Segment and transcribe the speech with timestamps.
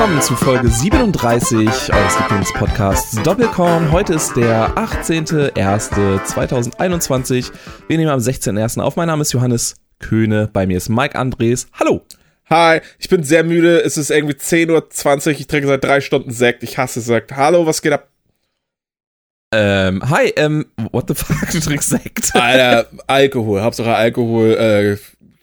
[0.00, 3.92] willkommen zu Folge 37 eures Lieblingspodcasts Doppelkorn.
[3.92, 7.52] Heute ist der 18.01.2021.
[7.86, 8.80] Wir nehmen am 16.01.
[8.80, 8.96] auf.
[8.96, 10.48] Mein Name ist Johannes Köhne.
[10.50, 11.68] Bei mir ist Mike Andres.
[11.78, 12.00] Hallo.
[12.48, 13.82] Hi, ich bin sehr müde.
[13.82, 15.32] Es ist irgendwie 10.20 Uhr.
[15.32, 16.62] Ich trinke seit drei Stunden Sekt.
[16.62, 17.36] Ich hasse Sekt.
[17.36, 18.08] Hallo, was geht ab?
[19.52, 22.34] Ähm, hi, ähm, what the fuck, du trinkst Sekt?
[22.34, 23.60] Alter, Alkohol.
[23.60, 24.54] Hauptsache Alkohol.
[24.54, 24.96] Äh,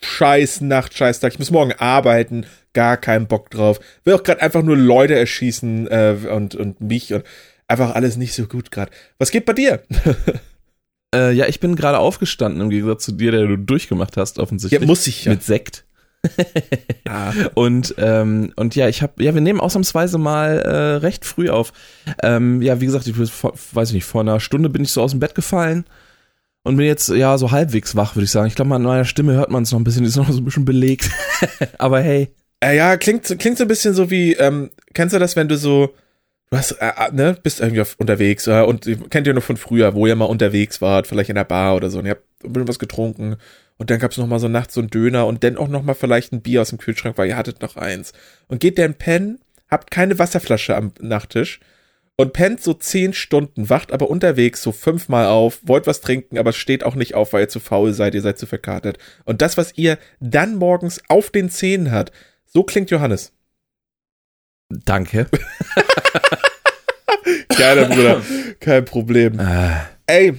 [0.03, 1.33] scheiß Nacht, scheiß Tag.
[1.33, 2.47] Ich muss morgen arbeiten.
[2.77, 3.79] Gar keinen Bock drauf.
[4.03, 7.23] Will auch gerade einfach nur Leute erschießen äh, und, und mich und
[7.67, 8.91] einfach alles nicht so gut gerade.
[9.17, 9.81] Was geht bei dir?
[11.15, 14.79] äh, ja, ich bin gerade aufgestanden im Gegensatz zu dir, der du durchgemacht hast, offensichtlich.
[14.79, 15.31] Ja, muss ich ja.
[15.31, 15.85] Mit Sekt.
[17.09, 17.33] ah.
[17.55, 21.73] Und ähm, und ja, ich habe ja, wir nehmen ausnahmsweise mal äh, recht früh auf.
[22.21, 25.09] Ähm, ja, wie gesagt, ich vor, weiß nicht, vor einer Stunde bin ich so aus
[25.09, 25.83] dem Bett gefallen
[26.61, 28.45] und bin jetzt ja so halbwegs wach, würde ich sagen.
[28.45, 30.37] Ich glaube, an meiner Stimme hört man es noch ein bisschen, die ist noch so
[30.37, 31.09] ein bisschen belegt.
[31.79, 32.35] Aber hey.
[32.63, 35.57] Äh, ja, klingt klingt so ein bisschen so wie ähm, kennst du das, wenn du
[35.57, 35.93] so
[36.49, 39.57] du hast, äh, äh ne, bist irgendwie auf, unterwegs äh, und kennt ihr noch von
[39.57, 42.23] früher, wo ihr mal unterwegs wart, vielleicht in der Bar oder so und ihr habt
[42.43, 43.37] ein bisschen was getrunken
[43.77, 45.93] und dann gab's noch mal so nachts so ein Döner und dann auch noch mal
[45.93, 48.11] vielleicht ein Bier aus dem Kühlschrank, weil ihr hattet noch eins.
[48.47, 51.59] Und geht der in Pen, habt keine Wasserflasche am Nachttisch
[52.15, 56.53] und pennt so zehn Stunden, wacht aber unterwegs so fünfmal auf, wollt was trinken, aber
[56.53, 58.97] steht auch nicht auf, weil ihr zu faul seid, ihr seid zu verkatert.
[59.25, 62.11] Und das, was ihr dann morgens auf den Zähnen hat,
[62.47, 63.31] so klingt Johannes.
[64.69, 65.27] Danke.
[67.57, 68.21] Geiler Bruder,
[68.59, 69.39] kein Problem.
[69.39, 69.85] Ah.
[70.05, 70.33] Ey,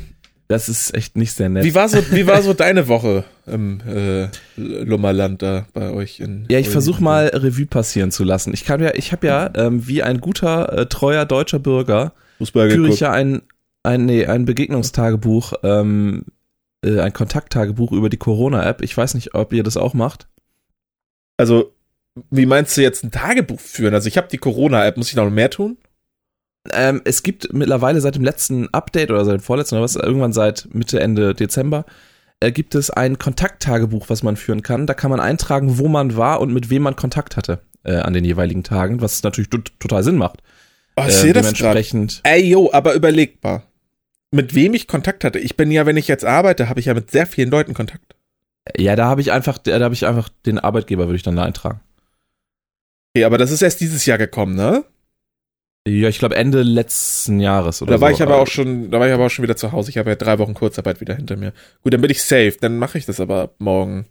[0.48, 1.64] das ist echt nicht sehr nett.
[1.64, 6.46] Wie war so, wie war so deine Woche im äh, Lummerland da bei euch in
[6.50, 8.54] Ja, ich versuche mal Revue passieren zu lassen.
[8.54, 12.70] Ich kann ja, ich habe ja ähm, wie ein guter äh, treuer deutscher Bürger Fußball
[12.70, 13.42] führe ich ja ein
[13.82, 16.24] ein nee, ein Begegnungstagebuch, ähm,
[16.84, 18.82] äh, ein Kontakttagebuch über die Corona App.
[18.82, 20.28] Ich weiß nicht, ob ihr das auch macht.
[21.36, 21.72] Also,
[22.30, 23.94] wie meinst du jetzt ein Tagebuch führen?
[23.94, 25.76] Also, ich habe die Corona App, muss ich noch mehr tun?
[26.72, 30.32] Ähm, es gibt mittlerweile seit dem letzten Update oder seit dem vorletzten oder was, irgendwann
[30.32, 31.84] seit Mitte, Ende Dezember,
[32.40, 34.86] äh, gibt es ein Kontakttagebuch, was man führen kann.
[34.86, 38.12] Da kann man eintragen, wo man war und mit wem man Kontakt hatte äh, an
[38.12, 40.42] den jeweiligen Tagen, was natürlich total Sinn macht.
[40.96, 41.82] Oh, ich äh, sehe das gerade.
[42.24, 43.64] Ey, yo, aber überlegbar.
[44.30, 45.38] Mit wem ich Kontakt hatte.
[45.38, 48.14] Ich bin ja, wenn ich jetzt arbeite, habe ich ja mit sehr vielen Leuten Kontakt.
[48.76, 51.44] Ja, da habe ich einfach, da habe ich einfach den Arbeitgeber, würde ich dann da
[51.44, 51.80] eintragen.
[53.18, 54.84] Okay, aber das ist erst dieses Jahr gekommen, ne?
[55.88, 58.14] Ja, ich glaube Ende letzten Jahres oder Da war so.
[58.14, 59.90] ich aber auch schon, da war ich aber auch schon wieder zu Hause.
[59.90, 61.52] Ich habe ja drei Wochen Kurzarbeit wieder hinter mir.
[61.82, 62.54] Gut, dann bin ich safe.
[62.60, 64.06] Dann mache ich das aber morgen.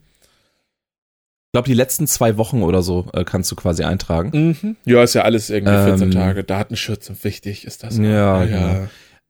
[1.46, 4.57] Ich glaube, die letzten zwei Wochen oder so äh, kannst du quasi eintragen.
[4.62, 4.75] Mhm.
[4.84, 6.44] Ja, ist ja alles irgendwie 14 ähm, Tage.
[6.44, 7.97] Datenschutz und wichtig ist das.
[7.97, 8.44] Ja, ja.
[8.44, 8.88] ja.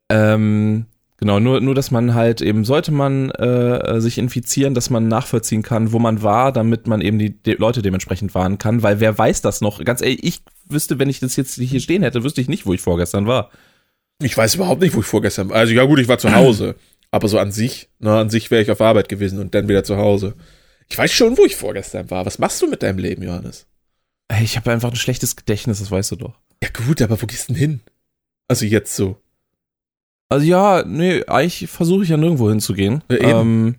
[0.10, 0.88] Ähm,
[1.20, 5.64] Genau, nur, nur, dass man halt eben, sollte man äh, sich infizieren, dass man nachvollziehen
[5.64, 9.18] kann, wo man war, damit man eben die, die Leute dementsprechend warnen kann, weil wer
[9.18, 9.84] weiß das noch?
[9.84, 12.74] Ganz ehrlich, ich wüsste, wenn ich das jetzt hier stehen hätte, wüsste ich nicht, wo
[12.74, 13.50] ich vorgestern war.
[14.22, 15.58] Ich weiß überhaupt nicht, wo ich vorgestern war.
[15.58, 16.76] Also ja gut, ich war zu Hause.
[17.12, 19.84] aber so an sich, ne, an sich wäre ich auf Arbeit gewesen und dann wieder
[19.84, 20.36] zu Hause.
[20.90, 22.26] Ich weiß schon, wo ich vorgestern war.
[22.26, 23.66] Was machst du mit deinem Leben, Johannes?
[24.42, 26.36] Ich habe einfach ein schlechtes Gedächtnis, das weißt du doch.
[26.62, 27.82] Ja gut, aber wo gehst du denn hin?
[28.48, 29.18] Also jetzt so.
[30.30, 33.04] Also ja, nee, eigentlich versuche ich ja nirgendwo hinzugehen.
[33.10, 33.76] Ja, ähm,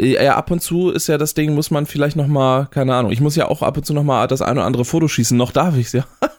[0.00, 3.12] ja, ab und zu ist ja das Ding, muss man vielleicht noch mal, keine Ahnung,
[3.12, 5.36] ich muss ja auch ab und zu noch mal das eine oder andere Foto schießen,
[5.36, 6.06] noch darf ich's ja.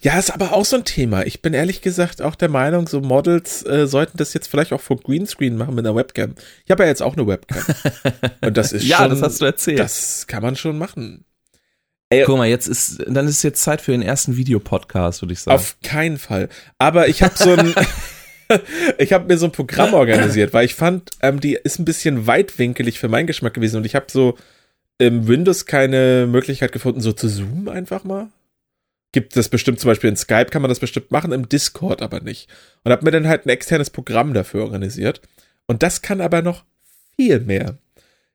[0.00, 1.26] Ja, ist aber auch so ein Thema.
[1.26, 4.80] Ich bin ehrlich gesagt auch der Meinung, so Models äh, sollten das jetzt vielleicht auch
[4.80, 6.34] vor Greenscreen machen mit einer Webcam.
[6.64, 7.62] Ich habe ja jetzt auch eine Webcam.
[8.40, 9.78] Und das ist ja, schon, das hast du erzählt.
[9.78, 11.24] Das kann man schon machen.
[12.08, 15.40] Ey, Guck mal, jetzt ist, dann ist jetzt Zeit für den ersten Videopodcast, würde ich
[15.40, 15.56] sagen.
[15.56, 16.48] Auf keinen Fall.
[16.78, 17.74] Aber ich habe so ein
[18.98, 22.26] ich habe mir so ein Programm organisiert, weil ich fand, ähm, die ist ein bisschen
[22.26, 24.36] weitwinkelig für meinen Geschmack gewesen und ich habe so
[24.98, 28.28] im Windows keine Möglichkeit gefunden, so zu zoomen einfach mal.
[29.12, 32.20] Gibt das bestimmt zum Beispiel in Skype, kann man das bestimmt machen, im Discord aber
[32.20, 32.48] nicht.
[32.84, 35.20] Und habe mir dann halt ein externes Programm dafür organisiert.
[35.66, 36.64] Und das kann aber noch
[37.16, 37.78] viel mehr.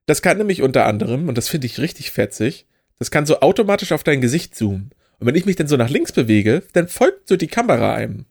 [0.05, 2.65] Das kann nämlich unter anderem, und das finde ich richtig fetzig,
[2.99, 4.91] das kann so automatisch auf dein Gesicht zoomen.
[5.19, 8.25] Und wenn ich mich dann so nach links bewege, dann folgt so die Kamera einem.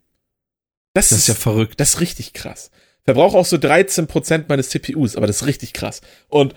[0.92, 1.80] Das, das ist, ist ja verrückt.
[1.80, 2.70] Das ist richtig krass.
[3.04, 6.00] Verbraucht auch so 13% meines CPUs, aber das ist richtig krass.
[6.28, 6.54] Und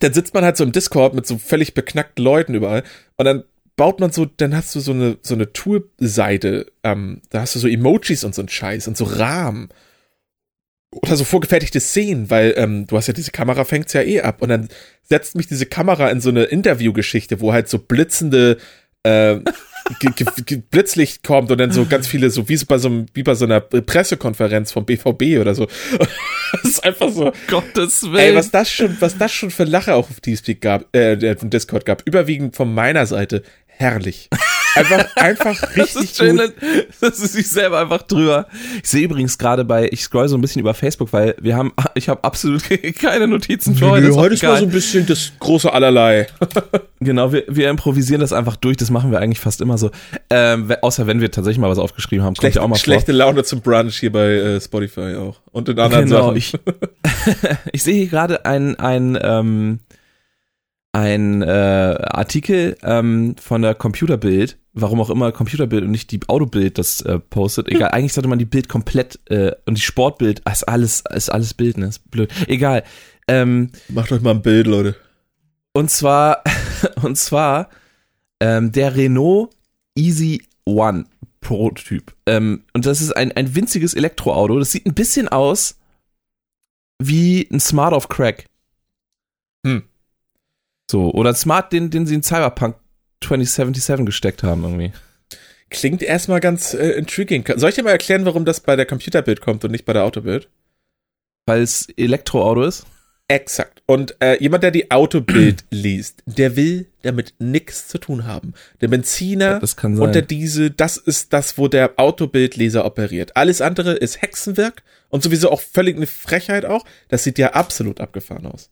[0.00, 2.84] dann sitzt man halt so im Discord mit so völlig beknackten Leuten überall
[3.16, 3.44] und dann
[3.76, 7.60] baut man so, dann hast du so eine, so eine Tool-Seite, ähm, da hast du
[7.60, 9.68] so Emojis und so ein Scheiß und so Rahmen.
[10.90, 14.40] Oder so vorgefertigte Szenen, weil ähm, du hast ja diese Kamera fängt's ja eh ab
[14.40, 14.68] und dann
[15.02, 18.56] setzt mich diese Kamera in so eine Interviewgeschichte, wo halt so blitzende
[19.02, 19.36] äh,
[20.70, 23.44] Blitzlicht kommt und dann so ganz viele, so wie bei so, einem, wie bei so
[23.44, 25.66] einer Pressekonferenz vom BVB oder so.
[26.52, 27.32] das ist einfach so.
[27.48, 28.16] Gottes Willen.
[28.16, 31.84] Ey, was das schon, was das schon für Lache auch auf Teamspeak gab, äh, Discord
[31.84, 32.06] gab.
[32.06, 33.42] Überwiegend von meiner Seite.
[33.66, 34.28] Herrlich.
[34.78, 36.54] Einfach, einfach richtig das ist schön, gut.
[37.00, 38.46] Das ist sich selber einfach drüber.
[38.82, 41.72] Ich sehe übrigens gerade bei, ich scroll so ein bisschen über Facebook, weil wir haben,
[41.94, 42.62] ich habe absolut
[43.00, 44.08] keine Notizen für heute.
[44.08, 46.26] Nö, heute ist mal so ein bisschen das große Allerlei.
[47.00, 49.90] Genau, wir, wir improvisieren das einfach durch, das machen wir eigentlich fast immer so.
[50.30, 53.12] Ähm, außer wenn wir tatsächlich mal was aufgeschrieben haben, kommt Schlechte, ja auch mal schlechte
[53.12, 55.40] Laune zum Brunch hier bei äh, Spotify auch.
[55.52, 56.36] Und in anderen Genau, Sachen.
[56.36, 56.52] ich,
[57.72, 59.80] ich sehe hier gerade ein, ein, ähm,
[60.92, 66.78] ein äh, Artikel ähm, von der Computerbild, warum auch immer Computerbild und nicht die Autobild
[66.78, 67.68] das äh, postet.
[67.68, 71.54] Egal, eigentlich sollte man die Bild komplett äh, und die Sportbild, ist alles, ist alles
[71.54, 71.88] Bild, ne?
[71.88, 72.30] Ist blöd.
[72.46, 72.84] Egal.
[73.28, 74.96] Ähm, Macht euch mal ein Bild, Leute.
[75.72, 76.42] und zwar,
[77.02, 77.68] und zwar
[78.40, 79.50] ähm, der Renault
[79.94, 81.04] Easy One
[81.40, 82.14] Prototyp.
[82.26, 84.58] Ähm, und das ist ein, ein winziges Elektroauto.
[84.58, 85.78] Das sieht ein bisschen aus
[86.98, 88.46] wie ein Smart of Crack.
[89.66, 89.84] Hm.
[90.90, 92.76] So, oder Smart, den, den sie in Cyberpunk
[93.22, 94.92] 2077 gesteckt haben irgendwie.
[95.70, 97.44] Klingt erstmal ganz äh, intriguing.
[97.56, 100.04] Soll ich dir mal erklären, warum das bei der Computerbild kommt und nicht bei der
[100.04, 100.48] Autobild?
[101.46, 102.86] Weil es Elektroauto ist.
[103.30, 103.82] Exakt.
[103.84, 108.54] Und äh, jemand, der die Autobild liest, der will damit nichts zu tun haben.
[108.80, 110.22] Der Benziner kann und der.
[110.22, 113.36] Diesel, das ist das, wo der Autobildleser operiert.
[113.36, 116.86] Alles andere ist Hexenwerk und sowieso auch völlig eine Frechheit auch.
[117.08, 118.70] Das sieht ja absolut abgefahren aus.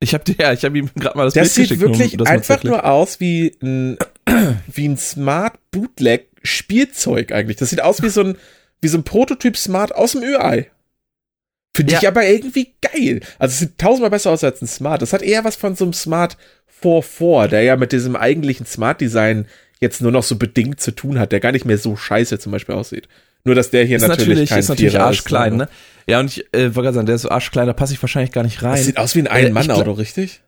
[0.00, 2.24] Ich habe ja, ich habe ihm gerade mal das, Das Bild sieht um wirklich zu
[2.24, 3.96] einfach nur aus wie ein,
[4.66, 7.56] wie ein Smart Bootleg Spielzeug eigentlich.
[7.56, 8.36] Das sieht aus wie so ein,
[8.80, 10.70] wie so ein Prototyp Smart aus dem Ü-Ei.
[11.74, 11.98] Finde Ja.
[11.98, 13.20] ich aber irgendwie geil.
[13.38, 15.02] Also es sieht tausendmal besser aus als ein Smart.
[15.02, 16.36] Das hat eher was von so einem Smart
[16.82, 19.46] 4.4, der ja mit diesem eigentlichen Smart-Design
[19.80, 22.52] jetzt nur noch so bedingt zu tun hat, der gar nicht mehr so scheiße zum
[22.52, 23.08] Beispiel aussieht.
[23.46, 25.68] Nur, dass der hier ist natürlich, natürlich, kein ist natürlich Vierer arschklein, ne?
[26.08, 28.32] Ja, und ich äh, wollte gerade sagen, der ist so arschklein, da passe ich wahrscheinlich
[28.32, 28.72] gar nicht rein.
[28.76, 30.42] Das sieht aus wie ein Äh, Ein-Mann-Auto, richtig?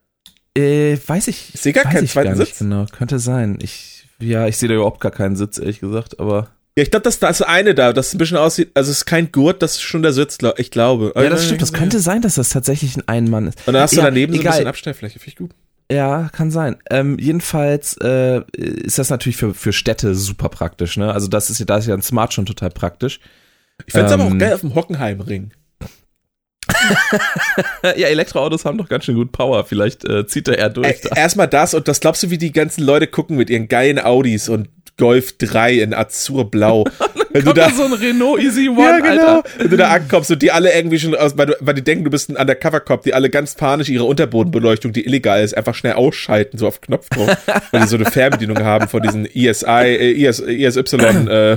[0.57, 1.55] Äh, weiß ich.
[1.55, 2.59] Ich sehe gar keinen zweiten gar Sitz.
[2.59, 3.59] Genau, könnte sein.
[3.63, 6.51] Ich, ja, ich sehe da überhaupt gar keinen Sitz, ehrlich gesagt, aber.
[6.77, 9.05] Ja, ich glaube, das da ist eine da, das ein bisschen aussieht, also es ist
[9.05, 11.13] kein Gurt, das ist schon der Sitz, ich glaube.
[11.17, 11.63] Ja, das stimmt.
[11.63, 13.59] Das könnte sein, dass das tatsächlich ein Einmann ist.
[13.67, 14.53] Und dann hast du Ja, daneben so ein egal.
[14.55, 15.51] bisschen Abstellfläche, finde ich gut.
[15.91, 16.77] Ja, kann sein.
[16.91, 21.13] Ähm, jedenfalls äh, ist das natürlich für, für Städte super praktisch, ne?
[21.13, 23.21] Also das ist ja, da ist ja ein Smart schon total praktisch.
[23.87, 25.53] Ich fände es aber auch Ähm, geil auf dem Hockenheimring.
[27.83, 29.65] ja, Elektroautos haben doch ganz schön gut Power.
[29.65, 31.05] Vielleicht äh, zieht er eher durch.
[31.05, 33.99] Äh, Erstmal das und das glaubst du, wie die ganzen Leute gucken mit ihren geilen
[33.99, 34.69] Audis und
[34.99, 36.85] Golf 3 in Azurblau.
[37.39, 39.37] Wenn du Kommt da, da so ein Renault Easy One, ja, genau.
[39.37, 39.45] Alter.
[39.59, 42.05] Wenn du da ankommst und die alle irgendwie schon aus, weil, du, weil die denken,
[42.05, 45.93] du bist ein Undercover-Cop, die alle ganz panisch ihre Unterbodenbeleuchtung, die illegal ist, einfach schnell
[45.95, 47.29] ausschalten, so auf Knopfdruck,
[47.71, 51.57] weil die so eine Fernbedienung haben von diesen ESI, äh, ES, ESY, äh,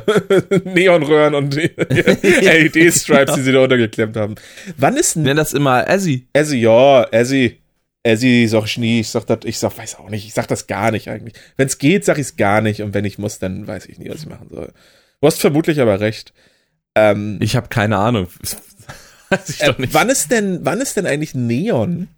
[0.66, 4.36] Neonröhren und LED-Stripes, die sie da untergeklemmt haben.
[4.78, 6.28] Wann ist Ich ein nenne das immer Azzy.
[6.34, 7.58] Essi, ja, Essi.
[8.04, 9.02] Essi sag ich nie.
[9.02, 10.26] Ich sag das, ich sag, weiß auch nicht.
[10.26, 11.34] Ich sag das gar nicht eigentlich.
[11.58, 12.82] Wenn es geht, sag ich es gar nicht.
[12.82, 14.72] Und wenn ich muss, dann weiß ich nie, was ich machen soll.
[15.22, 16.34] Du hast vermutlich aber recht.
[16.96, 18.28] Ähm, Ich habe keine Ahnung.
[19.30, 19.94] Weiß ich äh, doch nicht.
[19.94, 22.10] wann ist denn, wann ist denn eigentlich Neon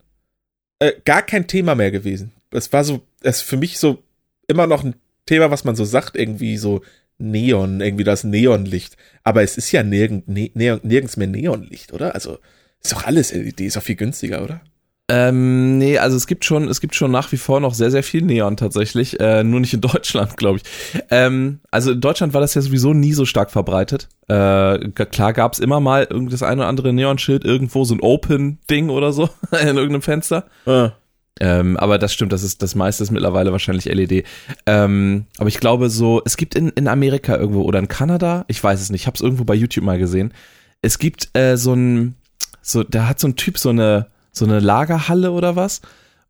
[0.80, 2.32] äh, gar kein Thema mehr gewesen?
[2.52, 4.02] Es war so, es ist für mich so
[4.48, 4.96] immer noch ein
[5.26, 6.82] Thema, was man so sagt, irgendwie so
[7.18, 8.98] Neon, irgendwie das Neonlicht.
[9.24, 12.16] Aber es ist ja nirgend, ne, ne, nirgends mehr Neonlicht, oder?
[12.16, 12.40] Also
[12.82, 14.62] ist doch alles LED, ist doch viel günstiger, oder?
[15.10, 18.04] Ähm, nee, also es gibt schon, es gibt schon nach wie vor noch sehr, sehr
[18.04, 21.04] viel Neon tatsächlich, äh, nur nicht in Deutschland, glaube ich.
[21.12, 24.08] Ähm, also in Deutschland war das ja sowieso nie so stark verbreitet.
[24.30, 28.90] Äh, klar gab es immer mal das eine oder andere Neonschild irgendwo, so ein Open-Ding
[28.90, 30.46] oder so in irgendeinem Fenster.
[30.66, 30.92] Ah.
[31.40, 34.26] Ähm, aber das stimmt, das ist das meiste ist mittlerweile wahrscheinlich LED.
[34.66, 38.64] Ähm, aber ich glaube so, es gibt in, in Amerika irgendwo oder in Kanada, ich
[38.64, 40.34] weiß es nicht, ich habe es irgendwo bei YouTube mal gesehen.
[40.82, 42.16] Es gibt äh, so ein,
[42.62, 45.82] so, da hat so ein Typ so eine so eine Lagerhalle oder was.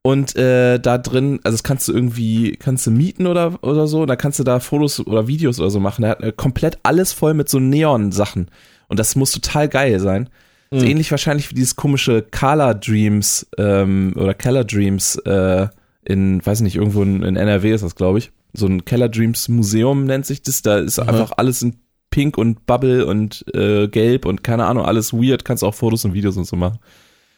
[0.05, 4.01] Und äh, da drin, also das kannst du irgendwie, kannst du mieten oder, oder so,
[4.01, 6.01] und da kannst du da Fotos oder Videos oder so machen.
[6.01, 8.50] Der hat äh, komplett alles voll mit so Neon-Sachen.
[8.89, 10.29] Und das muss total geil sein.
[10.72, 10.91] So Mhm.
[10.91, 15.67] ähnlich wahrscheinlich wie dieses komische Color Dreams ähm, oder Keller Dreams äh,
[16.03, 18.31] in, weiß nicht, irgendwo in, in NRW ist das, glaube ich.
[18.51, 20.62] So ein Keller Dreams Museum nennt sich das.
[20.63, 21.10] Da ist Aha.
[21.10, 21.75] einfach alles in
[22.10, 25.45] Pink und Bubble und äh, Gelb und keine Ahnung, alles weird.
[25.45, 26.79] Kannst auch Fotos und Videos und so machen.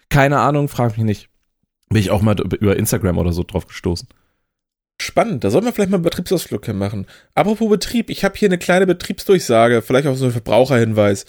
[0.10, 1.30] Keine Ahnung, frag mich nicht.
[1.90, 4.08] Bin ich auch mal über Instagram oder so drauf gestoßen.
[5.02, 7.06] Spannend, da sollten wir vielleicht mal einen Betriebsausflug machen.
[7.34, 11.26] Apropos Betrieb, ich habe hier eine kleine Betriebsdurchsage, vielleicht auch so ein Verbraucherhinweis.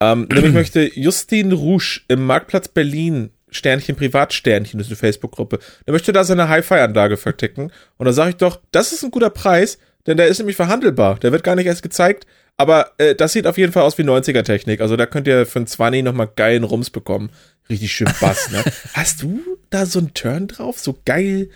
[0.00, 5.92] Ähm, nämlich möchte Justin Rouge im Marktplatz Berlin Sternchen Privatsternchen, das ist eine Facebook-Gruppe, der
[5.92, 7.72] möchte da seine Hi-Fi-Anlage verticken.
[7.96, 11.18] Und da sage ich doch, das ist ein guter Preis, denn der ist nämlich verhandelbar.
[11.18, 14.02] Der wird gar nicht erst gezeigt, aber äh, das sieht auf jeden Fall aus wie
[14.02, 14.80] 90er-Technik.
[14.80, 17.30] Also da könnt ihr für einen 20 nochmal geilen Rums bekommen.
[17.68, 18.64] Richtig schön Bass, ne?
[18.94, 20.78] Hast du da so einen Turn drauf?
[20.78, 21.50] So geil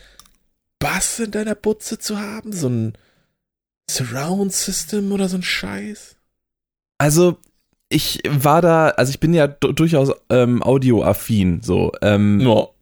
[0.78, 2.52] Bass in deiner Butze zu haben?
[2.52, 2.92] So ein
[3.90, 6.16] Surround System oder so ein Scheiß?
[6.98, 7.38] Also,
[7.88, 11.92] ich war da, also ich bin ja durchaus ähm, audioaffin, so.
[12.02, 12.74] Ähm, no.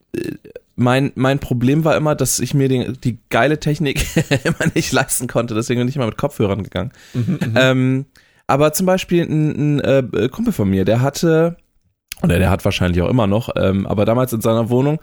[0.81, 4.07] Mein, mein Problem war immer, dass ich mir den, die geile Technik
[4.45, 6.93] immer nicht leisten konnte, deswegen bin ich mal mit Kopfhörern gegangen.
[7.15, 8.07] Mhm, mhm, ähm,
[8.47, 11.57] aber zum Beispiel ein, ein äh, Kumpel von mir, der hatte,
[12.23, 15.01] oder der hat wahrscheinlich auch immer noch, ähm, aber damals in seiner Wohnung,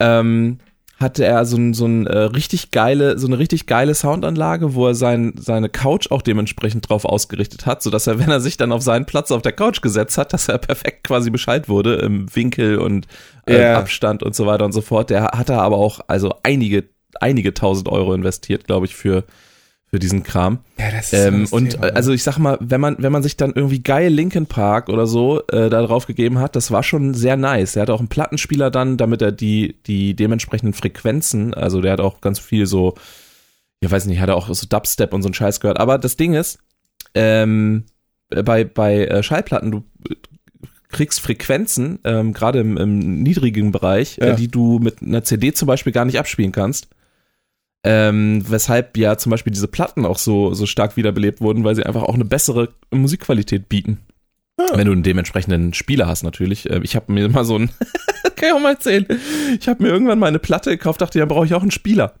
[0.00, 0.58] ähm,
[1.00, 4.86] hatte er so, ein, so ein äh, richtig geile, so eine richtig geile Soundanlage, wo
[4.86, 8.70] er sein, seine Couch auch dementsprechend drauf ausgerichtet hat, sodass er, wenn er sich dann
[8.70, 12.34] auf seinen Platz auf der Couch gesetzt hat, dass er perfekt quasi Bescheid wurde im
[12.34, 13.06] Winkel und
[13.46, 13.78] äh, yeah.
[13.78, 15.08] Abstand und so weiter und so fort.
[15.08, 16.84] Der hat da aber auch also einige,
[17.18, 19.24] einige tausend Euro investiert, glaube ich, für
[19.90, 20.60] für diesen Kram.
[20.78, 21.96] Ja, das ist ähm, und Thema, ne?
[21.96, 25.06] also ich sag mal, wenn man wenn man sich dann irgendwie geil Linkin Park oder
[25.06, 27.74] so äh, da drauf gegeben hat, das war schon sehr nice.
[27.74, 32.00] Er hat auch einen Plattenspieler dann, damit er die die dementsprechenden Frequenzen, also der hat
[32.00, 32.94] auch ganz viel so,
[33.80, 35.80] ich weiß nicht, hat er auch so Dubstep und so ein Scheiß gehört.
[35.80, 36.60] Aber das Ding ist,
[37.14, 37.84] ähm,
[38.28, 39.84] bei bei äh, Schallplatten du
[40.88, 44.32] kriegst Frequenzen, ähm, gerade im, im niedrigen Bereich, äh, ja.
[44.32, 46.88] äh, die du mit einer CD zum Beispiel gar nicht abspielen kannst.
[47.82, 51.84] Ähm, weshalb ja zum Beispiel diese Platten auch so, so stark wiederbelebt wurden, weil sie
[51.86, 54.00] einfach auch eine bessere Musikqualität bieten.
[54.58, 54.76] Ah.
[54.76, 56.68] Wenn du einen dementsprechenden Spieler hast, natürlich.
[56.68, 57.70] Ähm, ich habe mir mal so ein,
[58.36, 59.06] kann ich auch mal erzählen,
[59.58, 62.14] ich habe mir irgendwann mal eine Platte gekauft, dachte, ja, brauche ich auch einen Spieler.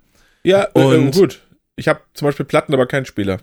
[0.44, 1.40] Ja, äh, und äh, gut.
[1.76, 3.38] Ich habe zum Beispiel Platten, aber keinen Spieler.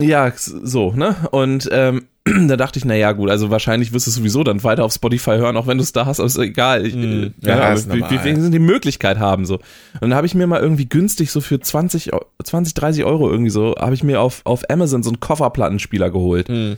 [0.00, 1.16] Ja, so, ne?
[1.30, 2.08] Und ähm,
[2.46, 5.56] da dachte ich, naja, gut, also wahrscheinlich wirst du sowieso dann weiter auf Spotify hören,
[5.56, 6.86] auch wenn du es da hast, aber ist egal.
[6.86, 9.54] Ich, mm, ja, ja, ist wir, wir, die Möglichkeit haben, so.
[9.54, 12.10] Und dann habe ich mir mal irgendwie günstig so für 20,
[12.44, 16.48] 20 30 Euro irgendwie so, habe ich mir auf, auf Amazon so einen Kofferplattenspieler geholt.
[16.48, 16.72] Mm.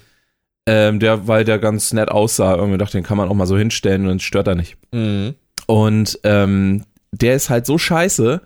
[0.67, 3.59] Ähm, der, weil der ganz nett aussah, irgendwie dachte, den kann man auch mal so
[3.59, 4.79] hinstellen und stört er nicht.
[4.93, 5.31] Mm.
[5.67, 8.41] Und ähm, der ist halt so scheiße,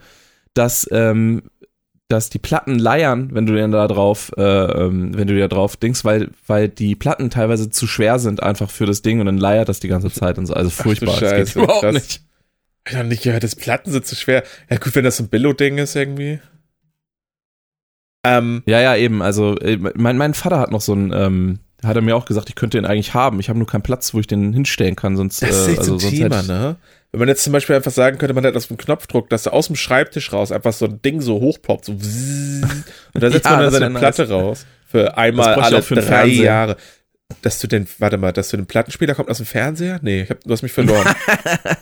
[0.53, 1.43] dass ähm,
[2.09, 5.77] dass die Platten leiern, wenn du dir da drauf, äh, ähm, wenn du dir drauf
[5.77, 9.37] denkst, weil, weil die Platten teilweise zu schwer sind einfach für das Ding und dann
[9.37, 10.55] leiert das die ganze Zeit und so.
[10.55, 11.15] Also furchtbar.
[11.15, 11.95] Ach, Scheiße, das geht überhaupt krass.
[11.95, 12.23] nicht.
[12.89, 14.43] Ich habe nicht gehört, dass Platten sind zu schwer.
[14.71, 16.41] Ja gut, wenn das so ein Billo-Ding ist irgendwie.
[18.25, 19.21] Ähm, ja, ja, eben.
[19.21, 22.49] Also äh, mein, mein Vater hat noch so ein, ähm, hat er mir auch gesagt,
[22.49, 23.39] ich könnte den eigentlich haben.
[23.41, 25.43] Ich habe nur keinen Platz, wo ich den hinstellen kann, sonst.
[25.43, 26.77] Das ist äh, also, so ein Thema, ne?
[27.11, 29.55] Wenn man jetzt zum Beispiel einfach sagen könnte, man hat auf dem Knopfdruck, dass er
[29.55, 32.03] aus dem Schreibtisch raus einfach so ein Ding so hochploppt, so und
[33.15, 34.31] da setzt ja, man dann seine Platte nice.
[34.31, 36.77] raus für einmal alle für drei Jahre.
[37.43, 40.01] Dass du den, warte mal, dass du den Plattenspieler kommt aus dem Fernseher?
[40.01, 41.07] Nee, ich hab, du hast mich verloren.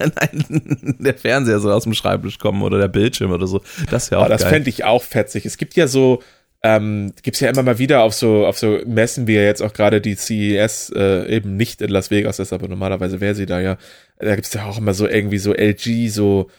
[0.00, 3.62] Nein, der Fernseher soll aus dem Schreibtisch kommen oder der Bildschirm oder so.
[3.88, 5.46] Das wäre auch oh, Das fände ich auch fetzig.
[5.46, 6.20] Es gibt ja so,
[6.66, 9.62] ähm, gibt es ja immer mal wieder auf so, auf so Messen, wie ja jetzt
[9.62, 13.46] auch gerade die CES äh, eben nicht in Las Vegas ist, aber normalerweise wäre sie
[13.46, 13.76] da ja.
[14.18, 16.50] Da gibt es ja auch immer so irgendwie so LG, so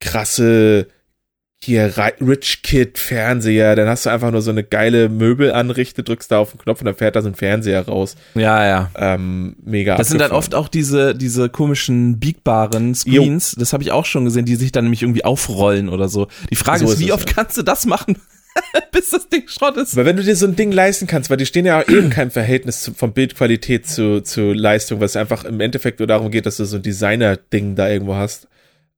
[0.00, 0.86] krasse
[1.60, 6.38] hier Rich Kid Fernseher, dann hast du einfach nur so eine geile Möbelanrichte, drückst da
[6.38, 8.14] auf den Knopf und dann fährt da so ein Fernseher raus.
[8.36, 8.90] Ja, ja.
[8.94, 9.96] Ähm, mega.
[9.96, 10.06] Das abgefahren.
[10.06, 13.60] sind dann oft auch diese, diese komischen biegbaren Screens, jo.
[13.60, 16.28] das habe ich auch schon gesehen, die sich dann nämlich irgendwie aufrollen oder so.
[16.50, 17.34] Die Frage so ist, ist, wie es, oft ja.
[17.34, 18.16] kannst du das machen?
[18.92, 19.96] bis das Ding Schrott ist.
[19.96, 22.30] Weil wenn du dir so ein Ding leisten kannst, weil die stehen ja eben kein
[22.30, 26.56] Verhältnis zu, von Bildqualität zu, zu Leistung, was einfach im Endeffekt nur darum geht, dass
[26.56, 28.48] du so ein Designer-Ding da irgendwo hast.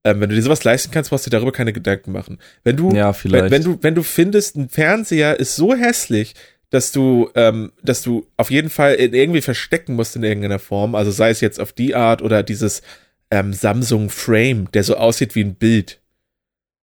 [0.04, 2.38] Ähm, wenn du dir sowas leisten kannst, brauchst du dir darüber keine Gedanken machen.
[2.64, 6.34] Wenn du, ja, wenn, wenn, du, wenn du findest, ein Fernseher ist so hässlich,
[6.70, 11.10] dass du, ähm, dass du auf jeden Fall irgendwie verstecken musst in irgendeiner Form, also
[11.10, 12.82] sei es jetzt auf die Art oder dieses
[13.30, 15.99] ähm, Samsung Frame, der so aussieht wie ein Bild.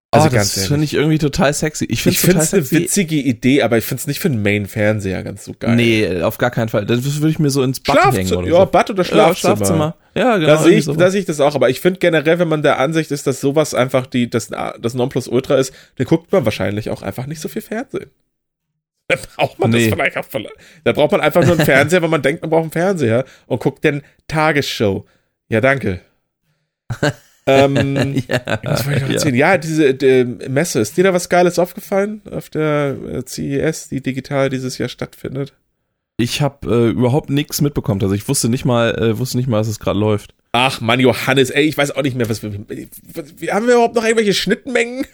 [0.10, 1.86] Also oh, das finde ich irgendwie total sexy.
[1.90, 5.44] Ich finde es eine witzige Idee, aber ich finde es nicht für einen Main-Fernseher ganz
[5.44, 5.76] so geil.
[5.76, 6.86] Nee, auf gar keinen Fall.
[6.86, 8.66] Das würde ich mir so ins Bad hängen oder Ja, so.
[8.68, 9.54] Bad oder Schlafzimmer.
[9.54, 9.96] Ja, Schlafzimmer.
[10.16, 10.48] Ja, genau.
[10.48, 10.96] Da sehe ich, so.
[10.96, 11.56] da sehe ich das auch.
[11.56, 14.94] Aber ich finde generell, wenn man der Ansicht ist, dass sowas einfach die, das, das
[14.94, 18.10] Nonplusultra ist, dann guckt man wahrscheinlich auch einfach nicht so viel Fernsehen.
[19.10, 19.90] Dann braucht man nee.
[19.90, 20.26] das vielleicht auch.
[20.84, 23.62] Da braucht man einfach nur einen Fernseher, wenn man denkt, man braucht einen Fernseher und
[23.62, 25.06] guckt dann Tagesshow.
[25.48, 26.02] Ja, danke.
[27.48, 29.36] Ähm, ja, was wollte ich noch erzählen?
[29.36, 30.82] Ja, ja diese die Messe.
[30.82, 35.54] Ist dir da was Geiles aufgefallen auf der äh, CES, die digital dieses Jahr stattfindet?
[36.18, 38.02] Ich habe äh, überhaupt nichts mitbekommen.
[38.02, 40.34] Also ich wusste nicht mal, äh, wusste nicht mal, dass es gerade läuft.
[40.52, 42.52] Ach Mann, Johannes, ey, ich weiß auch nicht mehr, was wir.
[42.52, 45.06] wir haben wir überhaupt noch irgendwelche Schnittmengen?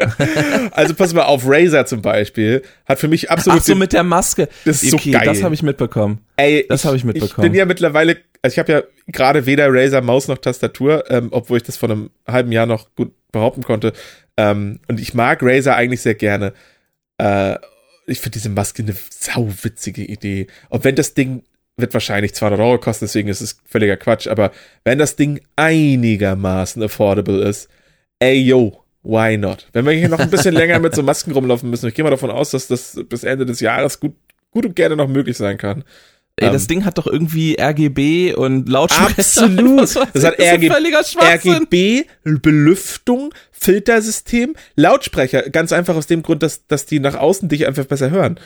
[0.72, 3.60] also pass mal auf, Razer zum Beispiel hat für mich absolut.
[3.60, 4.48] Ach so, mit der Maske.
[4.64, 5.26] Das ist okay, so geil.
[5.26, 6.20] Das habe ich mitbekommen.
[6.36, 7.46] Ey, das habe ich mitbekommen.
[7.46, 11.28] Ich bin ja mittlerweile also ich habe ja gerade weder Razer Maus noch Tastatur, ähm,
[11.30, 13.92] obwohl ich das vor einem halben Jahr noch gut behaupten konnte.
[14.36, 16.52] Ähm, und ich mag Razer eigentlich sehr gerne.
[17.18, 17.56] Äh,
[18.06, 20.46] ich finde diese Maske eine sauwitzige Idee.
[20.68, 21.42] Und wenn das Ding
[21.76, 24.26] wird wahrscheinlich 200 Euro kosten, deswegen ist es völliger Quatsch.
[24.26, 24.52] Aber
[24.84, 27.68] wenn das Ding einigermaßen affordable ist,
[28.18, 29.66] ey yo, why not?
[29.72, 32.10] Wenn wir hier noch ein bisschen länger mit so Masken rumlaufen müssen, ich gehe mal
[32.10, 34.14] davon aus, dass das bis Ende des Jahres gut,
[34.50, 35.84] gut und gerne noch möglich sein kann.
[36.40, 39.10] Ey, das ähm, Ding hat doch irgendwie RGB und Lautsprecher.
[39.18, 39.96] Absolut.
[40.14, 45.42] Das hat RGB, RGB, Belüftung, Filtersystem, Lautsprecher.
[45.50, 48.40] Ganz einfach aus dem Grund, dass, dass die nach außen dich einfach besser hören.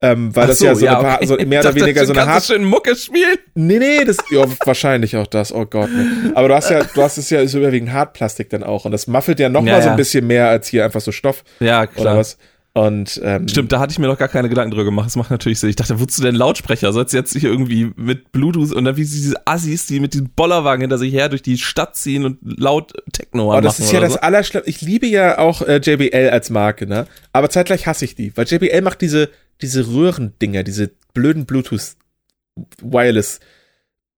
[0.00, 1.26] Ähm, weil Ach das so, ja so, ja, eine, okay.
[1.26, 3.36] so mehr oder weniger so eine Hard schön Mucke spielen.
[3.54, 5.52] Nee, nee, das ja, wahrscheinlich auch das.
[5.52, 5.90] Oh Gott.
[5.92, 6.30] Nee.
[6.34, 9.08] Aber du hast ja du hast es ja so überwiegend Hartplastik dann auch und das
[9.08, 11.42] muffelt ja noch ja, mal so ein bisschen mehr als hier einfach so Stoff.
[11.58, 12.06] Ja, klar.
[12.06, 12.38] Oder was.
[12.78, 15.06] Und, ähm, Stimmt, da hatte ich mir noch gar keine Gedanken drüber gemacht.
[15.06, 15.68] Das macht natürlich Sinn.
[15.68, 16.92] Ich dachte, wozu denn Lautsprecher?
[16.92, 20.28] Sollst du jetzt hier irgendwie mit Bluetooth und dann wie diese Assis, die mit diesem
[20.30, 23.98] Bollerwagen hinter sich her durch die Stadt ziehen und laut Techno oh, das ist ja
[23.98, 24.20] das so?
[24.20, 24.70] Allerschlimmste.
[24.70, 27.08] Ich liebe ja auch äh, JBL als Marke, ne?
[27.32, 29.28] Aber zeitgleich hasse ich die, weil JBL macht diese,
[29.60, 31.96] diese Röhrendinger, diese blöden Bluetooth
[32.80, 33.40] Wireless.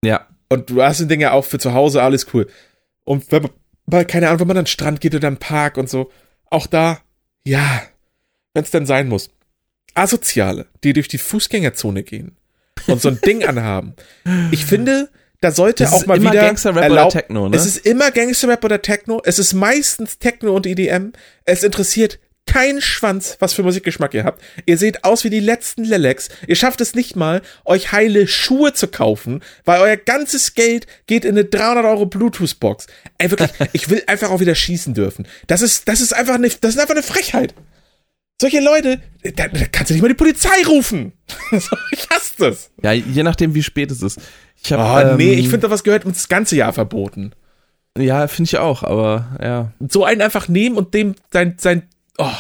[0.04, 0.26] Ja.
[0.50, 2.46] Und du hast den Ding ja auch für zu Hause, alles cool.
[3.04, 3.48] Und wenn
[3.86, 6.10] man, keine Ahnung, wenn man an den Strand geht oder einen Park und so,
[6.50, 6.98] auch da,
[7.46, 7.82] ja,
[8.54, 9.30] wenn es denn sein muss.
[9.94, 12.36] Asoziale, die durch die Fußgängerzone gehen
[12.86, 13.94] und so ein Ding anhaben.
[14.50, 17.56] Ich finde, da sollte das auch mal wieder Gangster-Rap oder Techno, ne?
[17.56, 19.20] Es ist immer Gangster-Rap oder Techno.
[19.24, 21.12] Es ist meistens Techno und EDM.
[21.44, 24.42] Es interessiert keinen Schwanz, was für Musikgeschmack ihr habt.
[24.66, 26.28] Ihr seht aus wie die letzten Lelex.
[26.46, 31.24] Ihr schafft es nicht mal, euch heile Schuhe zu kaufen, weil euer ganzes Geld geht
[31.24, 32.88] in eine 300 Euro Bluetooth-Box.
[33.18, 35.26] Ey, wirklich, ich will einfach auch wieder schießen dürfen.
[35.46, 37.54] Das ist, das ist einfach eine, das ist einfach eine Frechheit.
[38.40, 39.02] Solche Leute,
[39.36, 41.12] da, da kannst du nicht mal die Polizei rufen.
[41.52, 42.70] ich hasse das.
[42.82, 44.18] Ja, je nachdem, wie spät es ist.
[44.62, 47.32] Ich hab, oh, ähm, nee, ich finde, was gehört uns das ganze Jahr verboten.
[47.98, 49.72] Ja, finde ich auch, aber ja.
[49.86, 51.82] So einen einfach nehmen und dem sein, sein,
[52.16, 52.32] oh.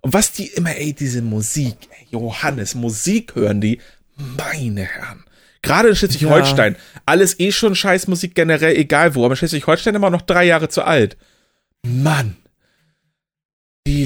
[0.00, 3.78] Und was die immer, ey, diese Musik, ey, Johannes, Musik hören die,
[4.16, 5.22] meine Herren.
[5.62, 7.00] Gerade in Schleswig-Holstein, ja.
[7.06, 11.16] alles eh schon Scheißmusik generell, egal wo, aber Schleswig-Holstein immer noch drei Jahre zu alt.
[11.86, 12.38] Mann.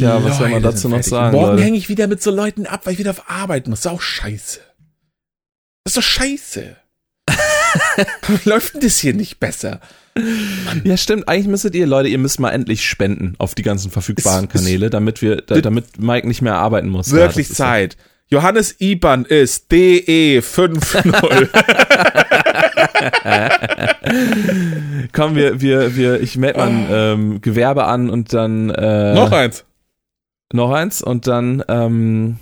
[0.00, 1.37] Ja, was soll man dazu noch sagen?
[1.37, 3.82] Morgen hänge ich wieder mit so Leuten ab, weil ich wieder auf Arbeit muss.
[3.82, 4.61] Das ist auch scheiße.
[5.84, 6.76] Das ist doch scheiße.
[8.44, 9.80] Läuft denn das hier nicht besser?
[10.14, 10.82] Mann.
[10.84, 11.28] Ja, stimmt.
[11.28, 14.90] Eigentlich müsstet ihr, Leute, ihr müsst mal endlich spenden auf die ganzen verfügbaren es, Kanäle,
[14.90, 17.12] damit wir, da, damit Mike nicht mehr arbeiten muss.
[17.12, 17.94] Wirklich ja, Zeit.
[17.94, 18.00] Ja.
[18.30, 21.48] Johannes IBAN ist DE50.
[25.12, 28.68] Komm, wir, wir, wir, ich melde mal ein ähm, Gewerbe an und dann.
[28.70, 29.64] Äh, Noch eins.
[30.52, 32.38] Noch eins und dann, ähm,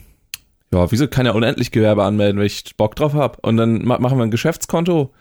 [0.72, 3.44] ja, wieso kann ja unendlich Gewerbe anmelden, wenn ich Bock drauf hab.
[3.44, 5.12] Und dann ma machen wir ein Geschäftskonto.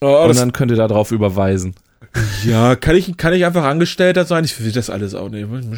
[0.00, 1.74] Oh, und dann könnt ihr da drauf überweisen.
[2.44, 4.44] Ja, kann ich, kann ich einfach Angestellter sein?
[4.44, 5.48] Ich will das alles auch nicht.
[5.48, 5.76] Kannst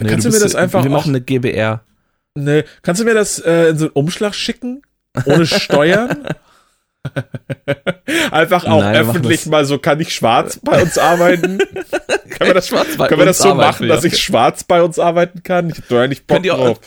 [0.00, 0.82] nee, du, du mir das einfach.
[0.82, 1.82] Wir machen eine GBR.
[2.34, 4.82] Nee, kannst du mir das äh, in so einen Umschlag schicken?
[5.26, 6.28] Ohne Steuern?
[8.30, 11.58] Einfach auch Nein, öffentlich mal so, kann ich schwarz bei uns arbeiten?
[12.42, 15.70] können wir das, können wir das so machen, dass ich schwarz bei uns arbeiten kann?
[15.70, 16.80] Ich hab eigentlich Bock könnt ihr, drauf.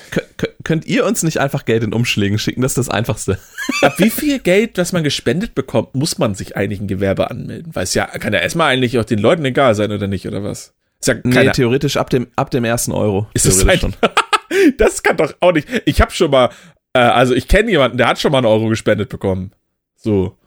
[0.63, 2.61] Könnt ihr uns nicht einfach Geld in Umschlägen schicken?
[2.61, 3.39] Das ist das Einfachste.
[3.81, 7.73] Ab wie viel Geld, das man gespendet bekommt, muss man sich eigentlich ein Gewerbe anmelden?
[7.73, 10.43] Weil es ja, kann ja erstmal eigentlich auch den Leuten egal sein, oder nicht, oder
[10.43, 10.73] was?
[10.99, 13.27] Ist ja nee, theoretisch ab dem, ab dem ersten Euro.
[13.33, 13.95] Ist es ein, schon.
[14.77, 15.67] das kann doch auch nicht.
[15.85, 16.49] Ich habe schon mal,
[16.93, 19.51] äh, also ich kenne jemanden, der hat schon mal einen Euro gespendet bekommen.
[19.95, 20.37] So.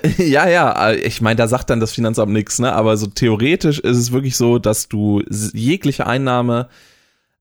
[0.18, 2.72] Ja, ja, ich meine, da sagt dann das Finanzamt nichts, ne?
[2.72, 6.68] Aber so theoretisch ist es wirklich so, dass du jegliche Einnahme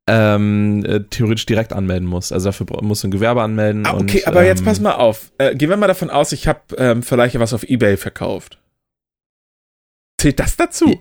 [0.08, 2.34] ähm, äh, theoretisch direkt anmelden musst.
[2.34, 3.86] Also dafür musst du ein Gewerbe anmelden.
[3.86, 5.32] Ah, okay, und, aber ähm, jetzt pass mal auf.
[5.38, 8.60] Äh, gehen wir mal davon aus, ich habe ähm, vielleicht was auf Ebay verkauft.
[10.18, 11.00] Zählt das dazu?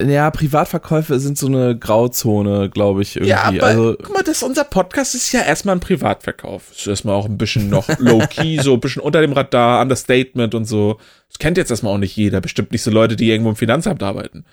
[0.00, 3.30] Ja, Privatverkäufe sind so eine Grauzone, glaube ich, irgendwie.
[3.30, 6.70] Ja, aber also, guck mal, das, unser Podcast ist ja erstmal ein Privatverkauf.
[6.70, 10.66] Ist erstmal auch ein bisschen noch low-key, so ein bisschen unter dem Radar, Understatement und
[10.66, 10.98] so.
[11.28, 12.40] Das kennt jetzt erstmal auch nicht jeder.
[12.40, 14.44] Bestimmt nicht so Leute, die irgendwo im Finanzamt arbeiten.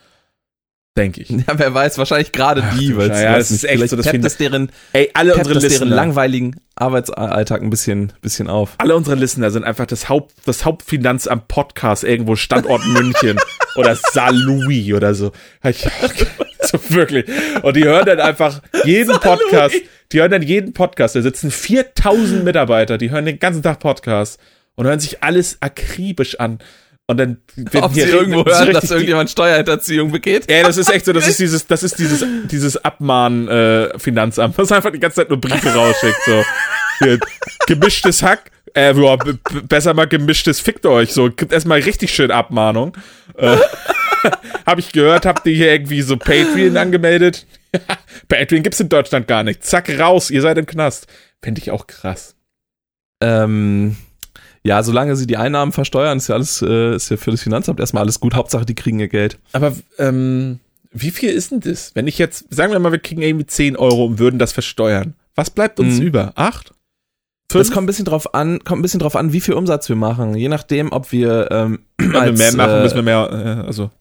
[0.98, 1.30] Denke ich.
[1.48, 4.72] Ja, wer weiß, wahrscheinlich gerade die, weil ja, das ist echt so, das das deren,
[4.94, 8.76] ey, alle unsere das deren langweiligen Arbeitsalltag ein bisschen, bisschen auf.
[8.78, 13.38] Alle unsere Listener sind einfach das Haupt, das Hauptfinanzamt Podcast irgendwo Standort München
[13.76, 15.34] oder Saint Louis oder so.
[16.62, 17.26] so wirklich.
[17.62, 19.76] Und die hören dann einfach jeden Podcast,
[20.12, 21.16] die hören dann jeden Podcast.
[21.16, 24.40] Da sitzen 4000 Mitarbeiter, die hören den ganzen Tag Podcast
[24.76, 26.60] und hören sich alles akribisch an.
[27.08, 27.38] Und dann
[27.82, 30.50] Ob sie irgendwo hören, dass irgendjemand Steuerhinterziehung begeht.
[30.50, 34.72] Ja, das ist echt so, das ist dieses, das ist dieses, dieses Abmahn äh, was
[34.72, 36.20] einfach die ganze Zeit nur Briefe rausschickt.
[36.26, 36.44] So.
[37.00, 37.20] Hier,
[37.68, 39.18] gemischtes Hack, äh, boah,
[39.64, 41.14] besser mal gemischtes Fickt euch.
[41.14, 42.98] So, gibt erstmal richtig schön Abmahnung.
[43.38, 43.58] Äh,
[44.66, 47.46] hab ich gehört, habt ihr hier irgendwie so Patreon angemeldet?
[48.28, 49.64] Patreon gibt's in Deutschland gar nicht.
[49.64, 51.08] Zack, raus, ihr seid im Knast.
[51.42, 52.36] Fände ich auch krass.
[53.22, 53.96] Ähm,
[54.66, 57.80] ja, solange sie die Einnahmen versteuern, ist ja alles, äh, ist ja für das Finanzamt
[57.80, 58.34] erstmal alles gut.
[58.34, 59.38] Hauptsache, die kriegen ihr Geld.
[59.54, 60.60] Aber ähm,
[60.92, 61.92] wie viel ist denn das?
[61.94, 65.14] Wenn ich jetzt, sagen wir mal, wir kriegen irgendwie 10 Euro und würden das versteuern.
[65.36, 66.08] Was bleibt uns mhm.
[66.08, 66.32] über?
[66.34, 66.74] Acht?
[67.52, 67.68] Fünf?
[67.68, 69.96] Das kommt ein bisschen drauf an, kommt ein bisschen drauf an, wie viel Umsatz wir
[69.96, 70.34] machen.
[70.34, 73.68] Je nachdem, ob wir, ähm, Wenn als, wir mehr machen, äh, müssen wir mehr, äh,
[73.68, 73.92] also.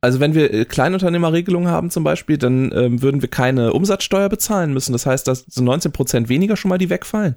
[0.00, 4.72] Also wenn wir äh, Kleinunternehmerregelungen haben zum Beispiel, dann ähm, würden wir keine Umsatzsteuer bezahlen
[4.72, 4.92] müssen.
[4.92, 7.36] Das heißt, dass so 19 Prozent weniger schon mal die wegfallen.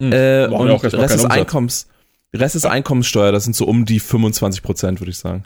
[0.00, 0.12] Mhm.
[0.12, 1.86] Äh, und Rest ist Einkommens,
[2.34, 2.70] Rest ist ja.
[2.70, 3.32] Einkommenssteuer.
[3.32, 5.44] Das sind so um die 25 Prozent, würde ich sagen.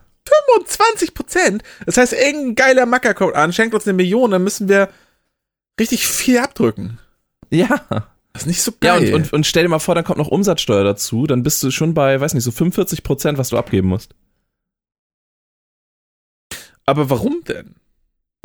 [0.49, 1.63] 25 Prozent?
[1.85, 4.89] Das heißt, irgendein geiler Macker kommt an, schenkt uns eine Million, dann müssen wir
[5.79, 6.99] richtig viel abdrücken.
[7.51, 7.85] Ja.
[8.33, 9.05] Das ist nicht so geil.
[9.05, 11.63] Ja, und, und, und stell dir mal vor, dann kommt noch Umsatzsteuer dazu, dann bist
[11.63, 14.15] du schon bei, weiß nicht, so 45 Prozent, was du abgeben musst.
[16.87, 17.77] Aber warum denn?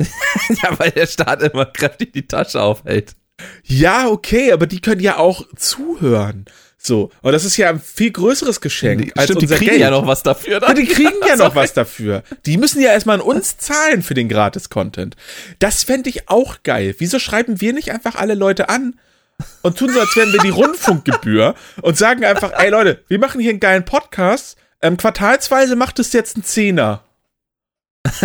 [0.00, 3.16] ja, weil der Staat immer kräftig die Tasche aufhält.
[3.64, 6.46] Ja, okay, aber die können ja auch zuhören.
[6.82, 9.70] So, und das ist ja ein viel größeres Geschenk die, als stimmt, unser die kriegen
[9.72, 9.82] Geld.
[9.82, 10.62] ja noch was dafür.
[10.62, 12.22] Ja, die kriegen ja noch was dafür.
[12.46, 15.14] Die müssen ja erstmal an uns zahlen für den Gratis-Content.
[15.58, 16.94] Das fände ich auch geil.
[16.96, 18.98] Wieso schreiben wir nicht einfach alle Leute an
[19.62, 23.40] und tun so, als wären wir die Rundfunkgebühr und sagen einfach, ey Leute, wir machen
[23.40, 24.56] hier einen geilen Podcast.
[24.80, 27.04] Ähm, quartalsweise macht es jetzt ein Zehner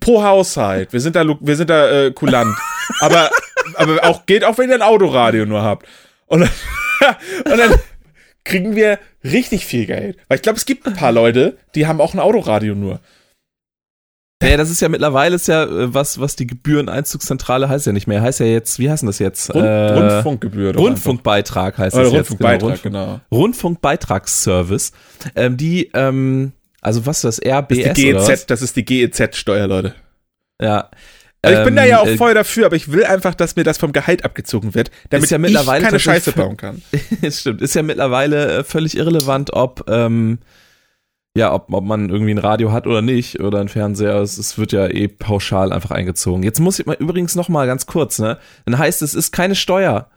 [0.00, 0.94] pro Haushalt.
[0.94, 2.56] Wir sind da, wir sind da äh, kulant.
[3.00, 3.30] Aber,
[3.76, 5.86] aber auch geht auch, wenn ihr ein Autoradio nur habt.
[6.26, 6.50] Und dann,
[7.52, 7.74] und dann
[8.44, 10.18] kriegen wir richtig viel Geld.
[10.28, 13.00] Weil ich glaube, es gibt ein paar Leute, die haben auch ein Autoradio nur.
[14.42, 18.06] Ja, das ist ja mittlerweile ist ja äh, was, was die Gebühreneinzugszentrale heißt ja nicht
[18.06, 18.22] mehr.
[18.22, 19.54] Heißt ja jetzt, wie heißt denn das jetzt?
[19.54, 20.74] Rund, äh, Rundfunkgebühr.
[20.74, 22.82] Rundfunkbeitrag heißt das Rundfunkbeitrag, jetzt.
[22.82, 23.00] Genau.
[23.00, 23.38] Rundfunk, genau.
[23.38, 24.92] Rundfunkbeitragsservice.
[25.36, 27.46] Ähm, die, ähm, also was ist das?
[27.46, 29.94] RBS das ist die GEZ, das ist die GEZ-Steuer, Leute.
[30.60, 30.88] Ja.
[31.42, 33.56] Also ich bin da ja auch ähm, äh, voll dafür, aber ich will einfach, dass
[33.56, 36.82] mir das vom Gehalt abgezogen wird, damit ja ich keine Scheiße bauen kann.
[37.22, 37.62] das stimmt.
[37.62, 40.38] Ist ja mittlerweile äh, völlig irrelevant, ob ähm,
[41.36, 44.16] ja, ob, ob man irgendwie ein Radio hat oder nicht oder ein Fernseher.
[44.16, 46.42] Es, es wird ja eh pauschal einfach eingezogen.
[46.42, 48.38] Jetzt muss ich mal übrigens noch mal ganz kurz, ne?
[48.66, 50.10] Dann heißt es, es ist keine Steuer.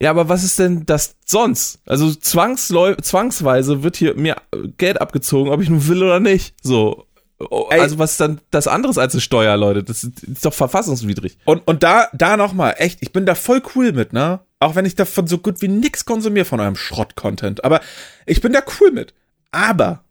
[0.00, 1.80] Ja, aber was ist denn das sonst?
[1.86, 4.36] Also zwangsweise wird hier mir
[4.76, 6.54] Geld abgezogen, ob ich nun will oder nicht.
[6.60, 7.06] So.
[7.50, 9.82] Oh, also was ist dann das anderes als eine Steuer, Leute?
[9.82, 11.38] Das ist doch verfassungswidrig.
[11.44, 14.40] Und, und da, da nochmal, echt, ich bin da voll cool mit, ne?
[14.60, 17.64] Auch wenn ich davon so gut wie nix konsumiere von eurem Schrott-Content.
[17.64, 17.80] Aber
[18.26, 19.12] ich bin da cool mit.
[19.50, 20.04] Aber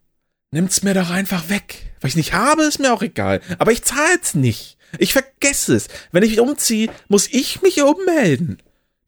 [0.51, 1.93] nimmt's mir doch einfach weg.
[2.01, 3.41] Was ich nicht habe, ist mir auch egal.
[3.59, 4.77] Aber ich zahl's nicht.
[4.97, 5.87] Ich vergesse es.
[6.11, 8.61] Wenn ich umziehe, muss ich mich ummelden.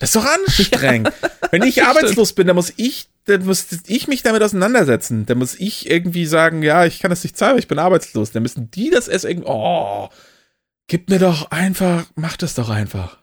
[0.04, 1.13] Das ist doch anstrengend.
[1.22, 2.36] Ja, Wenn ich arbeitslos stimmt.
[2.36, 5.26] bin, dann muss ich, dann muss ich mich damit auseinandersetzen.
[5.26, 8.32] Dann muss ich irgendwie sagen, ja, ich kann das nicht zahlen, ich bin arbeitslos.
[8.32, 10.10] Dann müssen die das erst irgendwie, oh,
[10.88, 13.18] gib mir doch einfach, mach das doch einfach.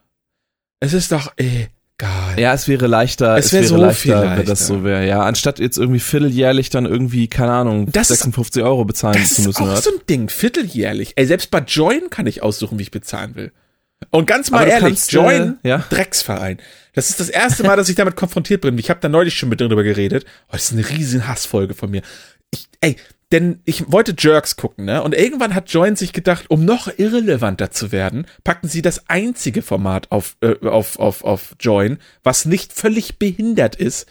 [0.81, 2.39] Es ist doch egal.
[2.39, 5.07] Ja, es wäre leichter, es, es wäre so leichter, leichter, wenn das so wäre.
[5.07, 9.67] Ja, anstatt jetzt irgendwie vierteljährlich dann irgendwie, keine Ahnung, das 56 Euro bezahlen zu müssen.
[9.67, 11.13] Das ist auch so ein Ding, vierteljährlich.
[11.17, 13.53] Ey, selbst bei Join kann ich aussuchen, wie ich bezahlen will.
[14.11, 15.85] Und ganz mal ehrlich, kannst, Join, äh, ja?
[15.91, 16.59] Drecksverein.
[16.95, 18.79] Das ist das erste Mal, dass ich damit konfrontiert bin.
[18.79, 20.25] Ich habe da neulich schon mit drüber geredet.
[20.49, 22.03] Oh, das ist eine riesen Hassfolge von mir.
[22.51, 22.97] Ich, ey,
[23.31, 25.03] denn ich wollte Jerks gucken, ne?
[25.03, 29.63] Und irgendwann hat Join sich gedacht, um noch irrelevanter zu werden, packen sie das einzige
[29.63, 34.09] Format auf, äh, auf, auf, auf Join, was nicht völlig behindert ist,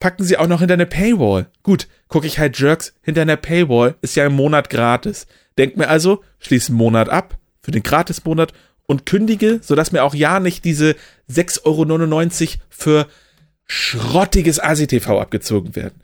[0.00, 1.46] packen sie auch noch hinter eine Paywall.
[1.62, 5.26] Gut, gucke ich halt Jerks hinter einer Paywall, ist ja im Monat gratis.
[5.56, 8.52] Denk mir also, schließe einen Monat ab für den Gratis-Monat
[8.86, 10.96] und kündige, sodass mir auch ja nicht diese
[11.30, 13.06] 6,99 Euro für
[13.66, 16.00] schrottiges ASI-TV abgezogen werden.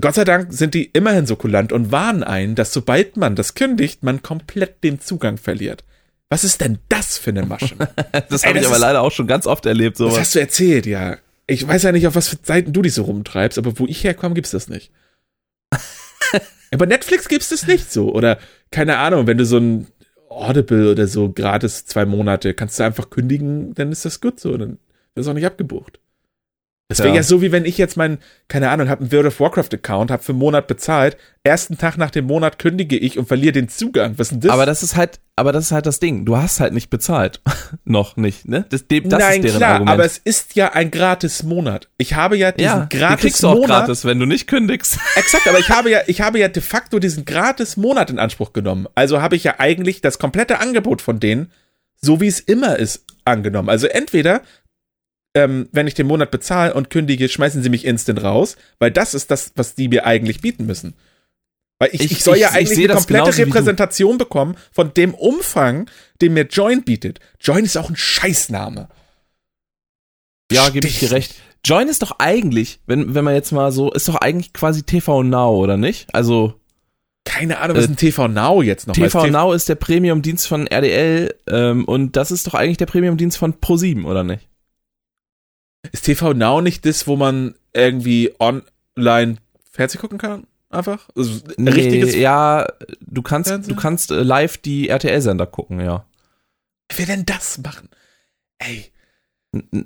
[0.00, 3.54] Gott sei Dank sind die immerhin so kulant und warnen einen, dass sobald man das
[3.54, 5.84] kündigt, man komplett den Zugang verliert.
[6.28, 7.76] Was ist denn das für eine Masche?
[8.28, 9.96] das habe ich aber ist, leider auch schon ganz oft erlebt.
[9.96, 10.14] Sowas.
[10.14, 11.18] Das hast du erzählt, ja.
[11.46, 14.02] Ich weiß ja nicht, auf was für Seiten du dich so rumtreibst, aber wo ich
[14.02, 14.90] herkomme, gibt's das nicht.
[16.72, 18.12] aber Netflix gibt's das nicht so.
[18.12, 18.38] Oder,
[18.72, 19.86] keine Ahnung, wenn du so ein
[20.36, 24.56] Audible oder so gratis zwei Monate, kannst du einfach kündigen, dann ist das gut so,
[24.56, 24.78] dann
[25.14, 26.00] es auch nicht abgebucht.
[26.88, 27.16] Das wäre ja.
[27.16, 27.22] ja.
[27.24, 30.22] so, wie wenn ich jetzt mein, keine Ahnung, habe einen World of Warcraft Account, habe
[30.22, 34.14] für einen Monat bezahlt, ersten Tag nach dem Monat kündige ich und verliere den Zugang.
[34.18, 34.52] Was ist denn das?
[34.52, 36.24] Aber das ist halt, aber das ist halt das Ding.
[36.24, 37.40] Du hast halt nicht bezahlt.
[37.84, 38.66] Noch nicht, ne?
[38.68, 39.90] Das, das Nein, ist deren klar, Argument.
[39.90, 41.88] aber es ist ja ein gratis Monat.
[41.98, 43.86] Ich habe ja diesen ja, gratis kriegst du auch Monat.
[43.86, 44.98] gratis, wenn du nicht kündigst.
[45.16, 48.52] Exakt, aber ich habe ja, ich habe ja de facto diesen gratis Monat in Anspruch
[48.52, 48.86] genommen.
[48.94, 51.50] Also habe ich ja eigentlich das komplette Angebot von denen,
[52.00, 53.68] so wie es immer ist, angenommen.
[53.68, 54.42] Also entweder
[55.36, 59.12] ähm, wenn ich den Monat bezahle und kündige, schmeißen sie mich instant raus, weil das
[59.12, 60.94] ist das, was die mir eigentlich bieten müssen.
[61.78, 65.90] Weil ich, ich, ich soll ich, ja eigentlich eine komplette Repräsentation bekommen von dem Umfang,
[66.22, 67.20] den mir Join bietet.
[67.38, 68.88] Join ist auch ein Scheißname.
[70.50, 71.34] Ja, gebe ich dir recht.
[71.62, 75.22] Join ist doch eigentlich, wenn, wenn man jetzt mal so, ist doch eigentlich quasi TV
[75.22, 76.06] Now, oder nicht?
[76.14, 76.54] Also.
[77.26, 78.94] Keine Ahnung, was ist ein TV Now jetzt noch?
[78.94, 83.36] TV Now ist der Premium-Dienst von RDL ähm, und das ist doch eigentlich der Premium-Dienst
[83.36, 84.48] von Pro7, oder nicht?
[85.92, 89.36] Ist TV Now nicht das, wo man irgendwie online
[89.70, 90.46] Fernsehen gucken kann?
[90.70, 91.08] Einfach?
[91.16, 92.66] Also, nee, richtiges ja,
[93.00, 93.74] du kannst, Fernsehen?
[93.74, 96.04] du kannst äh, live die RTL-Sender gucken, ja.
[96.94, 97.88] Wer denn das machen?
[98.58, 98.92] Ey.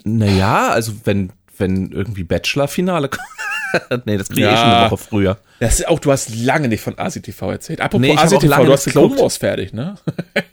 [0.05, 3.27] Naja, also wenn, wenn irgendwie Bachelor-Finale kommt.
[4.05, 4.53] nee, das kriege ja.
[4.53, 5.39] ich schon eine Woche früher.
[5.61, 7.81] Das ist auch, du hast lange nicht von ACTV erzählt.
[7.81, 9.97] Apropos nee, ACTV, du hast Clone Wars fertig, ne?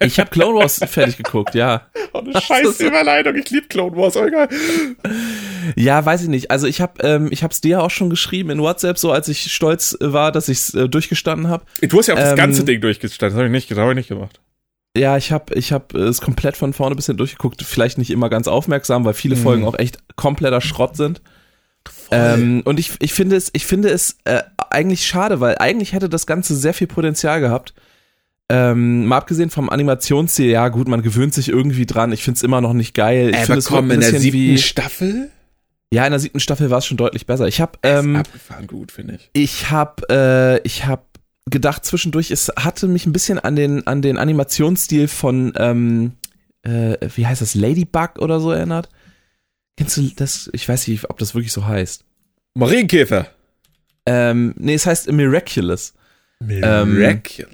[0.04, 1.86] ich habe Clone Wars fertig geguckt, ja.
[2.12, 4.48] Oh, eine scheiß Überleitung, ich liebe Clone Wars, oh egal.
[5.76, 6.50] Ja, weiß ich nicht.
[6.50, 9.52] Also ich habe ähm, ich hab's dir auch schon geschrieben in WhatsApp, so als ich
[9.52, 11.64] stolz war, dass ich's äh, durchgestanden habe.
[11.80, 13.88] Du hast ja auch ähm, das ganze Ding durchgestanden, das habe ich nicht, das hab
[13.88, 14.40] ich nicht gemacht.
[14.96, 17.62] Ja, ich habe ich hab es komplett von vorne bis hin durchgeguckt.
[17.62, 19.42] Vielleicht nicht immer ganz aufmerksam, weil viele mhm.
[19.42, 21.20] Folgen auch echt kompletter Schrott sind.
[22.10, 26.08] Ähm, und ich, ich finde es, ich finde es äh, eigentlich schade, weil eigentlich hätte
[26.08, 27.74] das Ganze sehr viel Potenzial gehabt.
[28.50, 32.12] Ähm, mal abgesehen vom Animationsstil, ja gut, man gewöhnt sich irgendwie dran.
[32.12, 33.30] Ich finde es immer noch nicht geil.
[33.30, 35.30] Ich finde es kommen in der siebten wie, Staffel?
[35.92, 37.46] Ja, in der siebten Staffel war es schon deutlich besser.
[37.46, 39.30] Ich habe ähm, abgefahren gut, finde ich.
[39.34, 41.02] Ich habe äh, ich habe
[41.50, 46.12] gedacht zwischendurch, es hatte mich ein bisschen an den an den Animationsstil von ähm,
[46.62, 48.88] äh, wie heißt das Ladybug oder so erinnert.
[49.78, 50.50] Kennst du das?
[50.52, 52.04] Ich weiß nicht, ob das wirklich so heißt.
[52.54, 53.28] Marienkäfer.
[54.06, 55.94] Ähm, nee, es heißt Miraculous.
[56.40, 57.38] Miraculous.
[57.38, 57.46] Ähm,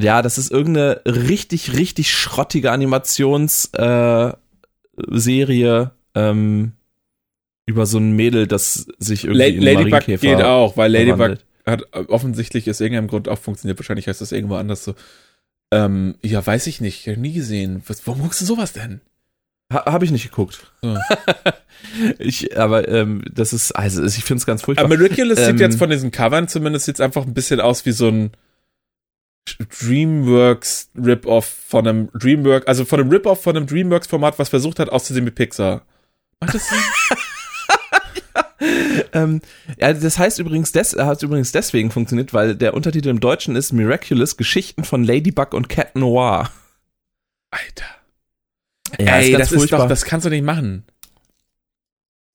[0.00, 4.38] ja, das ist irgendeine richtig, richtig schrottige Animationsserie
[4.94, 6.72] äh, ähm,
[7.66, 11.44] über so ein Mädel, das sich irgendwie La Ladybug geht auch, weil Ladybug verwandelt.
[11.66, 13.78] hat offensichtlich aus irgendeinem Grund auch funktioniert.
[13.78, 14.94] Wahrscheinlich heißt das irgendwo anders so.
[15.70, 17.06] Ähm, ja, weiß ich nicht.
[17.06, 17.82] Ich nie gesehen.
[17.86, 19.02] Was, warum guckst du sowas denn?
[19.72, 20.70] Ha, Habe ich nicht geguckt.
[20.82, 20.96] So.
[22.18, 24.84] ich, aber ähm, das ist, also ich finde es ganz furchtbar.
[24.84, 27.92] Aber Miraculous ähm, sieht jetzt von diesen Covern zumindest jetzt einfach ein bisschen aus wie
[27.92, 28.32] so ein
[29.80, 34.90] Dreamworks Rip-Off von einem Dreamworks, also von einem Rip-Off von einem Dreamworks-Format, was versucht hat
[34.90, 35.82] auszusehen wie Pixar.
[36.40, 36.78] Macht das Sinn?
[39.12, 39.40] ähm,
[39.78, 43.72] ja, das heißt übrigens, des, hat übrigens deswegen funktioniert, weil der Untertitel im Deutschen ist
[43.72, 46.50] Miraculous Geschichten von Ladybug und Cat Noir.
[47.50, 47.84] Alter.
[49.00, 49.78] Ja, Ey, ist das furchtbar.
[49.78, 50.84] ist doch, das kannst du nicht machen.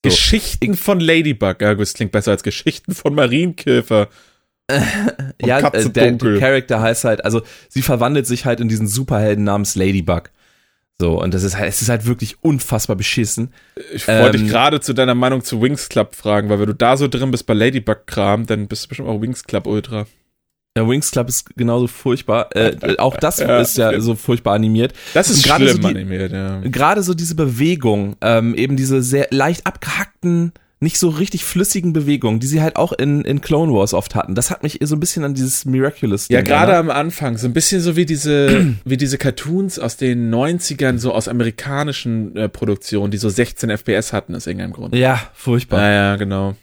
[0.06, 0.10] So.
[0.10, 1.62] Geschichten von Ladybug.
[1.62, 4.10] Ja, das klingt besser als Geschichten von Marienkäfer.
[5.42, 9.44] ja, äh, der, der Charakter heißt halt, also sie verwandelt sich halt in diesen Superhelden
[9.44, 10.30] namens Ladybug.
[11.00, 13.54] So, und das ist halt, es ist halt wirklich unfassbar beschissen.
[13.94, 16.74] Ich wollte ähm, dich gerade zu deiner Meinung zu Wings Club fragen, weil wenn du
[16.74, 20.08] da so drin bist bei Ladybug-Kram, dann bist du bestimmt auch Wings Club Ultra.
[20.78, 22.56] Der Wings Club ist genauso furchtbar.
[22.56, 24.94] Äh, auch das ja, ist ja so furchtbar animiert.
[25.16, 26.60] Das ist gerade so die, animiert, ja.
[26.62, 32.40] Gerade so diese Bewegung, ähm, eben diese sehr leicht abgehackten, nicht so richtig flüssigen Bewegungen,
[32.40, 34.36] die sie halt auch in, in Clone Wars oft hatten.
[34.36, 36.28] Das hat mich so ein bisschen an dieses Miraculous.
[36.30, 40.32] Ja, gerade am Anfang, so ein bisschen so wie diese, wie diese Cartoons aus den
[40.32, 44.94] 90ern, so aus amerikanischen äh, Produktionen, die so 16 FPS hatten, aus irgendeinem Grund.
[44.94, 45.82] Ja, furchtbar.
[45.82, 46.56] Ja, ja, genau.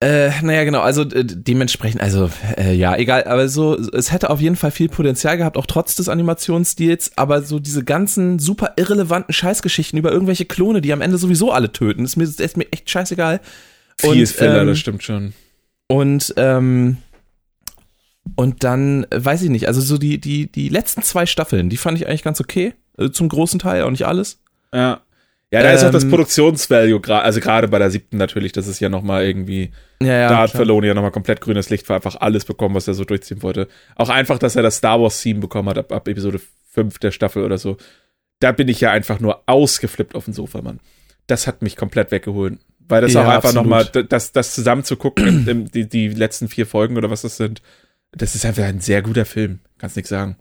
[0.00, 4.42] Äh, naja, genau, also äh, dementsprechend, also äh, ja, egal, aber so, es hätte auf
[4.42, 9.32] jeden Fall viel Potenzial gehabt, auch trotz des Animationsstils, aber so diese ganzen super irrelevanten
[9.32, 12.90] Scheißgeschichten über irgendwelche Klone, die am Ende sowieso alle töten, ist mir, ist mir echt
[12.90, 13.40] scheißegal.
[13.96, 15.32] Viel und, Filler, ähm, das stimmt schon.
[15.88, 16.98] Und, ähm,
[18.34, 21.96] und dann, weiß ich nicht, also so die, die, die letzten zwei Staffeln, die fand
[21.96, 24.40] ich eigentlich ganz okay, äh, zum großen Teil, auch nicht alles.
[24.74, 25.00] Ja.
[25.52, 28.66] Ja, da ähm, ist auch das ähm, Produktionsvalue, also gerade bei der siebten natürlich, das
[28.66, 29.70] ist ja nochmal irgendwie,
[30.02, 32.88] ja, ja, da hat Filoni ja nochmal komplett grünes Licht für einfach alles bekommen, was
[32.88, 33.68] er so durchziehen wollte.
[33.94, 36.40] Auch einfach, dass er das Star Wars Theme bekommen hat ab, ab Episode
[36.72, 37.76] 5 der Staffel oder so.
[38.40, 40.80] Da bin ich ja einfach nur ausgeflippt auf dem Sofa, Mann.
[41.28, 42.58] Das hat mich komplett weggeholt.
[42.88, 46.66] Weil das ja, auch einfach nochmal, das, das zusammen zu gucken, die, die letzten vier
[46.66, 47.62] Folgen oder was das sind,
[48.12, 49.60] das ist einfach ein sehr guter Film.
[49.78, 50.36] Kannst nichts sagen.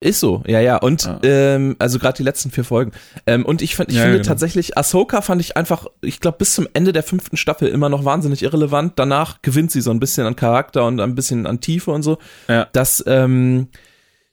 [0.00, 0.76] Ist so, ja, ja.
[0.76, 1.18] Und ah.
[1.24, 2.92] ähm, also gerade die letzten vier Folgen.
[3.26, 4.28] Ähm, und ich, fand, ich ja, finde genau.
[4.28, 8.04] tatsächlich, Ahsoka fand ich einfach, ich glaube, bis zum Ende der fünften Staffel immer noch
[8.04, 8.92] wahnsinnig irrelevant.
[8.94, 12.18] Danach gewinnt sie so ein bisschen an Charakter und ein bisschen an Tiefe und so.
[12.46, 12.68] Ja.
[12.72, 13.68] Das, ähm,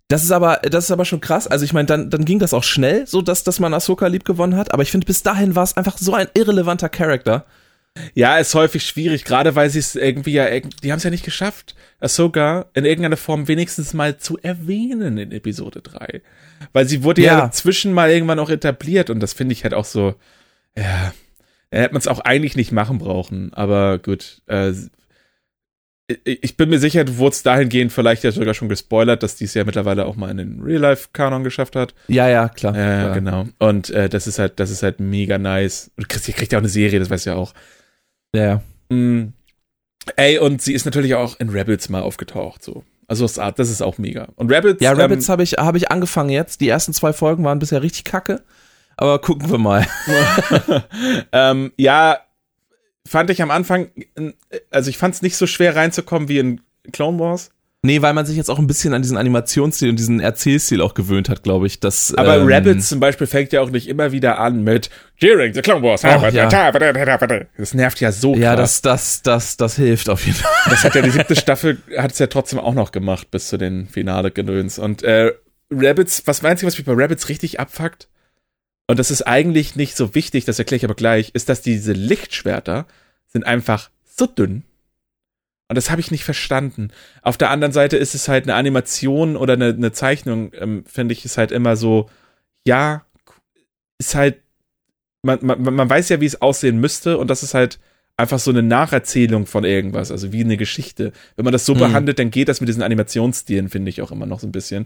[0.08, 1.48] das ist aber, das ist aber schon krass.
[1.48, 4.24] Also ich meine, dann, dann ging das auch schnell, so dass, dass man Ahsoka lieb
[4.24, 4.72] gewonnen hat.
[4.72, 7.46] Aber ich finde, bis dahin war es einfach so ein irrelevanter Charakter.
[8.14, 11.26] Ja, ist häufig schwierig, gerade weil sie es irgendwie ja, die haben es ja nicht
[11.26, 16.22] geschafft, Ahsoka in irgendeiner Form wenigstens mal zu erwähnen in Episode 3.
[16.74, 19.74] Weil sie wurde ja, ja zwischen mal irgendwann auch etabliert und das finde ich halt
[19.74, 20.16] auch so,
[20.78, 21.14] ja,
[21.72, 24.74] da hätte man es auch eigentlich nicht machen brauchen, aber gut, äh,
[26.24, 29.64] ich bin mir sicher, du wurdest dahingehend vielleicht ja sogar schon gespoilert, dass dies ja
[29.64, 31.96] mittlerweile auch mal in den Real-Life-Kanon geschafft hat.
[32.08, 32.78] Ja, ja, klar.
[32.78, 33.48] Ja, genau.
[33.58, 35.90] Und äh, das ist halt, das ist halt mega nice.
[35.98, 37.54] Und Christi kriegt ja auch eine Serie, das weißt du ja auch.
[38.36, 38.62] Ja.
[38.90, 39.34] Mm.
[40.18, 42.84] Ey, und sie ist natürlich auch in Rebels mal aufgetaucht, so.
[43.08, 44.30] Also das, das ist auch mega.
[44.36, 44.82] Und Rabbits.
[44.82, 46.62] Ja, Rabbits ähm, habe ich, hab ich angefangen jetzt.
[46.62, 48.42] Die ersten zwei Folgen waren bisher richtig kacke.
[48.98, 49.86] Aber gucken wir mal.
[51.32, 52.20] ähm, ja,
[53.06, 53.90] fand ich am Anfang,
[54.72, 57.52] also ich fand es nicht so schwer reinzukommen wie in Clone Wars.
[57.86, 60.94] Nee, weil man sich jetzt auch ein bisschen an diesen Animationsstil und diesen Erzählstil auch
[60.94, 61.80] gewöhnt hat, glaube ich.
[61.80, 64.90] Dass, Aber ähm, Rabbits zum Beispiel fängt ja auch nicht immer wieder an mit
[65.22, 66.04] During the Clone Wars.
[66.04, 66.50] Oh, ja.
[67.58, 68.42] Das nervt ja so krass.
[68.42, 70.52] Ja, das, das, das, das hilft auf jeden Fall.
[70.70, 73.58] Das hat ja die siebte Staffel, hat es ja trotzdem auch noch gemacht bis zu
[73.58, 74.80] den Finale-Gedöns.
[74.80, 75.32] Und äh,
[75.72, 78.10] Rabbits, was meinst du, was mich bei Rabbits richtig abfuckt?
[78.88, 81.94] Und das ist eigentlich nicht so wichtig, das erkläre ich aber gleich, ist, dass diese
[81.94, 82.86] Lichtschwerter
[83.28, 84.64] sind einfach so dünn
[85.68, 86.92] und das habe ich nicht verstanden.
[87.22, 91.14] Auf der anderen Seite ist es halt eine Animation oder eine, eine Zeichnung, ähm, finde
[91.14, 92.10] ich, ist halt immer so,
[92.68, 93.06] ja,
[93.98, 94.42] ist halt,
[95.24, 97.80] man, man, man weiß ja, wie es aussehen müsste und das ist halt
[98.18, 101.12] einfach so eine Nacherzählung von irgendwas, also wie eine Geschichte.
[101.36, 101.80] Wenn man das so mhm.
[101.80, 104.86] behandelt, dann geht das mit diesen Animationsstilen, finde ich auch immer noch so ein bisschen.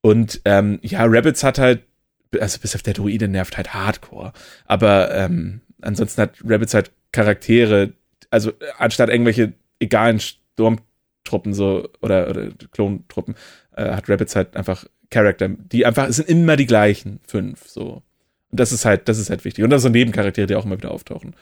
[0.00, 1.82] Und ähm, ja, Rabbits hat halt,
[2.40, 4.32] also bis auf der Druide nervt halt Hardcore,
[4.64, 7.92] aber ähm, ansonsten hat Rabbits halt Charaktere,
[8.30, 13.34] also anstatt irgendwelche egalen Sturmtruppen so oder, oder Klontruppen
[13.76, 18.02] äh, hat Rabbits halt einfach Charakter, die einfach es sind immer die gleichen fünf so.
[18.50, 19.64] Und das ist halt, das ist halt wichtig.
[19.64, 21.34] Und dann so Nebencharaktere, die auch immer wieder auftauchen.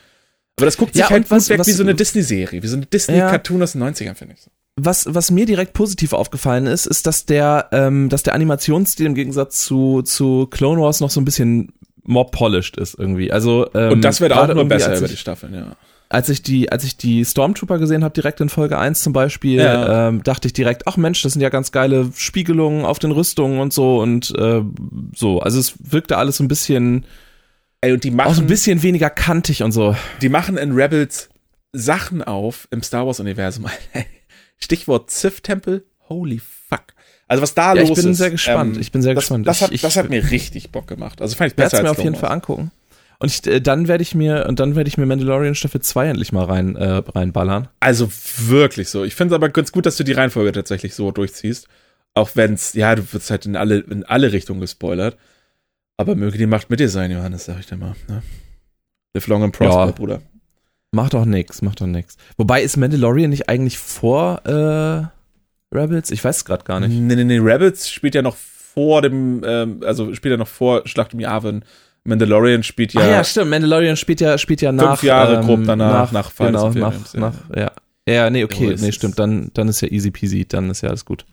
[0.57, 2.77] Aber das guckt sich ja, halt was, weg was, wie so eine Disney-Serie, wie so
[2.77, 3.65] eine Disney-Cartoon ja.
[3.65, 4.51] aus den 90ern, finde ich so.
[4.77, 9.15] Was, was mir direkt positiv aufgefallen ist, ist, dass der, ähm, dass der Animationsstil im
[9.15, 13.33] Gegensatz zu, zu Clone Wars noch so ein bisschen more polished ist irgendwie.
[13.33, 15.77] Also, ähm, Und das wird auch nur besser über die Staffeln, ja
[16.15, 19.59] als ich die, als ich die Stormtrooper gesehen habe, direkt in Folge 1 zum Beispiel,
[19.59, 20.09] ja.
[20.09, 23.59] ähm, dachte ich direkt, ach Mensch, das sind ja ganz geile Spiegelungen auf den Rüstungen
[23.59, 24.63] und so und äh,
[25.13, 25.41] so.
[25.41, 27.05] Also es wirkte alles so ein bisschen
[27.81, 29.97] Ey, und die machen, auch so ein bisschen weniger kantig und so.
[30.23, 31.31] Die machen in Rebels
[31.73, 33.67] Sachen auf im Star Wars-Universum.
[34.59, 36.95] Stichwort Sith-Tempel, holy fuck.
[37.27, 37.99] Also was da ja, los ist.
[37.99, 38.77] Ich bin ist, sehr gespannt.
[38.77, 39.49] Ähm, ich bin sehr das, gespannt.
[39.49, 41.21] Das hat, ich, das hat mir richtig Bock gemacht.
[41.21, 42.71] Also fand ich besser als mir auf jeden Fall angucken.
[43.25, 46.09] Und ich, äh, dann werde ich mir, und dann werde ich mir Mandalorian Staffel 2
[46.09, 47.69] endlich mal rein, äh, reinballern.
[47.81, 49.03] Also wirklich so.
[49.03, 51.67] Ich finde es aber ganz gut, dass du die Reihenfolge tatsächlich so durchziehst.
[52.13, 55.17] Auch wenn's, ja, du wirst halt in alle, in alle Richtungen gespoilert.
[55.97, 57.95] Aber möge die Macht mit dir sein, Johannes, sag ich dir mal.
[58.09, 58.23] Ne?
[59.15, 59.91] Live long and prosper, ja.
[59.93, 60.21] Bruder.
[60.93, 62.19] Macht doch nix, macht doch nix.
[62.37, 66.11] Wobei ist Mandalorian nicht eigentlich vor äh, Rebels?
[66.11, 66.93] Ich weiß es gerade gar nicht.
[66.93, 70.87] Nee, nee, nee, Rebels spielt ja noch vor dem, ähm, also spielt ja noch vor
[70.87, 71.65] Schlacht um Yavin.
[72.05, 73.01] Mandalorian spielt ja.
[73.01, 73.51] Ah ja, stimmt.
[73.51, 74.99] Mandalorian spielt ja, spielt ja nach.
[74.99, 77.73] Fünf Jahre ähm, grob danach, nach, nach Genau, nach, nach, ja.
[78.07, 79.19] Ja, nee, okay, nee, stimmt.
[79.19, 81.25] Dann, dann ist ja easy peasy, dann ist ja alles gut.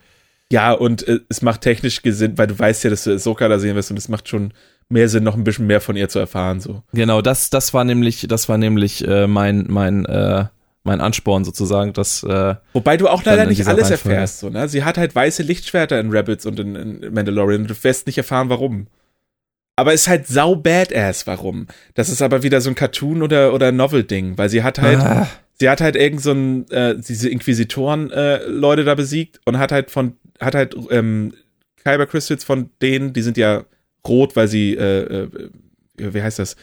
[0.52, 3.60] Ja, und äh, es macht technisch Gesinn, weil du weißt ja, dass du Soka da
[3.60, 4.54] sehen wirst und es macht schon
[4.90, 6.84] mehr Sinn, noch ein bisschen mehr von ihr zu erfahren, so.
[6.94, 10.46] Genau, das, das war nämlich, das war nämlich äh, mein, mein, äh,
[10.84, 14.16] mein Ansporn sozusagen, dass äh, Wobei du auch leider nicht alles Reihenfolge.
[14.16, 14.68] erfährst, so, ne?
[14.68, 18.18] Sie hat halt weiße Lichtschwerter in Rebels und in, in Mandalorian und du wirst nicht
[18.18, 18.88] erfahren, warum.
[19.76, 21.68] Aber ist halt sau badass, warum?
[21.94, 25.28] Das ist aber wieder so ein Cartoon- oder, oder Novel-Ding, weil sie hat halt, ah.
[25.54, 29.90] sie hat halt irgend so ein, äh, diese Inquisitoren-Leute äh, da besiegt und hat halt
[29.90, 31.34] von, hat halt, ähm,
[31.84, 33.66] Kyber Crystals von denen, die sind ja
[34.08, 35.30] rot, weil sie, äh, äh,
[35.98, 36.56] wie heißt das?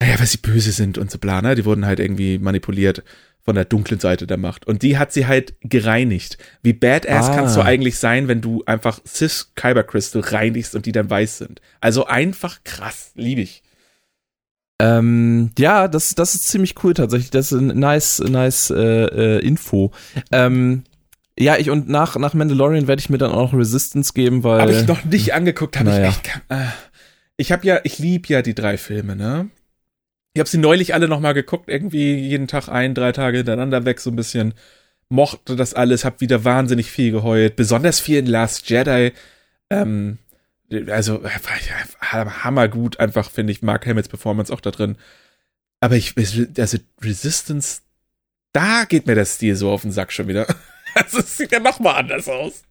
[0.00, 1.54] Naja, weil sie böse sind und so bla, ne?
[1.54, 3.02] Die wurden halt irgendwie manipuliert
[3.46, 4.66] von der dunklen Seite der Macht.
[4.66, 6.36] Und die hat sie halt gereinigt.
[6.62, 7.34] Wie badass ah.
[7.34, 11.38] kannst du eigentlich sein, wenn du einfach Cis Kyber Crystal reinigst und die dann weiß
[11.38, 11.60] sind?
[11.80, 13.62] Also einfach krass, liebe ich.
[14.82, 17.30] Ähm, ja, das, das ist ziemlich cool tatsächlich.
[17.30, 19.92] Das ist ein nice, nice äh, äh, Info.
[20.32, 20.82] Ähm,
[21.38, 24.60] ja, ich und nach, nach Mandalorian werde ich mir dann auch Resistance geben, weil.
[24.60, 26.08] Habe ich noch nicht angeguckt, habe naja.
[26.08, 26.40] ich echt.
[26.48, 26.64] Äh,
[27.36, 29.50] ich habe ja, ich liebe ja die drei Filme, ne?
[30.36, 34.00] Ich habe sie neulich alle nochmal geguckt, irgendwie jeden Tag ein, drei Tage hintereinander weg,
[34.00, 34.52] so ein bisschen.
[35.08, 37.56] Mochte das alles, hab wieder wahnsinnig viel geheult.
[37.56, 39.14] Besonders viel in Last Jedi.
[39.70, 40.18] Ähm,
[40.88, 44.98] also, hammergut einfach, finde ich, Mark Hamills Performance auch da drin.
[45.80, 47.80] Aber ich, also Resistance,
[48.52, 50.46] da geht mir der Stil so auf den Sack schon wieder.
[50.94, 52.62] Also, es sieht ja nochmal anders aus.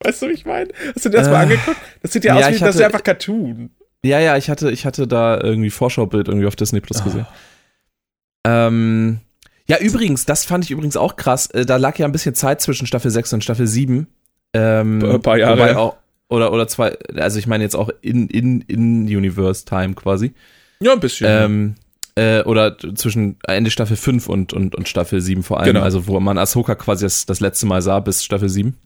[0.00, 0.72] Weißt du, wie ich meine?
[0.94, 1.80] Hast du dir das äh, mal angeguckt?
[2.02, 3.70] Das sieht ja, ja aus wie, das ist einfach Cartoon.
[4.04, 7.26] Ja, ja, ich hatte, ich hatte da irgendwie Vorschaubild irgendwie auf Disney Plus gesehen.
[7.28, 8.48] Oh.
[8.48, 9.20] Ähm,
[9.66, 11.46] ja, übrigens, das fand ich übrigens auch krass.
[11.50, 14.06] Äh, da lag ja ein bisschen Zeit zwischen Staffel 6 und Staffel 7.
[14.54, 15.78] Ähm, ein paar Jahre.
[15.78, 15.96] Auch,
[16.28, 20.32] oder, oder zwei, also ich meine jetzt auch in, in, in Universe Time quasi.
[20.80, 21.26] Ja, ein bisschen.
[21.28, 21.74] Ähm,
[22.16, 25.74] äh, oder zwischen Ende Staffel 5 und, und, und Staffel 7 vor allem.
[25.74, 25.82] Genau.
[25.82, 28.76] Also wo man Ahsoka quasi das, das letzte Mal sah bis Staffel 7.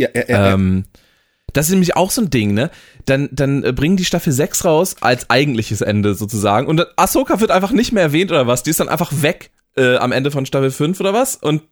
[0.00, 0.54] Ja, ja, ja.
[0.54, 1.00] Ähm, ja.
[1.52, 2.70] Das ist nämlich auch so ein Ding, ne?
[3.04, 6.66] Dann, dann äh, bringen die Staffel 6 raus als eigentliches Ende sozusagen.
[6.66, 8.62] Und Ahsoka wird einfach nicht mehr erwähnt oder was?
[8.62, 11.36] Die ist dann einfach weg äh, am Ende von Staffel 5 oder was?
[11.36, 11.62] Und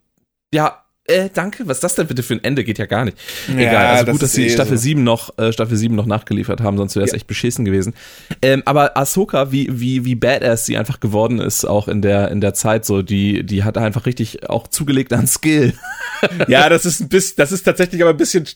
[0.52, 2.64] ja, äh, danke, was ist das denn bitte für ein Ende?
[2.64, 3.18] Geht ja gar nicht.
[3.48, 4.84] Ja, Egal, also gut, dass sie eh Staffel so.
[4.84, 7.16] 7 noch, äh, Staffel 7 noch nachgeliefert haben, sonst wäre es ja.
[7.16, 7.92] echt beschissen gewesen.
[8.40, 12.40] Ähm, aber Ahsoka, wie, wie, wie badass sie einfach geworden ist, auch in der, in
[12.40, 15.74] der Zeit so, die, die hat einfach richtig auch zugelegt an Skill.
[16.48, 18.46] ja, das ist ein bisschen, das ist tatsächlich aber ein bisschen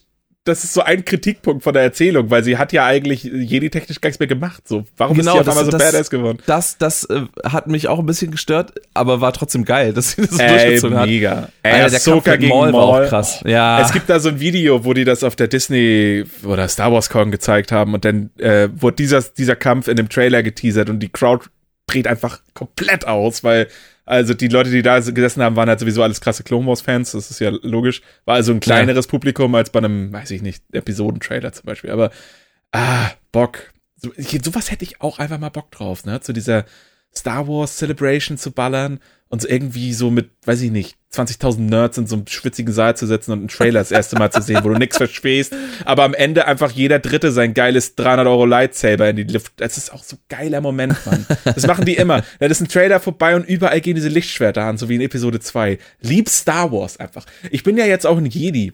[0.49, 4.09] das ist so ein Kritikpunkt von der Erzählung, weil sie hat ja eigentlich Jedi-technisch gar
[4.09, 4.66] nichts mehr gemacht.
[4.66, 6.38] So, warum genau, ist sie auf einmal so das, badass geworden?
[6.46, 10.22] Das, das äh, hat mich auch ein bisschen gestört, aber war trotzdem geil, dass sie
[10.22, 11.36] das Ey, durchgezogen mega.
[11.42, 11.53] hat.
[11.62, 13.40] Ey, Alter, der Kampf gegen Maul, Maul war auch krass.
[13.44, 13.80] Ja.
[13.80, 17.11] Es gibt da so ein Video, wo die das auf der Disney oder Star Wars
[17.11, 21.01] Con gezeigt haben und dann äh, wurde dieser, dieser Kampf in dem Trailer geteasert und
[21.01, 21.46] die Crowd
[21.86, 23.68] dreht einfach komplett aus, weil
[24.09, 27.12] also die Leute, die da gesessen haben, waren halt sowieso alles krasse Clone Wars Fans,
[27.12, 28.00] das ist ja logisch.
[28.24, 29.11] War also ein kleineres ja.
[29.11, 31.90] Publikum als bei einem, weiß ich nicht, Episodentrailer zum Beispiel.
[31.90, 32.11] Aber
[32.72, 33.72] ah, Bock.
[33.96, 36.20] So, sowas hätte ich auch einfach mal Bock drauf, ne?
[36.20, 36.64] Zu dieser
[37.14, 41.99] Star Wars Celebration zu ballern und so irgendwie so mit, weiß ich nicht, 20.000 Nerds
[41.99, 44.61] in so einem schwitzigen Saal zu setzen und einen Trailer das erste Mal zu sehen,
[44.62, 45.55] wo du nichts verstehst,
[45.85, 49.53] aber am Ende einfach jeder Dritte sein geiles 300 Euro Lightsaber in die Luft.
[49.57, 51.26] Das ist auch so ein geiler Moment, Mann.
[51.45, 52.22] Das machen die immer.
[52.41, 55.41] Da ist ein Trailer vorbei und überall gehen diese Lichtschwerter an, so wie in Episode
[55.41, 55.79] 2.
[56.01, 57.24] Lieb Star Wars einfach.
[57.51, 58.72] Ich bin ja jetzt auch ein Jedi.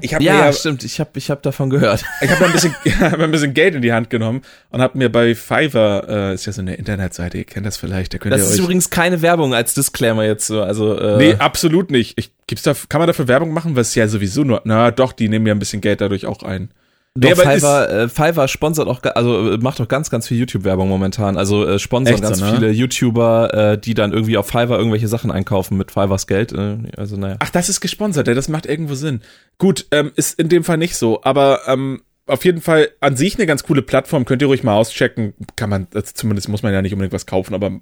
[0.00, 0.84] Ich hab ja, ja, stimmt.
[0.84, 2.04] Ich habe ich hab davon gehört.
[2.20, 5.10] Ich habe ein bisschen, hab ein bisschen Geld in die Hand genommen und habe mir
[5.10, 8.14] bei Fiverr, äh, ist ja so eine Internetseite, ihr kennt das vielleicht.
[8.14, 10.62] Da könnt das ihr ist euch übrigens keine Werbung als Disclaimer jetzt so.
[10.62, 12.18] Also äh, nee, absolut nicht.
[12.18, 13.76] Ich, gibt's da, kann man dafür Werbung machen?
[13.76, 14.62] Was ja sowieso nur.
[14.64, 16.70] Na doch, die nehmen ja ein bisschen Geld dadurch auch ein.
[17.14, 20.88] Doch, nee, Fiverr, äh, Fiverr sponsert auch, also äh, macht auch ganz, ganz viel YouTube-Werbung
[20.88, 21.36] momentan.
[21.36, 22.52] Also äh, sponsern ganz so, ne?
[22.52, 26.52] viele YouTuber, äh, die dann irgendwie auf Fiverr irgendwelche Sachen einkaufen mit Fiverrs Geld.
[26.52, 27.36] Äh, also naja.
[27.40, 29.20] Ach, das ist gesponsert, ja, das macht irgendwo Sinn.
[29.58, 33.36] Gut, ähm, ist in dem Fall nicht so, aber ähm, auf jeden Fall an sich
[33.36, 35.34] eine ganz coole Plattform, könnt ihr ruhig mal auschecken.
[35.56, 37.78] Kann man, also zumindest muss man ja nicht unbedingt was kaufen, aber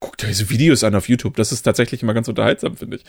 [0.00, 1.36] guckt euch so Videos an auf YouTube.
[1.36, 3.04] Das ist tatsächlich immer ganz unterhaltsam, finde ich.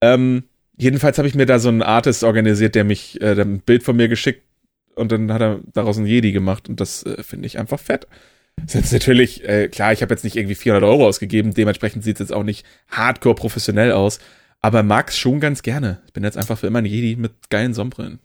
[0.00, 0.44] Ähm,
[0.76, 3.94] jedenfalls habe ich mir da so einen Artist organisiert, der mich äh, ein Bild von
[3.94, 4.42] mir geschickt
[4.96, 8.06] und dann hat er daraus ein Jedi gemacht und das äh, finde ich einfach fett.
[8.56, 12.04] Das ist jetzt natürlich, äh, klar, ich habe jetzt nicht irgendwie 400 Euro ausgegeben, dementsprechend
[12.04, 14.20] sieht es jetzt auch nicht hardcore professionell aus,
[14.60, 16.00] aber mag's schon ganz gerne.
[16.06, 18.20] Ich bin jetzt einfach für immer ein Jedi mit geilen Sonnenbrillen.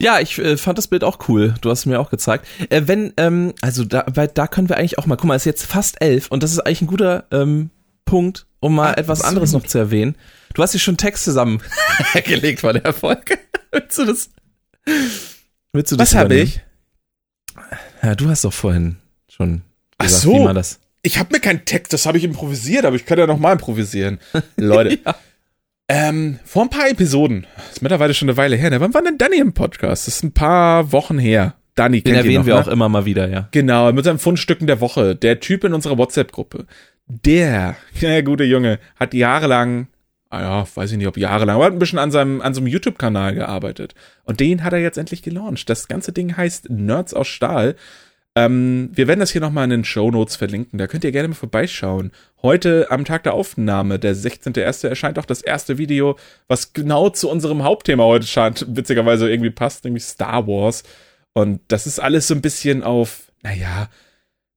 [0.00, 1.54] Ja, ich äh, fand das Bild auch cool.
[1.62, 2.46] Du hast es mir auch gezeigt.
[2.68, 5.42] Äh, wenn, ähm, also da, weil da können wir eigentlich auch mal, guck mal, es
[5.42, 7.70] ist jetzt fast elf und das ist eigentlich ein guter ähm,
[8.04, 10.16] Punkt, um mal ah, etwas anderes noch zu erwähnen.
[10.52, 13.38] Du hast dir schon Text zusammengelegt von der Folge.
[13.72, 14.30] Willst du das
[15.72, 16.60] Willst du das Was habe ich?
[18.02, 18.96] Ja, du hast doch vorhin
[19.28, 19.62] schon
[19.98, 20.34] gesagt, Ach so.
[20.34, 20.80] wie man das.
[21.02, 23.52] Ich habe mir keinen Text, das habe ich improvisiert, aber ich kann ja noch mal
[23.52, 24.18] improvisieren.
[24.56, 24.98] Leute.
[25.04, 25.14] ja.
[25.88, 28.80] Ähm, vor ein paar Episoden, ist mittlerweile schon eine Weile her, ne?
[28.80, 30.08] wann war denn Danny im Podcast?
[30.08, 31.54] Das ist ein paar Wochen her.
[31.76, 32.60] Danny Den erwähnen noch, wir ne?
[32.60, 33.48] auch immer mal wieder, ja.
[33.52, 35.14] Genau, mit seinen Fundstücken der Woche.
[35.14, 36.66] Der Typ in unserer WhatsApp-Gruppe.
[37.06, 39.95] Der, der gute Junge, hat jahrelang ah
[40.40, 43.34] ja, weiß ich nicht, ob jahrelang, aber hat ein bisschen an seinem, an so YouTube-Kanal
[43.34, 43.94] gearbeitet.
[44.24, 45.68] Und den hat er jetzt endlich gelauncht.
[45.68, 47.76] Das ganze Ding heißt Nerds aus Stahl.
[48.36, 50.78] Ähm, wir werden das hier nochmal in den Show Notes verlinken.
[50.78, 52.12] Da könnt ihr gerne mal vorbeischauen.
[52.42, 57.30] Heute am Tag der Aufnahme, der 16.01., erscheint auch das erste Video, was genau zu
[57.30, 60.82] unserem Hauptthema heute scheint, witzigerweise irgendwie passt, nämlich Star Wars.
[61.32, 63.88] Und das ist alles so ein bisschen auf, naja,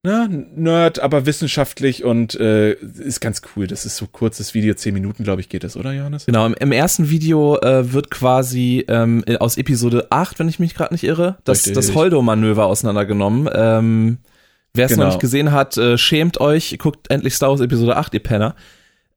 [0.04, 3.68] ne, Nerd, aber wissenschaftlich und äh, ist ganz cool.
[3.68, 6.26] Das ist so kurzes Video, zehn Minuten, glaube ich, geht das, oder Johannes?
[6.26, 10.76] Genau, im, im ersten Video äh, wird quasi ähm, aus Episode 8, wenn ich mich
[10.76, 13.50] gerade nicht irre, das, das Holdo-Manöver auseinandergenommen.
[13.54, 14.18] Ähm,
[14.74, 15.06] Wer es genau.
[15.06, 18.56] noch nicht gesehen hat, äh, schämt euch, guckt endlich Star Wars Episode 8, ihr Penner.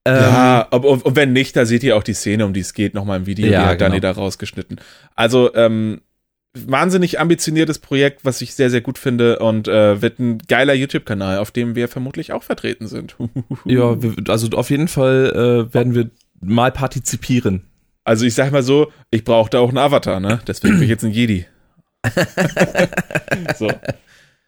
[0.05, 2.74] Ähm, ja, und, und, wenn nicht, da seht ihr auch die Szene, um die es
[2.74, 3.91] geht, nochmal im Video, ja, die hat genau.
[3.91, 4.80] Dani da rausgeschnitten.
[5.14, 6.01] Also, ähm,
[6.55, 11.38] wahnsinnig ambitioniertes Projekt, was ich sehr, sehr gut finde und äh, wird ein geiler YouTube-Kanal,
[11.38, 13.16] auf dem wir vermutlich auch vertreten sind.
[13.64, 13.96] ja,
[14.28, 17.62] also auf jeden Fall äh, werden wir mal partizipieren.
[18.05, 20.40] Also ich sag mal so, ich brauche da auch einen Avatar, ne?
[20.46, 21.46] Deswegen bin ich jetzt ein Jedi.
[23.57, 23.70] so.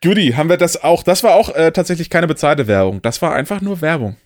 [0.02, 1.02] Judy, haben wir das auch?
[1.02, 3.00] Das war auch äh, tatsächlich keine bezahlte Werbung.
[3.00, 4.16] Das war einfach nur Werbung.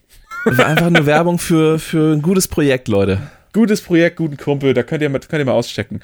[0.45, 3.21] Das war einfach nur Werbung für, für ein gutes Projekt, Leute.
[3.53, 6.01] Gutes Projekt, guten Kumpel, da könnt ihr, könnt ihr mal auschecken.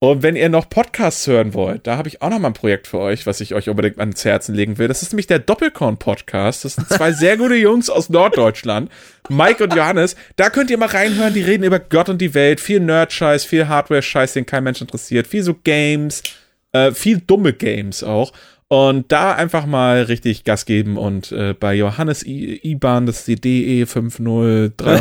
[0.00, 2.86] Und wenn ihr noch Podcasts hören wollt, da habe ich auch noch mal ein Projekt
[2.86, 4.86] für euch, was ich euch unbedingt ans Herzen legen will.
[4.86, 6.64] Das ist nämlich der Doppelkorn-Podcast.
[6.64, 8.92] Das sind zwei sehr gute Jungs aus Norddeutschland,
[9.28, 10.14] Mike und Johannes.
[10.36, 11.34] Da könnt ihr mal reinhören.
[11.34, 12.60] Die reden über Gott und die Welt.
[12.60, 15.26] Viel Nerd-Scheiß, viel Hardware-Scheiß, den kein Mensch interessiert.
[15.26, 16.22] Viel so Games,
[16.70, 18.32] äh, viel dumme Games auch.
[18.70, 23.28] Und da einfach mal richtig Gas geben und äh, bei Johannes I IBAN, das ist
[23.28, 24.94] die DE 50 3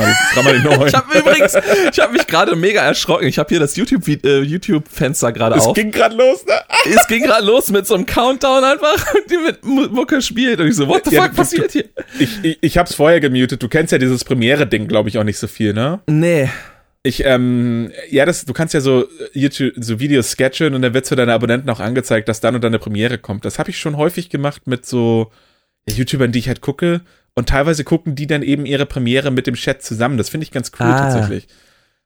[0.87, 1.57] ich habe übrigens,
[1.91, 3.27] ich habe mich gerade mega erschrocken.
[3.27, 4.85] Ich habe hier das YouTube äh, YouTube
[5.33, 5.67] gerade auf.
[5.67, 6.53] Es ging gerade los, ne?
[6.85, 10.75] es ging gerade los mit so einem Countdown einfach, die mit Mucke spielt und ich
[10.75, 11.89] so, what the ja, fuck passiert hier?
[12.19, 13.61] Ich, ich, ich hab's vorher gemutet.
[13.61, 15.99] Du kennst ja dieses Premiere Ding, glaube ich, auch nicht so viel, ne?
[16.07, 16.49] Nee.
[17.03, 21.07] Ich, ähm, ja, das, du kannst ja so YouTube, so Videos sketchen und dann wird
[21.07, 23.45] für deine Abonnenten auch angezeigt, dass dann und dann eine Premiere kommt.
[23.45, 25.31] Das habe ich schon häufig gemacht mit so
[25.89, 27.01] YouTubern, die ich halt gucke.
[27.35, 30.17] Und teilweise gucken die dann eben ihre Premiere mit dem Chat zusammen.
[30.17, 30.97] Das finde ich ganz cool ah.
[30.97, 31.47] tatsächlich.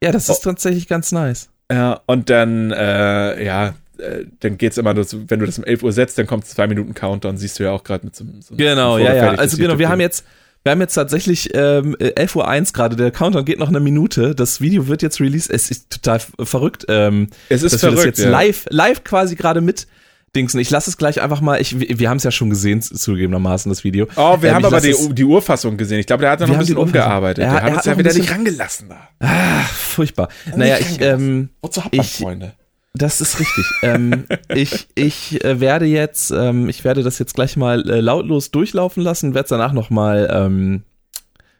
[0.03, 0.49] Ja, das ist oh.
[0.49, 1.49] tatsächlich ganz nice.
[1.71, 5.93] Ja, und dann, äh, ja, äh, dann geht's immer, wenn du das um 11 Uhr
[5.93, 8.97] setzt, dann kommt zwei Minuten Countdown, siehst du ja auch gerade mit so, so Genau,
[8.97, 9.29] ja, ja.
[9.35, 10.25] Also genau, wir haben jetzt,
[10.63, 12.35] wir haben jetzt tatsächlich ähm, 11.01
[12.67, 14.35] Uhr gerade, der Countdown geht noch eine Minute.
[14.35, 15.49] Das Video wird jetzt released.
[15.49, 16.85] Es ist total verrückt.
[16.87, 18.29] Ähm, es ist dass verrückt, wir das jetzt ja.
[18.29, 19.87] live, live quasi gerade mit
[20.35, 20.59] Dingsen.
[20.59, 21.59] Ich lasse es gleich einfach mal.
[21.59, 24.07] Ich, wir haben es ja schon gesehen, zugegebenermaßen, das Video.
[24.15, 25.99] Oh, wir ähm, haben aber die, die Urfassung gesehen.
[25.99, 27.43] Ich glaube, der hat da noch ein bisschen umgearbeitet.
[27.43, 29.09] Er, der hat es ja wieder nicht rangelassen da.
[29.19, 30.29] Ah, furchtbar.
[30.55, 32.53] Naja, ich, ähm, Wozu hat man Freunde?
[32.93, 33.65] Das ist richtig.
[33.83, 38.51] ähm, ich ich äh, werde jetzt, ähm, ich werde das jetzt gleich mal äh, lautlos
[38.51, 40.83] durchlaufen lassen, werde es danach nochmal, ähm,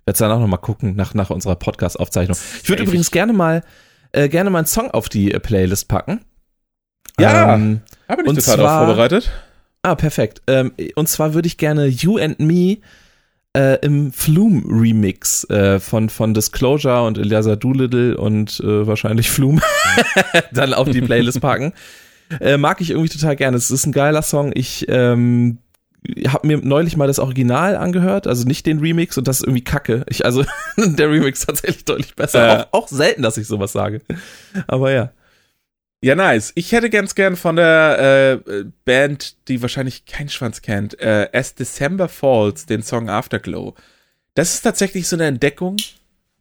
[0.06, 2.38] werde danach noch mal gucken nach nach unserer Podcast-Aufzeichnung.
[2.64, 3.64] Ich würde übrigens gerne mal
[4.12, 6.22] äh, gerne mal einen Song auf die äh, Playlist packen.
[7.20, 9.32] Ja, ähm, habe ich total zwar, vorbereitet.
[9.84, 10.42] Ah, perfekt.
[10.48, 12.78] Ähm, und zwar würde ich gerne You and Me
[13.54, 19.62] äh, im Flume Remix äh, von, von Disclosure und Eliasa Doolittle und äh, wahrscheinlich Flume
[20.54, 21.74] dann auf die Playlist packen.
[22.40, 23.58] Äh, mag ich irgendwie total gerne.
[23.58, 24.52] Es ist ein geiler Song.
[24.56, 25.58] Ich ähm,
[26.28, 29.64] habe mir neulich mal das Original angehört, also nicht den Remix und das ist irgendwie
[29.64, 30.06] kacke.
[30.10, 30.46] Ich, also
[30.78, 32.70] der Remix tatsächlich deutlich besser.
[32.72, 34.02] Auch, auch selten, dass ich sowas sage.
[34.68, 35.12] Aber ja.
[36.04, 36.52] Ja, nice.
[36.56, 41.54] Ich hätte ganz gern von der äh, Band, die wahrscheinlich kein Schwanz kennt, äh, As
[41.54, 43.76] December Falls, den Song Afterglow.
[44.34, 45.78] Das ist tatsächlich so eine Entdeckung.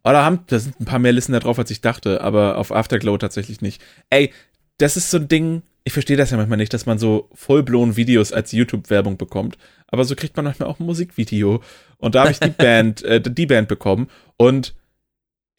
[0.02, 2.72] Oder haben, da sind ein paar mehr Listen da drauf, als ich dachte, aber auf
[2.72, 3.82] Afterglow tatsächlich nicht.
[4.08, 4.32] Ey,
[4.78, 7.96] das ist so ein Ding, ich verstehe das ja manchmal nicht, dass man so vollblown
[7.96, 9.58] Videos als YouTube-Werbung bekommt.
[9.88, 11.62] Aber so kriegt man manchmal auch ein Musikvideo.
[11.98, 14.08] Und da habe ich die Band, äh, die Band bekommen.
[14.38, 14.74] Und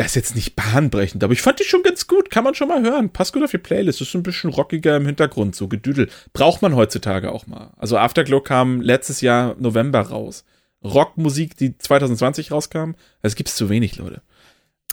[0.01, 2.31] er ist jetzt nicht bahnbrechend, aber ich fand die schon ganz gut.
[2.31, 3.11] Kann man schon mal hören.
[3.11, 4.01] Passt gut auf die Playlist.
[4.01, 6.09] Ist ein bisschen rockiger im Hintergrund, so gedüdel.
[6.33, 7.71] Braucht man heutzutage auch mal.
[7.77, 10.43] Also Afterglow kam letztes Jahr November raus.
[10.83, 14.23] Rockmusik, die 2020 rauskam, das gibt's zu wenig, Leute.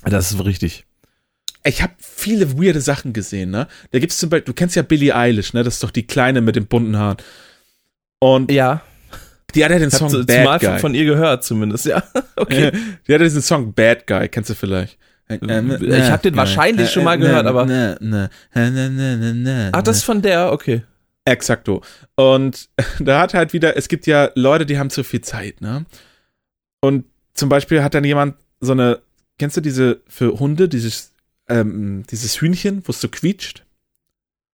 [0.05, 0.85] Das ist richtig.
[1.65, 3.67] Ich habe viele weirde Sachen gesehen, ne?
[3.93, 5.65] Da gibt's zum Beispiel, du kennst ja Billie Eilish, ne?
[5.65, 7.17] Das ist doch die Kleine mit den bunten Haaren.
[8.19, 8.83] Und ja.
[9.55, 10.79] Die hat ja den Song zu, Bad Guy.
[10.79, 12.03] von ihr gehört zumindest, ja.
[12.37, 12.71] Okay.
[13.07, 14.99] Die hat ja diesen Song Bad Guy, kennst du vielleicht?
[15.29, 17.67] Ich habe den wahrscheinlich schon mal gehört, aber.
[19.73, 20.83] Ach, das ist von der, okay.
[21.25, 21.83] Exakto.
[22.15, 22.69] Und
[23.01, 25.85] da hat halt wieder, es gibt ja Leute, die haben zu viel Zeit, ne?
[26.81, 29.01] Und zum Beispiel hat dann jemand so eine,
[29.39, 31.13] kennst du diese für Hunde, dieses,
[31.49, 33.65] ähm, dieses Hühnchen, wo es so quietscht?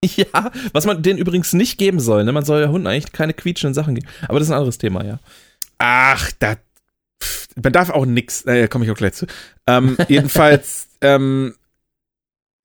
[0.17, 2.25] Ja, was man denen übrigens nicht geben soll.
[2.25, 2.33] Ne?
[2.33, 4.07] Man soll ja Hunden eigentlich keine quietschenden Sachen geben.
[4.29, 5.19] Aber das ist ein anderes Thema, ja.
[5.79, 6.57] Ach, da.
[7.63, 8.45] Man darf auch nix.
[8.47, 9.27] Äh, komme ich auch gleich zu.
[9.67, 11.55] Ähm, jedenfalls, ähm,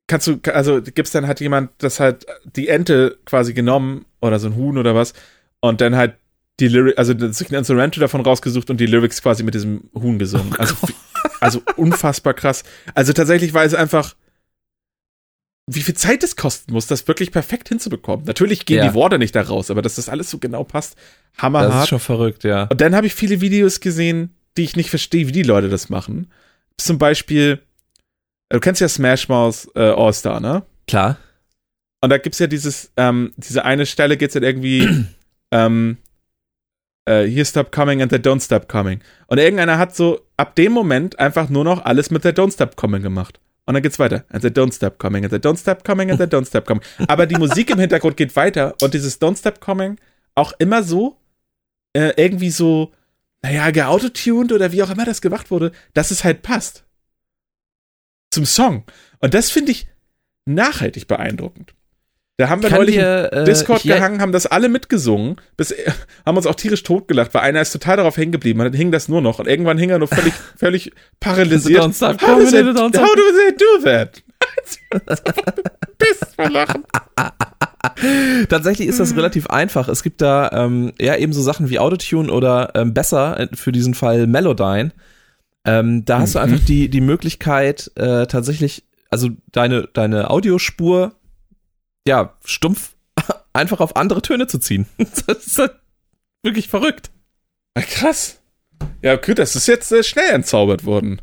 [0.08, 2.26] kannst du, also gibt's dann halt jemand, das halt
[2.56, 5.14] die Ente quasi genommen oder so ein Huhn oder was
[5.62, 6.16] und dann halt
[6.60, 10.20] die Lyrics, also sich ein Instrumental davon rausgesucht und die Lyrics quasi mit diesem Huhn
[10.20, 10.54] gesungen.
[10.54, 10.76] Oh also,
[11.40, 12.64] also unfassbar krass.
[12.96, 14.16] Also tatsächlich war es einfach
[15.72, 18.26] wie viel Zeit es kosten muss, das wirklich perfekt hinzubekommen.
[18.26, 18.88] Natürlich gehen ja.
[18.88, 20.98] die Worte nicht da raus, aber dass das alles so genau passt,
[21.38, 21.74] hammerhart.
[21.74, 22.64] Das ist schon verrückt, ja.
[22.64, 25.90] Und dann habe ich viele Videos gesehen, die ich nicht verstehe, wie die Leute das
[25.90, 26.32] machen.
[26.78, 27.60] Zum Beispiel,
[28.50, 30.64] du kennst ja Smash Mouth äh, All-Star, ne?
[30.88, 31.18] Klar.
[32.02, 35.06] Und da gibt's ja dieses, ähm, diese eine Stelle geht's dann irgendwie,
[35.52, 35.98] ähm,
[37.06, 39.02] äh, Here Stop Coming and the Don't Stop Coming.
[39.28, 42.76] Und irgendeiner hat so ab dem Moment einfach nur noch alles mit der Don't Stop
[42.76, 43.40] Coming gemacht.
[43.70, 44.26] Und dann geht's weiter.
[44.30, 46.82] And they don't stop coming, and they don't stop coming, and they don't stop coming.
[47.08, 50.00] Aber die Musik im Hintergrund geht weiter und dieses Don't Stop Coming
[50.34, 51.22] auch immer so,
[51.94, 52.92] äh, irgendwie so,
[53.44, 56.84] naja, geautotuned oder wie auch immer das gemacht wurde, dass es halt passt.
[58.32, 58.86] Zum Song.
[59.20, 59.88] Und das finde ich
[60.46, 61.76] nachhaltig beeindruckend.
[62.40, 65.92] Da haben wir Kann neulich dir, äh, Discord gehangen, haben das alle mitgesungen, bis, äh,
[66.26, 69.10] haben uns auch tierisch totgelacht, weil einer ist total darauf hängen geblieben, dann hing das
[69.10, 71.84] nur noch und irgendwann hing er nur völlig, völlig paralysiert.
[71.84, 74.24] Don't stop how, does it, how do they do that?
[75.98, 76.86] Bist vor Lachen.
[78.48, 79.90] Tatsächlich ist das relativ einfach.
[79.90, 83.74] Es gibt da ähm, ja eben so Sachen wie Autotune oder ähm, besser äh, für
[83.74, 84.94] diesen Fall Melodyne.
[85.66, 86.34] Ähm, da hast mhm.
[86.34, 91.19] du einfach die, die Möglichkeit, äh, tatsächlich, also deine, deine Audiospur
[92.08, 92.96] ja, stumpf
[93.54, 94.88] einfach auf andere Töne zu ziehen.
[95.28, 95.74] Das ist halt
[96.44, 97.12] wirklich verrückt.
[97.76, 98.40] Krass.
[99.02, 101.22] Ja, gut, das ist jetzt äh, schnell entzaubert worden.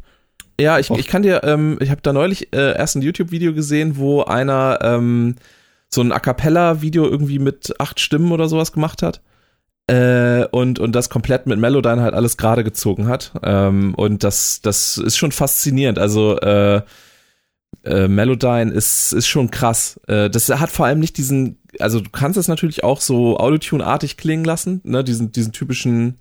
[0.60, 3.96] Ja, ich, ich kann dir, ähm, ich habe da neulich äh, erst ein YouTube-Video gesehen,
[3.96, 5.36] wo einer ähm,
[5.90, 9.20] so ein A cappella-Video irgendwie mit acht Stimmen oder sowas gemacht hat.
[9.88, 13.32] Äh, und, und das komplett mit Melodyne halt alles gerade gezogen hat.
[13.42, 15.98] Ähm, und das, das ist schon faszinierend.
[15.98, 16.82] Also äh,
[17.86, 20.00] äh, Melodyne ist, ist schon krass.
[20.08, 24.16] Äh, das hat vor allem nicht diesen, also du kannst es natürlich auch so Autotune-artig
[24.16, 26.18] klingen lassen, ne, diesen, diesen typischen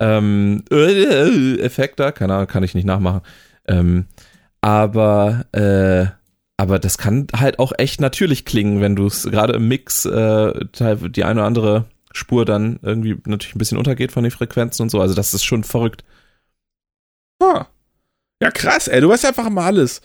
[0.00, 3.20] ähm, äh, Effekt da, keine Ahnung, kann ich nicht nachmachen.
[3.66, 4.06] Ähm,
[4.60, 6.06] aber äh,
[6.56, 10.52] aber das kann halt auch echt natürlich klingen, wenn du es gerade im Mix äh,
[10.72, 14.90] die eine oder andere Spur dann irgendwie natürlich ein bisschen untergeht von den Frequenzen und
[14.90, 15.00] so.
[15.00, 16.04] Also das ist schon verrückt.
[17.40, 17.66] Ah.
[18.40, 20.00] Ja, krass, ey, du weißt einfach mal alles.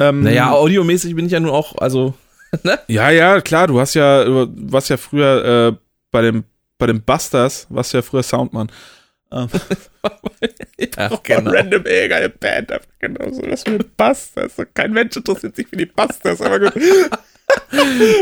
[0.00, 2.14] Ähm, naja, audiomäßig bin ich ja nun auch, also.
[2.64, 2.80] Ne?
[2.88, 5.76] Ja, ja, klar, du hast ja, warst ja früher äh,
[6.10, 6.42] bei dem,
[6.78, 8.72] bei dem Busters, warst ja früher Soundmann.
[9.30, 9.46] Ähm,
[10.96, 11.50] ja, genau.
[11.52, 14.54] Random geile Band, genau so, das mit Busters.
[14.74, 16.72] Kein Mensch interessiert sich für die Busters, aber gut.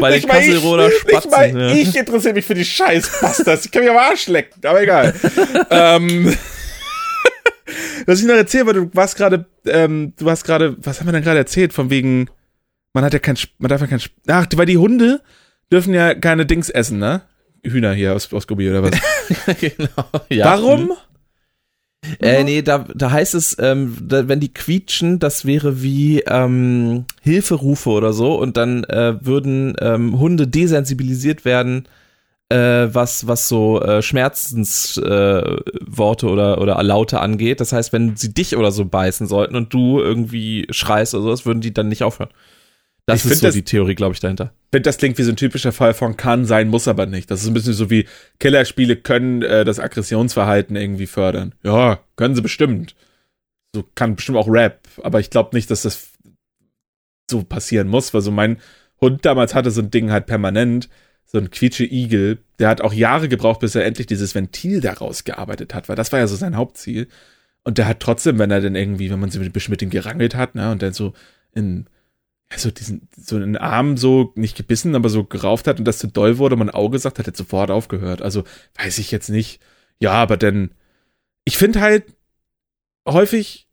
[0.01, 1.31] Bei den Kasselroder Spatzen.
[1.31, 1.73] Ich, mein, ja.
[1.73, 3.65] ich interessiere mich für die scheiß Busters.
[3.65, 5.15] Ich kann mich am Arsch lecken, aber egal.
[5.71, 6.37] ähm,
[8.07, 11.13] was ich noch erzählen weil du warst gerade, ähm, du hast gerade, was haben wir
[11.13, 12.29] denn gerade erzählt, von wegen,
[12.93, 15.21] man hat ja kein, man darf ja kein, ach, weil die Hunde
[15.71, 17.23] dürfen ja keine Dings essen, ne?
[17.65, 18.93] Hühner hier aus, aus Gobi oder was?
[19.61, 20.47] genau, ja.
[20.47, 20.93] Warum?
[22.21, 27.05] Äh, nee, da, da heißt es, ähm, da, wenn die quietschen, das wäre wie ähm,
[27.23, 31.89] Hilferufe oder so und dann äh, würden ähm, Hunde desensibilisiert werden
[32.51, 37.61] äh, was, was so äh, Schmerzensworte äh, oder, oder Laute angeht.
[37.61, 41.47] Das heißt, wenn sie dich oder so beißen sollten und du irgendwie schreist oder sowas,
[41.47, 42.31] würden die dann nicht aufhören.
[43.07, 44.53] Das ich ist so das, die Theorie, glaube ich, dahinter.
[44.67, 47.31] Ich finde, das klingt wie so ein typischer Fall von kann sein, muss aber nicht.
[47.31, 48.07] Das ist ein bisschen so wie
[48.39, 51.55] Killerspiele können äh, das Aggressionsverhalten irgendwie fördern.
[51.63, 52.95] Ja, können sie bestimmt.
[53.75, 56.11] So kann bestimmt auch Rap, aber ich glaube nicht, dass das
[57.31, 58.59] so passieren muss, weil so mein
[59.01, 60.91] Hund damals hatte so ein Ding halt permanent
[61.31, 65.25] so ein quietsche Igel, der hat auch Jahre gebraucht, bis er endlich dieses Ventil daraus
[65.25, 67.07] gearbeitet hat, weil das war ja so sein Hauptziel.
[67.65, 70.35] Und der hat trotzdem, wenn er dann irgendwie, wenn man sich mit, mit ihm gerangelt
[70.35, 71.13] hat, ne, und dann so
[71.53, 71.87] in,
[72.51, 75.99] ja, so diesen, so einen Arm so nicht gebissen, aber so gerauft hat und das
[75.99, 78.23] zu doll wurde, man Auge sagt, hat er sofort aufgehört.
[78.23, 78.45] Also
[78.77, 79.61] weiß ich jetzt nicht.
[80.01, 80.71] Ja, aber dann,
[81.45, 82.05] ich finde halt,
[83.07, 83.69] häufig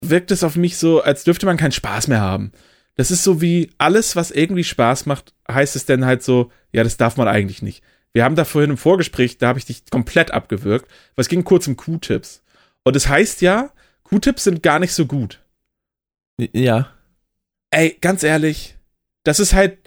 [0.00, 2.50] wirkt es auf mich so, als dürfte man keinen Spaß mehr haben.
[2.96, 6.82] Das ist so wie alles, was irgendwie Spaß macht, heißt es dann halt so, ja,
[6.82, 7.82] das darf man eigentlich nicht.
[8.12, 11.44] Wir haben da vorhin im Vorgespräch, da habe ich dich komplett abgewürgt, weil es ging
[11.44, 12.42] kurz um Q-Tips.
[12.82, 13.70] Und es das heißt ja,
[14.04, 15.42] Q-Tips sind gar nicht so gut.
[16.38, 16.90] Ja.
[17.70, 18.76] Ey, ganz ehrlich,
[19.24, 19.78] das ist halt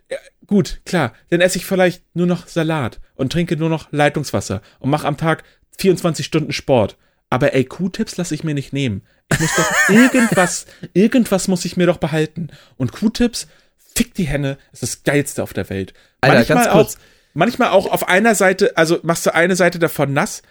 [0.46, 1.14] gut, klar.
[1.30, 5.18] Dann esse ich vielleicht nur noch Salat und trinke nur noch Leitungswasser und mache am
[5.18, 5.44] Tag
[5.78, 6.98] 24 Stunden Sport.
[7.30, 9.04] Aber ey, Q-Tips lasse ich mir nicht nehmen.
[9.32, 12.50] Ich muss doch irgendwas, irgendwas muss ich mir doch behalten.
[12.78, 13.48] Und Q-Tips,
[13.96, 15.94] fick die Henne, ist das geilste auf der Welt.
[16.22, 16.96] Alter, manchmal ganz kurz.
[16.96, 17.00] Auch,
[17.34, 20.42] manchmal auch auf einer Seite, also machst du eine Seite davon nass,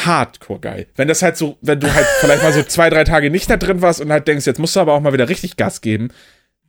[0.00, 0.86] hardcore geil.
[0.94, 3.56] Wenn das halt so, wenn du halt vielleicht mal so zwei, drei Tage nicht da
[3.56, 6.10] drin warst und halt denkst, jetzt musst du aber auch mal wieder richtig Gas geben,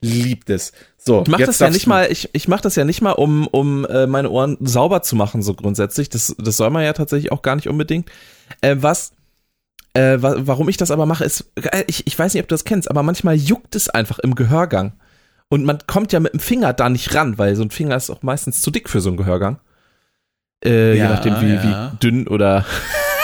[0.02, 0.74] liebt es.
[0.98, 3.48] So, ich mach das ja nicht mal, ich, ich mach das ja nicht mal, um,
[3.48, 6.10] um äh, meine Ohren sauber zu machen, so grundsätzlich.
[6.10, 8.10] Das, das soll man ja tatsächlich auch gar nicht unbedingt.
[8.62, 9.14] Äh, was
[9.94, 12.54] äh, wa warum ich das aber mache, ist, äh, ich, ich weiß nicht, ob du
[12.54, 14.94] das kennst, aber manchmal juckt es einfach im Gehörgang.
[15.50, 18.10] Und man kommt ja mit dem Finger da nicht ran, weil so ein Finger ist
[18.10, 19.60] auch meistens zu dick für so einen Gehörgang.
[20.64, 21.92] Äh, ja, je nachdem, wie, ja.
[21.94, 22.66] wie dünn oder,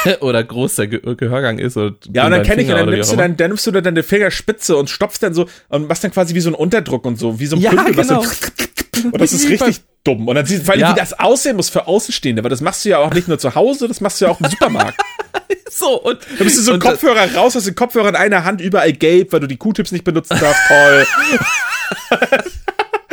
[0.22, 1.78] oder groß der Ge Gehörgang ist.
[1.78, 3.84] Oder ja, und dann kenne ich, und dann nimmst, du dann, dann nimmst du dann
[3.84, 7.18] deine Fingerspitze und stopfst dann so und machst dann quasi wie so ein Unterdruck und
[7.18, 8.22] so, wie so ein ja, Pünkel, genau.
[9.12, 10.28] und das ist richtig dumm.
[10.28, 10.92] Und dann siehst du, weil ja.
[10.92, 13.56] wie das aussehen muss für Außenstehende, weil das machst du ja auch nicht nur zu
[13.56, 15.00] Hause, das machst du ja auch im Supermarkt.
[15.70, 16.20] so, und.
[16.38, 19.34] Da bist du so ein Kopfhörer raus, hast den Kopfhörer in einer Hand überall gelb,
[19.34, 20.62] weil du die Q-Tips nicht benutzen darfst.
[20.68, 21.08] Toll.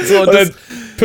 [0.03, 0.53] so, und das,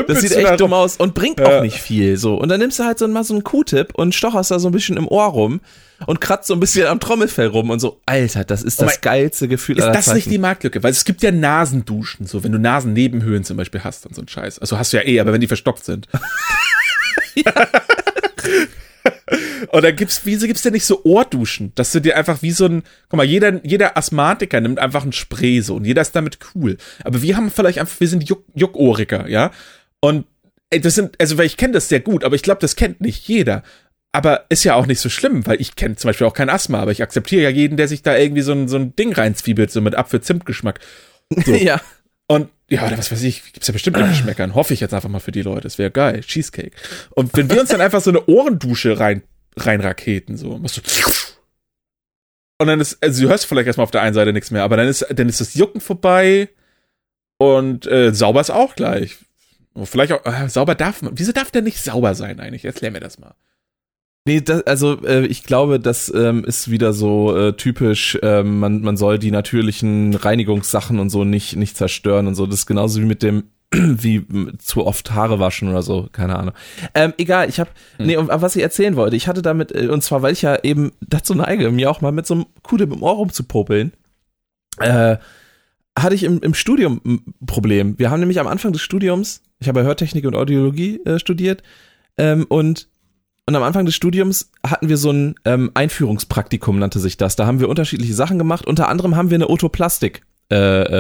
[0.08, 1.58] das sieht echt dumm aus und bringt ja.
[1.58, 2.18] auch nicht viel.
[2.18, 2.36] So.
[2.36, 4.72] Und dann nimmst du halt so mal so einen Q-Tip und stocherst da so ein
[4.72, 5.62] bisschen im Ohr rum
[6.06, 8.92] und kratzt so ein bisschen am Trommelfell rum und so, Alter, das ist das oh
[8.92, 9.78] mein, geilste Gefühl.
[9.78, 10.18] Ist das Zeiten.
[10.18, 10.84] nicht die Marktlücke?
[10.84, 14.28] Weil es gibt ja Nasenduschen, so wenn du Nasennebenhöhlen zum Beispiel hast und so ein
[14.28, 14.60] Scheiß.
[14.60, 16.08] Also hast du ja eh, aber wenn die verstockt sind.
[17.36, 17.52] ja.
[19.72, 22.66] Und dann gibt's, wieso gibt's denn nicht so Ohrduschen, dass du dir einfach wie so
[22.66, 26.40] ein, guck mal, jeder, jeder Asthmatiker nimmt einfach ein Spray so und jeder ist damit
[26.54, 26.78] cool.
[27.04, 29.52] Aber wir haben vielleicht einfach, wir sind Juck, Juckohriger, ja?
[30.02, 30.26] Und
[30.70, 33.02] ey, das sind, also weil ich kenne das sehr gut, aber ich glaube, das kennt
[33.02, 33.64] nicht jeder.
[34.12, 36.80] Aber ist ja auch nicht so schlimm, weil ich kenne zum Beispiel auch kein Asthma,
[36.80, 39.72] aber ich akzeptiere ja jeden, der sich da irgendwie so ein, so ein Ding reinzwiebelt,
[39.72, 40.80] so mit Apfel-Zimt-Geschmack.
[41.46, 41.54] So.
[41.54, 41.82] ja.
[42.28, 44.56] Und ja, oder was weiß ich, gibt's ja bestimmt noch Geschmäckern.
[44.56, 45.62] Hoffe ich jetzt einfach mal für die Leute.
[45.62, 46.22] Das wäre geil.
[46.22, 46.72] Cheesecake.
[47.12, 49.22] Und wenn wir uns dann einfach so eine Ohrendusche rein,
[49.58, 50.82] rein raketen, so, machst du.
[52.58, 54.78] Und dann ist, also du hörst vielleicht erstmal auf der einen Seite nichts mehr, aber
[54.78, 56.50] dann ist, dann ist das Jucken vorbei
[57.38, 59.18] und äh, sauber ist auch gleich.
[59.84, 61.14] Vielleicht auch, äh, sauber darf man.
[61.16, 62.64] Wieso darf der nicht sauber sein eigentlich?
[62.64, 63.36] Erklär mir das mal.
[64.28, 68.82] Nee, das, also äh, ich glaube, das ähm, ist wieder so äh, typisch, ähm, man,
[68.82, 72.48] man soll die natürlichen Reinigungssachen und so nicht, nicht zerstören und so.
[72.48, 74.26] Das ist genauso wie mit dem, wie
[74.58, 76.56] zu oft Haare waschen oder so, keine Ahnung.
[76.96, 78.06] Ähm, egal, ich habe, hm.
[78.08, 80.58] nee, und was ich erzählen wollte, ich hatte damit, äh, und zwar, weil ich ja
[80.64, 83.92] eben dazu neige, mir auch mal mit so einem Kude im Ohr rumzupopeln,
[84.80, 85.18] äh,
[85.98, 87.98] hatte ich im, im Studium ein Problem.
[87.98, 91.64] Wir haben nämlich am Anfang des Studiums, ich habe Hörtechnik und Audiologie äh, studiert,
[92.18, 92.88] ähm, und
[93.48, 97.36] und am Anfang des Studiums hatten wir so ein ähm, Einführungspraktikum, nannte sich das.
[97.36, 98.66] Da haben wir unterschiedliche Sachen gemacht.
[98.66, 100.56] Unter anderem haben wir eine Otoplastik äh,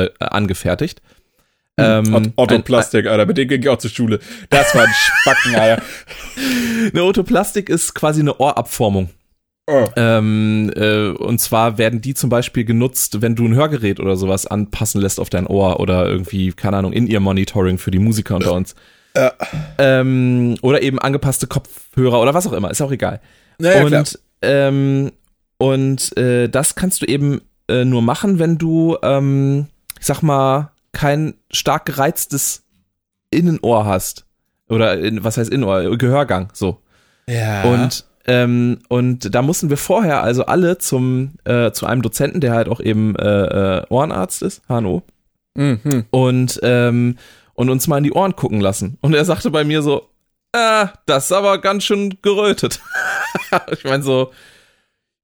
[0.06, 1.02] äh, angefertigt.
[1.80, 4.20] Hm, ähm, Otoplastik, Alter, mit dem ging ich auch zur Schule.
[4.52, 5.84] Das war ein Spacken, Alter.
[6.94, 9.10] eine Otoplastik ist quasi eine Ohrabformung.
[9.68, 9.86] Oh.
[9.96, 14.46] Ähm, äh, und zwar werden die zum Beispiel genutzt, wenn du ein Hörgerät oder sowas
[14.46, 18.36] anpassen lässt auf dein Ohr oder irgendwie, keine Ahnung, in ihr Monitoring für die Musiker
[18.36, 18.76] unter uns.
[19.16, 19.32] Ja.
[19.80, 23.22] Ähm, oder eben angepasste Kopfhörer oder was auch immer, ist auch egal.
[23.58, 25.12] Naja, und ähm,
[25.58, 29.68] und äh, das kannst du eben äh, nur machen, wenn du, ähm,
[30.00, 32.64] ich sag mal, kein stark gereiztes
[33.32, 34.26] Innenohr hast.
[34.70, 35.98] Oder in, was heißt Innenohr?
[35.98, 36.82] Gehörgang, so.
[37.28, 37.64] Ja.
[37.64, 42.54] Und ähm, und da mussten wir vorher also alle zum äh, zu einem Dozenten, der
[42.54, 45.04] halt auch eben äh, äh, Ohrenarzt ist, HNO.
[45.56, 46.06] Mhm.
[46.10, 47.18] Und ähm,
[47.54, 48.98] und uns mal in die Ohren gucken lassen.
[49.02, 50.10] Und er sagte bei mir so,
[50.54, 52.82] ah, das ist aber ganz schön gerötet.
[53.72, 54.32] ich meine so,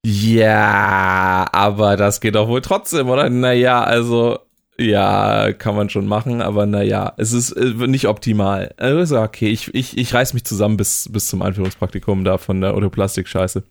[0.04, 3.30] ja, aber das geht doch wohl trotzdem, oder?
[3.30, 4.38] Naja, also,
[4.82, 8.74] ja, kann man schon machen, aber naja, es ist äh, nicht optimal.
[8.76, 12.76] Also, okay, ich, ich, ich reiß mich zusammen bis, bis zum Einführungspraktikum da von der
[12.76, 13.62] Otoplastik-Scheiße.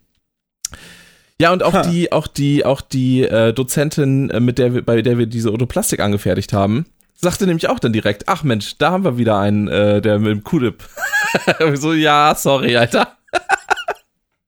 [1.40, 1.82] Ja, und auch ha.
[1.82, 5.52] die, auch die, auch die äh, Dozentin, äh, mit der wir, bei der wir diese
[5.52, 9.68] Otoplastik angefertigt haben, sagte nämlich auch dann direkt, ach Mensch, da haben wir wieder einen,
[9.68, 10.84] äh, der mit dem Kudip.
[11.74, 13.16] so, ja, sorry, Alter.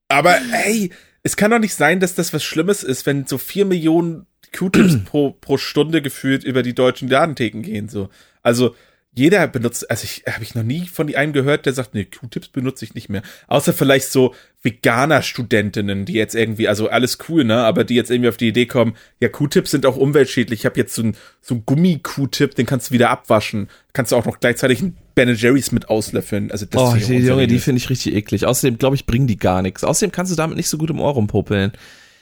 [0.08, 0.36] Aber
[0.66, 0.90] ey,
[1.22, 4.26] es kann doch nicht sein, dass das was Schlimmes ist, wenn so vier Millionen
[4.56, 7.88] Q-Tips pro, pro Stunde gefühlt über die deutschen Ladentheken gehen.
[7.88, 8.08] So.
[8.42, 8.74] Also,
[9.16, 12.04] jeder benutzt, also ich habe ich noch nie von die einen gehört, der sagt, nee,
[12.04, 13.22] Q-Tips benutze ich nicht mehr.
[13.46, 18.28] Außer vielleicht so Veganer-Studentinnen, die jetzt irgendwie, also alles cool, ne, aber die jetzt irgendwie
[18.28, 20.60] auf die Idee kommen, ja, Q-Tips sind auch umweltschädlich.
[20.60, 23.68] Ich habe jetzt so ein so ein Gummi-Q-Tip, den kannst du wieder abwaschen.
[23.92, 26.50] Kannst du auch noch gleichzeitig ein Ben Jerry's mit auslöffeln.
[26.50, 28.46] Also das oh, die, Junge, die finde ich richtig eklig.
[28.46, 29.84] Außerdem, glaube ich, bringen die gar nichts.
[29.84, 31.70] Außerdem kannst du damit nicht so gut im Ohr rumpopeln.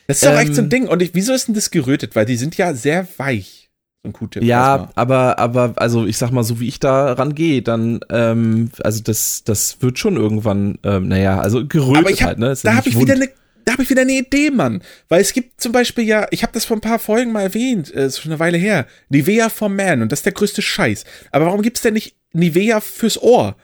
[0.07, 0.89] Das ist doch ähm, echt so ein ähm, Ding.
[0.89, 2.17] Und ich, wieso ist denn das gerötet?
[2.17, 3.71] Weil die sind ja sehr weich
[4.03, 4.43] so ein Q-Tip.
[4.43, 9.01] Ja, aber, aber, also ich sag mal, so wie ich da rangehe, dann, ähm, also
[9.03, 12.55] das, das wird schon irgendwann, ähm, naja, also gerötet aber ich hab, halt, ne?
[12.63, 13.29] da habe ich wieder eine
[13.65, 14.83] da habe ich wieder eine Idee, Mann.
[15.09, 17.95] Weil es gibt zum Beispiel ja, ich habe das vor ein paar Folgen mal erwähnt,
[17.95, 21.05] äh, ist schon eine Weile her, Nivea for Man und das ist der größte Scheiß.
[21.31, 23.57] Aber warum gibt's denn nicht Nivea fürs Ohr?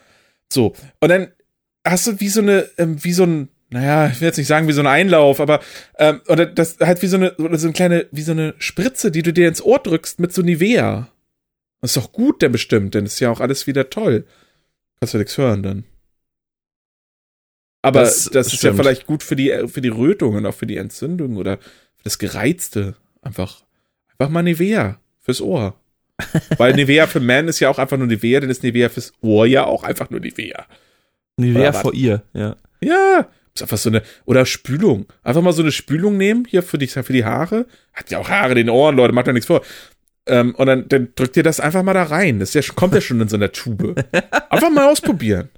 [0.48, 1.28] So, und dann
[1.84, 4.66] hast du wie so eine, ähm, wie so ein, naja, ich will jetzt nicht sagen
[4.66, 5.60] wie so ein Einlauf, aber
[5.98, 9.10] ähm, oder das halt wie so eine oder so eine kleine wie so eine Spritze,
[9.10, 11.08] die du dir ins Ohr drückst mit so Nivea.
[11.80, 14.24] Das ist doch gut, denn bestimmt, denn ist ja auch alles wieder toll.
[14.98, 15.84] Kannst du nichts hören dann.
[17.82, 20.66] Aber das, das ist ja vielleicht gut für die für die Rötung und auch für
[20.66, 22.96] die Entzündung oder für das Gereizte.
[23.20, 23.64] Einfach
[24.08, 25.78] einfach mal Nivea fürs Ohr.
[26.56, 29.46] Weil Nivea für Man ist ja auch einfach nur Nivea, dann ist Nivea fürs Ohr
[29.46, 30.66] ja auch einfach nur Nivea.
[31.36, 32.56] Nivea vor ihr, ja.
[32.80, 33.28] Ja,
[33.58, 35.06] ist einfach so eine, oder Spülung.
[35.22, 37.66] Einfach mal so eine Spülung nehmen, hier für die, für die Haare.
[37.92, 39.62] Hat ja auch Haare in den Ohren, Leute, macht ja nichts vor.
[40.26, 42.38] Ähm, und dann, dann drückt ihr das einfach mal da rein.
[42.38, 43.94] Das ja, kommt ja schon in so einer Tube.
[44.50, 45.48] Einfach mal ausprobieren.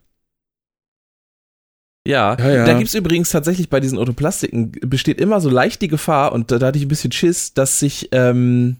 [2.06, 2.64] Ja, ja, ja.
[2.64, 6.58] da gibt's übrigens tatsächlich bei diesen Autoplastiken besteht immer so leicht die Gefahr und da,
[6.58, 8.76] da hatte ich ein bisschen Schiss, dass sich, ähm,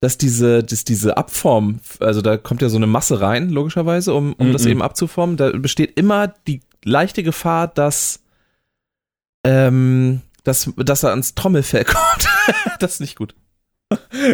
[0.00, 4.32] dass diese, dass diese Abform, also da kommt ja so eine Masse rein, logischerweise, um,
[4.32, 4.52] um mm -mm.
[4.52, 8.23] das eben abzuformen, da besteht immer die leichte Gefahr, dass
[9.44, 12.28] ähm, dass, dass er ans Trommelfell kommt.
[12.80, 13.34] das ist nicht gut.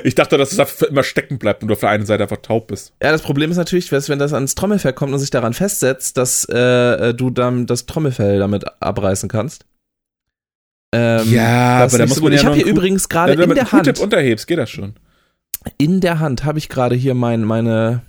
[0.04, 2.38] Ich dachte, dass es für immer stecken bleibt und du auf der einen Seite einfach
[2.38, 2.94] taub bist.
[3.02, 6.44] Ja, das Problem ist natürlich, wenn das ans Trommelfell kommt und sich daran festsetzt, dass
[6.46, 9.66] äh, du dann das Trommelfell damit abreißen kannst.
[10.92, 13.72] Ähm, ja, aber da muss so man ja Ich habe hier übrigens gerade in der
[13.72, 13.86] Hand.
[13.86, 14.94] Wenn unterhebst, geht das schon.
[15.78, 18.02] In der Hand habe ich gerade hier mein, meine,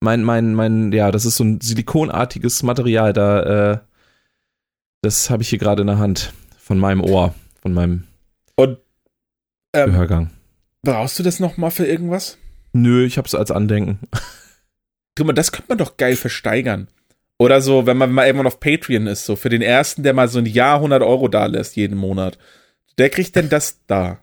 [0.00, 3.78] mein, mein, mein, ja, das ist so ein silikonartiges Material da, äh,
[5.02, 6.32] das habe ich hier gerade in der Hand.
[6.58, 7.34] Von meinem Ohr.
[7.60, 8.04] Von meinem
[8.56, 8.78] Und,
[9.74, 10.30] ähm, Gehörgang.
[10.82, 12.38] Brauchst du das nochmal für irgendwas?
[12.72, 13.98] Nö, ich hab's als Andenken.
[15.16, 16.88] Guck mal, das könnte man doch geil versteigern.
[17.38, 20.28] Oder so, wenn man mal irgendwann auf Patreon ist, so für den ersten, der mal
[20.28, 22.38] so ein Jahr 100 Euro da lässt jeden Monat.
[22.98, 24.21] Der kriegt denn das da.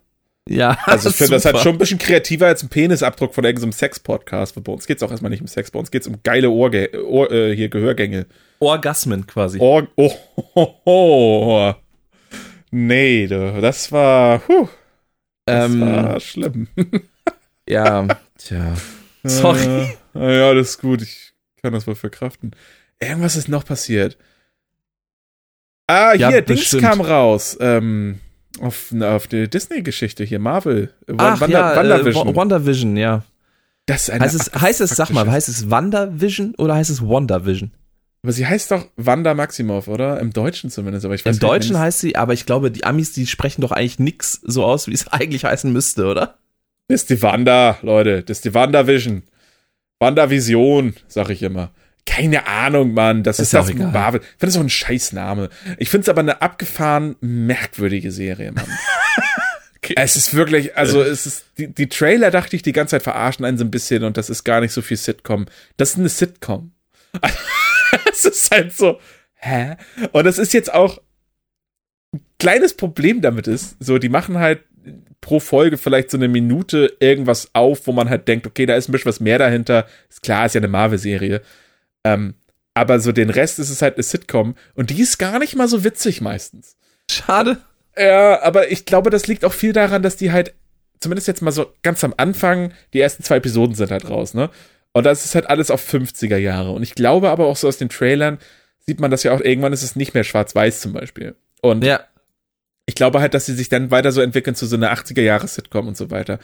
[0.50, 3.72] Ja, Also ich finde das halt schon ein bisschen kreativer als ein Penisabdruck von irgendeinem
[3.72, 4.62] Sex-Podcast.
[4.64, 7.32] Bei uns geht's auch erstmal nicht um Sex, bei uns geht's um geile Ohrgä Ohr,
[7.32, 8.26] äh, hier Gehörgänge.
[8.60, 9.60] Orgasmen quasi.
[9.60, 10.12] Ohr oh,
[10.56, 11.74] oh, oh.
[12.72, 14.68] Nee, das war, puh,
[15.46, 16.68] das ähm, war schlimm.
[17.70, 18.74] ja, tja.
[19.24, 19.96] Sorry.
[20.16, 22.56] Äh, ja, das ist gut, ich kann das wohl verkraften.
[23.00, 24.18] Irgendwas ist noch passiert.
[25.88, 26.84] Ah, Ja, hier, Dings bestimmt.
[26.84, 27.58] kam raus.
[27.60, 28.20] Ähm,
[28.60, 30.94] auf, auf die Disney-Geschichte hier, Marvel.
[31.18, 32.28] Ach, Wanda- ja, WandaVision.
[32.28, 33.24] Äh, Wa- WandaVision, ja.
[33.86, 37.02] das ist eine Heißt es, heißt es, sag mal, heißt es WandaVision oder heißt es
[37.02, 37.72] WandaVision?
[38.22, 40.20] Aber sie heißt doch Wanda Maximoff, oder?
[40.20, 42.84] Im Deutschen zumindest, aber ich weiß Im nicht, Deutschen heißt sie, aber ich glaube, die
[42.84, 46.38] Amis, die sprechen doch eigentlich nix so aus, wie es eigentlich heißen müsste, oder?
[46.90, 48.24] Das ist die Wanda, Leute.
[48.24, 49.24] Das ist die WandaVision.
[50.00, 51.72] WandaVision, sag ich immer.
[52.06, 53.24] Keine Ahnung, Mann.
[53.24, 53.74] Das ist, Ist das.
[53.74, 54.22] Marvel.
[54.22, 55.50] Ich finde das auch ein Scheißname.
[55.78, 58.66] Ich finde es aber eine abgefahren merkwürdige Serie, Mann.
[59.96, 63.46] Es ist wirklich, also es ist, die, die Trailer dachte ich die ganze Zeit verarschen
[63.46, 65.46] einen so ein bisschen und das ist gar nicht so viel Sitcom.
[65.78, 66.74] Das ist eine Sitcom.
[68.12, 69.00] Es ist halt so,
[69.36, 69.76] hä?
[70.12, 71.00] Und das ist jetzt auch
[72.14, 74.64] ein kleines Problem damit ist, so, die machen halt
[75.22, 78.90] pro Folge vielleicht so eine Minute irgendwas auf, wo man halt denkt, okay, da ist
[78.90, 79.88] ein bisschen was mehr dahinter.
[80.10, 81.42] Ist klar, ist ja eine Marvel-Serie.
[82.04, 82.36] Ähm,
[82.74, 85.68] aber so den Rest ist es halt eine Sitcom und die ist gar nicht mal
[85.68, 86.78] so witzig meistens.
[87.12, 87.58] Schade.
[87.98, 90.54] Ja, aber ich glaube, das liegt auch viel daran, dass die halt,
[91.00, 94.50] zumindest jetzt mal so ganz am Anfang, die ersten zwei Episoden sind halt raus, ne?
[94.94, 96.72] Und das ist halt alles auf 50er Jahre.
[96.72, 98.40] Und ich glaube aber auch so aus den Trailern
[98.80, 101.36] sieht man das ja auch, irgendwann ist es nicht mehr schwarz-weiß zum Beispiel.
[101.62, 102.02] Und Ja.
[102.86, 105.98] ich glaube halt, dass sie sich dann weiter so entwickeln zu so einer 80er-Jahre-Sitcom und
[105.98, 106.40] so weiter.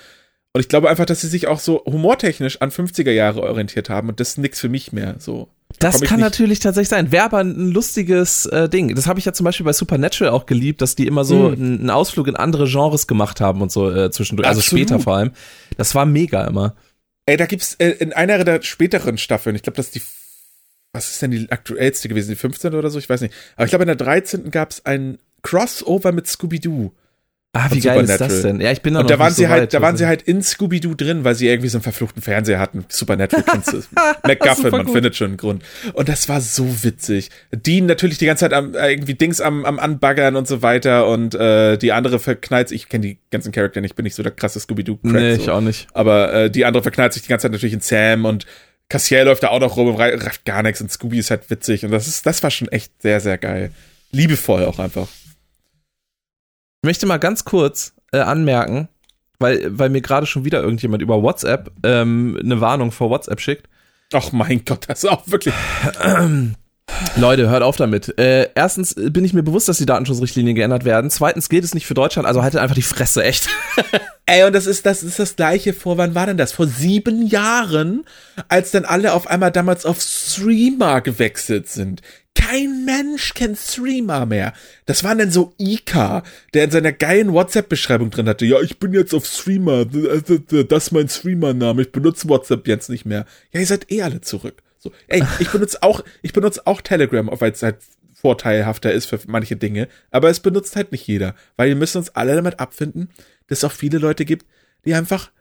[0.55, 4.07] Und ich glaube einfach, dass sie sich auch so humortechnisch an 50er Jahre orientiert haben
[4.07, 5.49] und das ist nix für mich mehr, so.
[5.79, 7.11] Das kann nicht- natürlich tatsächlich sein.
[7.11, 8.95] Wäre aber ein lustiges äh, Ding.
[8.95, 11.53] Das habe ich ja zum Beispiel bei Supernatural auch geliebt, dass die immer so Hm.
[11.55, 14.47] einen Ausflug in andere Genres gemacht haben und so äh, zwischendurch.
[14.47, 14.87] Also Absolut.
[14.87, 15.31] später vor allem.
[15.75, 16.75] Das war mega immer.
[17.25, 20.01] Ey, da gibt's äh, in einer der späteren Staffeln, ich glaube, das ist die,
[20.93, 22.73] was ist denn die aktuellste gewesen, die 15.
[22.75, 23.33] oder so, ich weiß nicht.
[23.57, 24.51] Aber ich glaube, in der 13.
[24.51, 26.93] gab's ein Crossover mit Scooby-Doo.
[27.57, 28.59] Ah, wie geil ist das denn?
[28.59, 29.99] Ja, ich bin da Und noch da waren sie so halt, weit, da waren also-
[29.99, 32.83] sie halt in Scooby-Doo drin, weil sie irgendwie so einen verfluchten Fernseher hatten.
[32.89, 33.81] Supernatural kennst du.
[34.27, 35.63] MacGuffin, man findet schon einen Grund.
[35.93, 37.29] Und das war so witzig.
[37.53, 41.07] Die natürlich die ganze Zeit am, äh, irgendwie Dings am, am Anbaggern und so weiter
[41.07, 44.23] und äh, die andere verknallt sich, ich kenne die ganzen Charakter nicht, bin nicht so
[44.23, 45.13] der krasse Scooby-Doo-Crack.
[45.13, 45.41] Nee, so.
[45.43, 45.87] ich auch nicht.
[45.93, 48.45] Aber äh, die andere verknallt sich die ganze Zeit natürlich in Sam und
[48.89, 51.85] Cassiel läuft da auch noch rum und rafft gar nichts und Scooby ist halt witzig
[51.85, 53.71] und das ist, das war schon echt sehr, sehr geil.
[54.11, 55.07] Liebevoll auch einfach.
[56.85, 58.89] Ich möchte mal ganz kurz äh, anmerken,
[59.39, 63.67] weil, weil mir gerade schon wieder irgendjemand über WhatsApp ähm, eine Warnung vor WhatsApp schickt.
[64.13, 65.55] Ach mein Gott, das ist auch wirklich.
[67.15, 68.19] Leute, hört auf damit.
[68.19, 71.09] Äh, erstens bin ich mir bewusst, dass die Datenschutzrichtlinien geändert werden.
[71.09, 73.49] Zweitens gilt es nicht für Deutschland, also haltet einfach die Fresse, echt.
[74.27, 76.51] Ey, und das ist, das ist das gleiche vor, wann war denn das?
[76.51, 78.05] Vor sieben Jahren,
[78.47, 82.03] als dann alle auf einmal damals auf Streamer gewechselt sind.
[82.47, 84.53] Kein Mensch kennt Streamer mehr.
[84.85, 86.23] Das waren dann so Ika,
[86.53, 90.91] der in seiner geilen WhatsApp-Beschreibung drin hatte, ja, ich bin jetzt auf Streamer, das ist
[90.91, 93.25] mein Streamer-Name, ich benutze WhatsApp jetzt nicht mehr.
[93.51, 94.61] Ja, ihr seid eh alle zurück.
[94.77, 97.77] So, ey, ich benutze auch, ich benutze auch Telegram, weil es halt
[98.13, 102.09] vorteilhafter ist für manche Dinge, aber es benutzt halt nicht jeder, weil wir müssen uns
[102.15, 103.09] alle damit abfinden,
[103.47, 104.45] dass es auch viele Leute gibt,
[104.85, 105.31] die einfach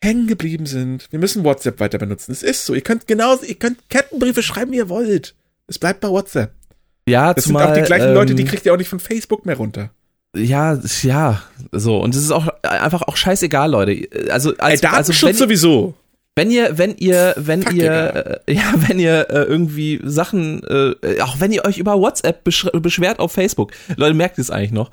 [0.00, 1.10] hängen geblieben sind.
[1.10, 2.30] Wir müssen WhatsApp weiter benutzen.
[2.30, 2.74] Es ist so.
[2.74, 5.34] Ihr könnt genauso, ihr könnt Kettenbriefe schreiben, wie ihr wollt.
[5.68, 6.52] Es bleibt bei WhatsApp.
[7.08, 9.00] Ja, Das zumal, sind auch die gleichen ähm, Leute, die kriegt ihr auch nicht von
[9.00, 9.90] Facebook mehr runter.
[10.36, 11.42] Ja, ja,
[11.72, 11.98] so.
[11.98, 14.08] Und es ist auch einfach auch scheißegal, Leute.
[14.30, 15.94] Also, Ey, als, also Datenschutz wenn, sowieso.
[16.36, 21.20] wenn ihr, wenn ihr, wenn Fuck, ihr, äh, ja, wenn ihr äh, irgendwie Sachen, äh,
[21.22, 24.72] auch wenn ihr euch über WhatsApp besch beschwert auf Facebook, Leute, merkt ihr es eigentlich
[24.72, 24.90] noch?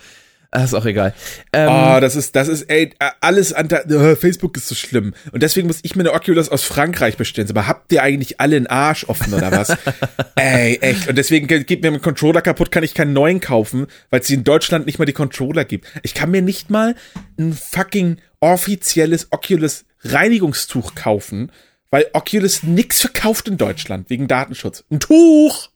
[0.56, 1.14] Ah, ist auch egal.
[1.52, 5.14] Ähm, Oh, das ist, das ist, ey, alles an, äh, Facebook ist so schlimm.
[5.34, 7.50] Und deswegen muss ich mir eine Oculus aus Frankreich bestellen.
[7.50, 9.76] Aber habt ihr eigentlich alle einen Arsch offen oder was?
[10.36, 11.10] ey, echt.
[11.10, 14.30] Und deswegen ge- geht mir mein Controller kaputt, kann ich keinen neuen kaufen, weil es
[14.30, 15.88] in Deutschland nicht mal die Controller gibt.
[16.04, 16.96] Ich kann mir nicht mal
[17.38, 21.52] ein fucking offizielles Oculus Reinigungstuch kaufen,
[21.90, 24.84] weil Oculus nix verkauft in Deutschland wegen Datenschutz.
[24.90, 25.70] Ein Tuch!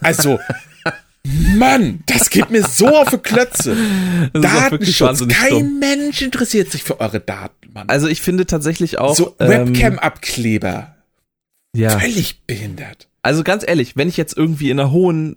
[0.00, 0.38] Also,
[1.56, 3.76] Mann, das geht mir so auf die Klötze.
[4.32, 5.26] Datenschutz.
[5.28, 5.78] Kein.
[5.78, 7.88] Mensch interessiert sich für eure Daten, Mann.
[7.88, 9.14] Also ich finde tatsächlich auch.
[9.16, 10.94] so ähm, Webcam-Abkleber.
[11.74, 11.98] ja.
[11.98, 13.08] Völlig behindert.
[13.22, 15.36] Also ganz ehrlich, wenn ich jetzt irgendwie in einer hohen,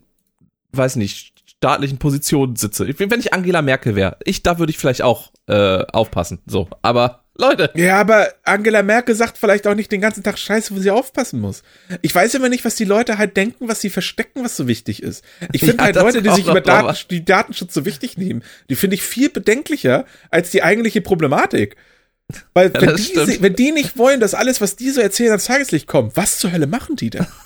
[0.74, 5.02] weiß nicht, staatlichen Position sitze, wenn ich Angela Merkel wäre, ich, da würde ich vielleicht
[5.02, 6.40] auch äh, aufpassen.
[6.46, 7.72] So, aber Leute.
[7.76, 11.40] Ja, aber Angela Merkel sagt vielleicht auch nicht den ganzen Tag Scheiße, wo sie aufpassen
[11.40, 11.64] muss.
[12.02, 15.02] Ich weiß immer nicht, was die Leute halt denken, was sie verstecken, was so wichtig
[15.02, 15.24] ist.
[15.54, 16.62] Ich finde Ja, halt das Leute, die sich über.
[16.62, 21.76] Daten, die Datenschutz so wichtig nehmen, die finde ich viel bedenklicher als die eigentliche Problematik.
[22.54, 25.32] Weil Ja, wenn, das die, wenn die nicht wollen, dass alles, was die so erzählen,
[25.32, 27.26] ans Tageslicht kommt, was zur Hölle machen die denn?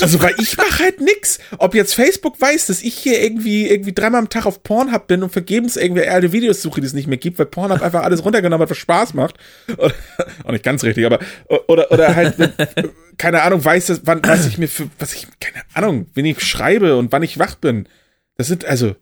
[0.00, 1.38] Also, weil ich mache halt nix.
[1.58, 5.22] Ob jetzt Facebook weiß, dass ich hier irgendwie, irgendwie dreimal am Tag auf Pornhub bin
[5.22, 8.24] und vergebens irgendwie alte Videos suche, die es nicht mehr gibt, weil Pornhub einfach alles
[8.24, 9.36] runtergenommen hat, was Spaß macht.
[9.76, 9.94] Oder,
[10.44, 11.18] auch nicht ganz richtig, aber,
[11.68, 12.52] oder, oder halt, wenn,
[13.16, 16.42] keine Ahnung, weiß, dass, wann, was ich mir für, was ich, keine Ahnung, wen ich
[16.42, 17.88] schreibe und wann ich wach bin.
[18.36, 18.94] Das sind, also,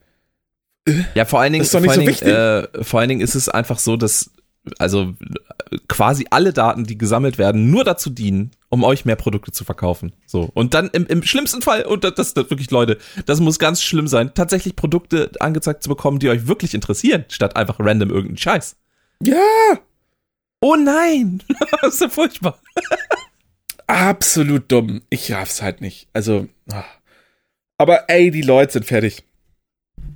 [1.15, 3.21] Ja, vor allen Dingen, Das ist doch vor allen so Dingen, äh, vor allen Dingen
[3.21, 4.31] ist es einfach so, dass
[4.79, 5.15] also
[5.89, 10.13] quasi alle Daten, die gesammelt werden, nur dazu dienen, um euch mehr Produkte zu verkaufen.
[10.27, 10.51] So.
[10.53, 13.83] Und dann im, im schlimmsten Fall, und das, das, das wirklich, Leute, das muss ganz
[13.83, 18.37] schlimm sein, tatsächlich Produkte angezeigt zu bekommen, die euch wirklich interessieren, statt einfach random irgendeinen
[18.39, 18.77] Scheiß.
[19.21, 19.41] ja,
[20.65, 21.43] Oh nein!
[21.83, 22.59] das ist ja furchtbar.
[23.87, 25.03] absolut dumm.
[25.11, 26.09] Ich raff's halt nicht.
[26.15, 26.85] Also, ah.
[27.77, 29.25] aber ey, die Leute sind fertig.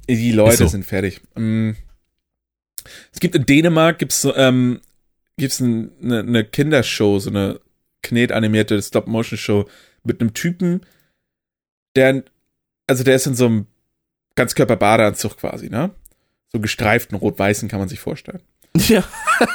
[0.09, 0.69] Die Leute so.
[0.69, 1.21] sind fertig.
[1.35, 1.73] Mm.
[3.13, 4.81] Es gibt in Dänemark gibt's so, ähm,
[5.37, 7.61] gibt's ein, eine, eine Kindershow, so eine
[8.03, 9.67] knetanimierte Stop-Motion-Show
[10.05, 10.83] mit einem Typen,
[11.97, 12.23] der,
[12.87, 13.67] also der ist in so einem
[14.37, 15.91] Ganzkörper-Badeanzug quasi, ne?
[16.53, 18.41] So gestreiften rot-weißen kann man sich vorstellen.
[18.89, 19.03] Ja.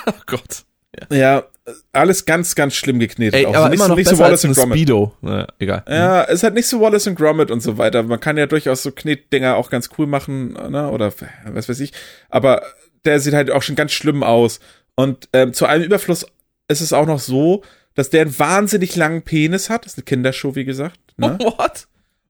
[0.08, 0.66] oh Gott.
[1.12, 1.46] Ja,
[1.94, 3.36] alles ganz, ganz schlimm geknetet.
[3.36, 3.56] Ey, auch.
[3.56, 4.76] aber so nicht, immer so- noch nicht so Wallace eine Gromit.
[4.78, 5.14] Speedo.
[5.22, 5.84] Ja, egal.
[5.88, 8.04] Ja, ist halt nicht so Wallace und Gromit und so weiter.
[8.04, 10.89] Man kann ja durchaus so Knetdinger auch ganz cool machen, ne?
[10.89, 11.14] Oder
[11.46, 11.94] was weiß ich.
[12.30, 12.64] Aber
[13.06, 14.60] der sieht halt auch schon ganz schlimm aus.
[14.96, 16.26] Und ähm, zu allem Überfluss
[16.68, 17.64] ist es auch noch so,
[17.96, 19.86] dass der einen wahnsinnig langen Penis hat.
[19.86, 21.00] Das ist eine Kindershow, wie gesagt.
[21.18, 21.38] Ne?
[21.41, 21.88] What?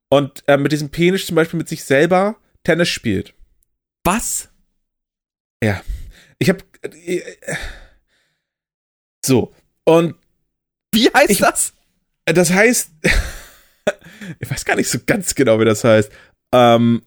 [0.08, 3.34] Und äh, mit diesem Penis zum Beispiel mit sich selber Tennis spielt.
[4.04, 4.48] Was?
[6.38, 6.62] Ich hab.
[6.82, 7.22] Äh,
[9.24, 9.52] so.
[9.84, 10.14] Und
[10.92, 11.72] Wie heißt Ich- das?
[12.26, 12.90] Das heißt,
[14.38, 16.10] ich weiß gar nicht so ganz genau, wie das heißt.
[16.52, 17.02] Ähm,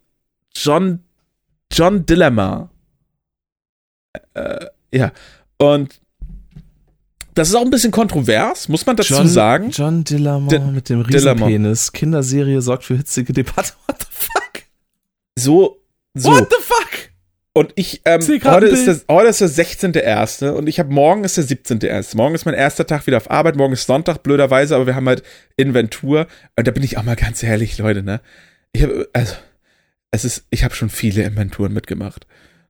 [0.56, 1.04] John,
[1.72, 2.70] John Dilemma.
[4.36, 5.12] Äh, ja.
[5.58, 6.00] Und
[7.38, 9.70] das ist auch ein bisschen kontrovers, muss man dazu John, sagen.
[9.72, 11.02] John Dillamont Di- mit dem.
[11.02, 11.92] Riesenpenis.
[11.92, 13.74] Kinderserie sorgt für hitzige Debatte.
[13.88, 14.64] What the fuck?
[15.36, 15.78] So,
[16.14, 16.30] so.
[16.32, 16.78] What the fuck?
[17.54, 20.50] Und ich, ähm, heute ist, das, heute ist der 16.1.
[20.50, 22.16] und ich habe morgen ist der 17.1.
[22.16, 25.08] Morgen ist mein erster Tag wieder auf Arbeit, morgen ist Sonntag, blöderweise, aber wir haben
[25.08, 25.24] halt
[25.56, 26.28] Inventur.
[26.56, 28.22] Und da bin ich auch mal ganz ehrlich, Leute, ne?
[28.74, 29.34] Ich habe, also,
[30.12, 32.28] es ist, ich habe schon viele Inventuren mitgemacht.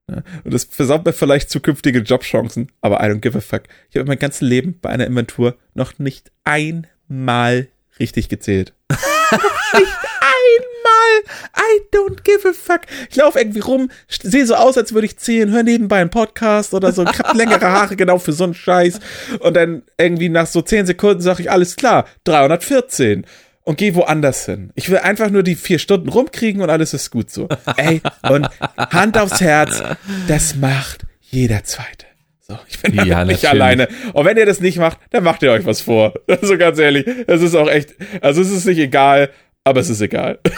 [0.08, 0.24] Ne?
[0.44, 3.64] Und das versaut mir vielleicht zukünftige Jobchancen, aber I don't give a fuck.
[3.90, 7.68] Ich habe mein ganzes Leben bei einer Inventur noch nicht einmal
[8.00, 8.74] richtig gezählt.
[8.90, 11.36] nicht einmal.
[11.58, 12.82] I don't give a fuck.
[13.10, 16.74] Ich laufe irgendwie rum, sehe so aus, als würde ich zählen, höre nebenbei einen Podcast
[16.74, 17.04] oder so.
[17.04, 19.02] Ich habe längere Haare genau für so einen Scheiß.
[19.40, 23.26] Und dann irgendwie nach so 10 Sekunden sage ich, alles klar, 314.
[23.68, 24.72] Und gehe woanders hin.
[24.76, 27.50] Ich will einfach nur die vier Stunden rumkriegen und alles ist gut so.
[27.76, 28.48] Ey, und
[28.78, 29.84] Hand aufs Herz,
[30.30, 32.06] das macht jeder Zweite.
[32.40, 33.62] So, ich bin Ja, ja, nicht natürlich.
[33.62, 33.90] alleine.
[34.14, 36.14] Und wenn ihr das nicht macht, dann macht ihr euch was vor.
[36.30, 39.32] Also ganz ehrlich, es ist auch echt, also es ist nicht egal,
[39.66, 40.40] aber es ist egal.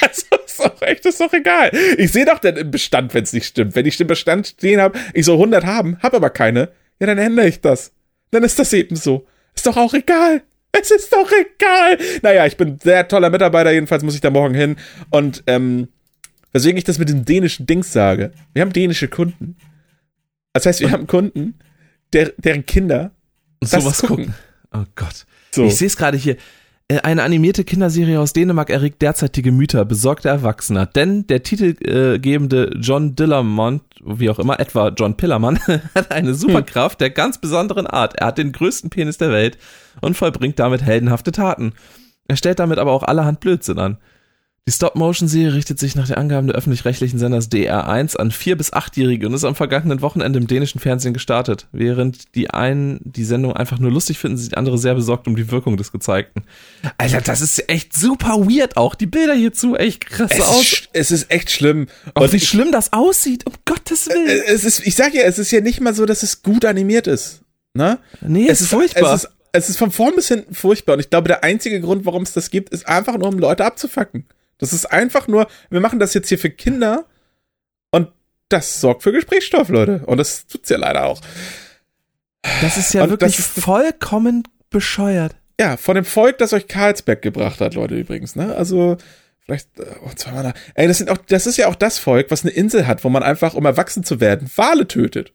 [0.00, 1.70] Also ist auch echt, ist doch egal.
[1.98, 3.74] Ich sehe doch im Bestand, wenn es nicht stimmt.
[3.74, 7.18] Wenn ich den Bestand stehen habe, ich soll 100 haben, habe aber keine, ja, dann
[7.18, 7.92] ändere ich das.
[8.30, 9.26] Dann ist das eben so.
[9.54, 10.42] Ist doch auch egal.
[10.72, 11.98] Es ist doch egal.
[12.22, 14.76] Naja, ich bin sehr toller Mitarbeiter, jedenfalls muss ich da morgen hin.
[15.10, 15.88] Und ähm,
[16.52, 18.32] weswegen ich das mit dem dänischen Dings sage.
[18.52, 19.56] Wir haben dänische Kunden.
[20.52, 21.58] Das heißt, wir haben Kunden,
[22.12, 23.12] der, deren Kinder
[23.60, 24.26] das Sowas gucken.
[24.26, 24.34] gucken.
[24.72, 25.26] Oh Gott.
[25.50, 25.64] so.
[25.64, 26.36] Ich sehe es gerade hier.
[26.88, 32.76] Äh, Eine animierte Kinderserie aus Dänemark erregt derzeit die Gemüter besorgter Erwachsener, denn der titelgebende
[32.80, 35.58] John Dillermont, wie auch immer, etwa John Pillermann,
[35.94, 38.18] hat eine Superkraft der ganz besonderen Art.
[38.18, 39.58] Er hat den größten Penis der Welt
[40.00, 41.72] und vollbringt damit heldenhafte Taten.
[42.26, 43.98] Er stellt damit aber auch allerhand Blödsinn an.
[44.68, 49.26] Die Stop-Motion-Serie richtet sich nach den Angaben der öffentlich-rechtlichen Senders DR1 an vier- bis achtjährige
[49.26, 51.68] und ist am vergangenen Wochenende im dänischen Fernsehen gestartet.
[51.72, 55.50] Während die einen die Sendung einfach nur lustig finden, sind andere sehr besorgt um die
[55.50, 56.42] Wirkung des Gezeigten.
[56.98, 58.94] Alter, das ist echt super weird auch.
[58.94, 60.60] Die Bilder hierzu echt krass es, aus.
[60.60, 61.86] ist, es ist echt schlimm.
[62.12, 64.28] Auch Und wie ich- schlimm das aussieht, um Gottes Willen.
[64.28, 66.66] Äh, es ist, ich sag ja, es ist ja nicht mal so, dass es gut
[66.66, 67.40] animiert ist.
[67.72, 67.98] Ne?
[68.20, 69.14] nee, es ist furchtbar.
[69.14, 70.92] Es ist, es ist von vorn bis hinten furchtbar.
[70.92, 73.64] Und ich glaube, der einzige Grund, warum es das gibt, ist einfach nur, um Leute
[73.64, 74.26] abzufacken.
[74.58, 77.06] Das ist einfach nur, wir machen das jetzt hier für Kinder
[77.90, 78.08] und
[78.48, 80.02] das sorgt für Gesprächsstoff, Leute.
[80.06, 81.20] Und das tut's ja leider auch.
[82.60, 85.34] das ist ja und wirklich ist- vollkommen bescheuert.
[85.60, 88.54] Ja, von dem Volk, das euch Karlsberg gebracht hat, Leute, übrigens, ne?
[88.54, 88.96] Also,
[89.40, 90.52] vielleicht, äh, oh, zweimal da.
[90.74, 93.08] Ey, das sind auch, das ist ja auch das Volk, was eine Insel hat, wo
[93.08, 95.32] man einfach, um erwachsen zu werden, Wale tötet.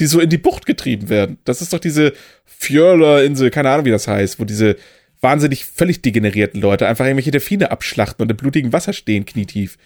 [0.00, 1.36] die so in die Bucht getrieben werden.
[1.44, 2.14] Das ist doch diese
[2.46, 4.76] Fjörler-Insel, keine Ahnung, wie das heißt, wo diese
[5.20, 9.76] wahnsinnig völlig degenerierten Leute einfach irgendwelche Delfine abschlachten und im blutigen Wasser stehen, knietief.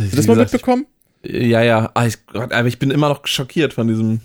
[0.00, 0.86] Hast du das mal mitbekommen?
[1.22, 4.20] Ja, ja, ah, aber ich bin immer noch schockiert von diesem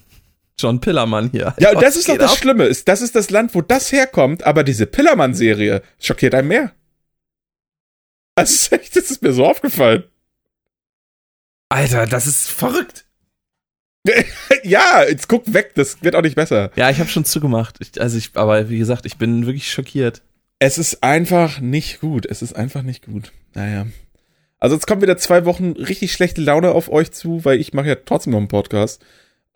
[0.58, 1.54] John Pillermann hier.
[1.60, 2.38] Ja, und das ist doch das ab?
[2.38, 2.66] Schlimme.
[2.66, 6.72] Ist, das ist das Land, wo das herkommt, aber diese Pillermann-Serie schockiert einem mehr.
[8.36, 10.04] Das ist echt, das ist mir so aufgefallen.
[11.70, 13.05] Alter, das ist verrückt.
[14.64, 16.72] ja, jetzt guck weg, das wird auch nicht besser.
[16.76, 17.78] Ja, ich habe schon zugemacht.
[17.80, 20.22] Ich, also ich, aber wie gesagt, ich bin wirklich schockiert.
[20.60, 22.26] Es ist einfach nicht gut.
[22.26, 23.32] Es ist einfach nicht gut.
[23.54, 23.88] Naja.
[24.60, 27.88] Also jetzt kommen wieder zwei Wochen richtig schlechte Laune auf euch zu, weil ich mache
[27.88, 29.04] ja trotzdem noch einen Podcast.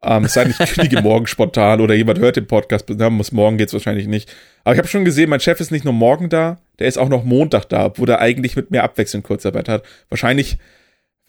[0.02, 2.86] Ähm, es sei denn, ich kündige morgen spontan oder jemand hört den Podcast.
[2.89, 4.34] Na, muss morgen geht's wahrscheinlich nicht.
[4.64, 7.10] Aber ich habe schon gesehen, mein Chef ist nicht nur morgen da, der ist auch
[7.10, 9.84] noch Montag da, obwohl er eigentlich mit mir abwechselnd Kurzarbeit hat.
[10.10, 10.58] Wahrscheinlich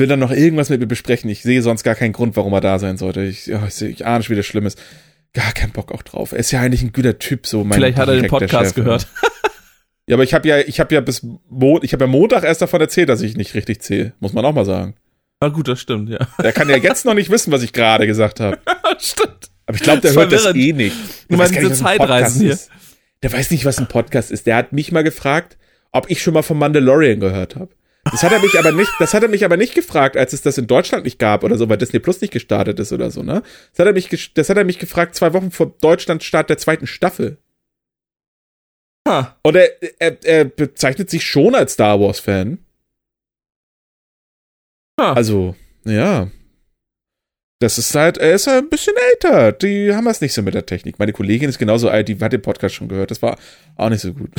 [0.01, 1.31] will er noch irgendwas mit mir besprechen.
[1.31, 3.23] Ich sehe sonst gar keinen Grund, warum er da sein sollte.
[3.23, 4.83] Ich, ja, ich, ich ahne schon, wie das schlimm ist.
[5.33, 6.33] Gar keinen Bock auch drauf.
[6.33, 9.07] Er ist ja eigentlich ein guter Typ, so mein Vielleicht hat er den Podcast gehört.
[10.09, 12.63] ja, aber ich habe ja, ich habe ja bis Mo ich habe ja Montag erst
[12.63, 14.15] davon erzählt, dass ich nicht richtig zähle.
[14.19, 14.97] Muss man auch mal sagen.
[15.41, 16.19] Na gut, das stimmt, ja.
[16.39, 18.59] Er kann ja jetzt noch nicht wissen, was ich gerade gesagt habe.
[18.99, 19.51] stimmt.
[19.67, 20.97] Aber ich glaube, der hört das eh nicht.
[21.29, 22.53] Du meinst diese Zeitreisen hier.
[22.53, 22.71] Ist.
[23.23, 24.47] Der weiß nicht, was ein Podcast ist.
[24.47, 25.57] Der hat mich mal gefragt,
[25.93, 27.71] ob ich schon mal vom Mandalorian gehört habe.
[28.05, 30.43] Das hat er mich aber nicht, das hat er mich aber nicht gefragt, als es
[30.43, 33.23] das in Deutschland nicht gab oder so, weil Disney Plus nicht gestartet ist oder so,
[33.23, 33.43] ne?
[33.73, 36.87] Das hat er mich, das hat er mich gefragt zwei Wochen vor Deutschlandstart der zweiten
[36.87, 37.39] Staffel.
[39.07, 39.25] Huh.
[39.43, 39.71] Und er,
[40.01, 42.59] er, er bezeichnet sich schon als Star Wars Fan.
[44.97, 45.13] Ah.
[45.13, 46.31] Also, ja.
[47.61, 49.53] Das ist halt, er ist halt ein bisschen älter.
[49.53, 50.99] Die haben das nicht so mit der Technik.
[50.99, 53.11] Meine Kollegin ist genauso alt, die hat den Podcast schon gehört.
[53.11, 53.39] Das war
[53.77, 54.31] auch nicht so gut.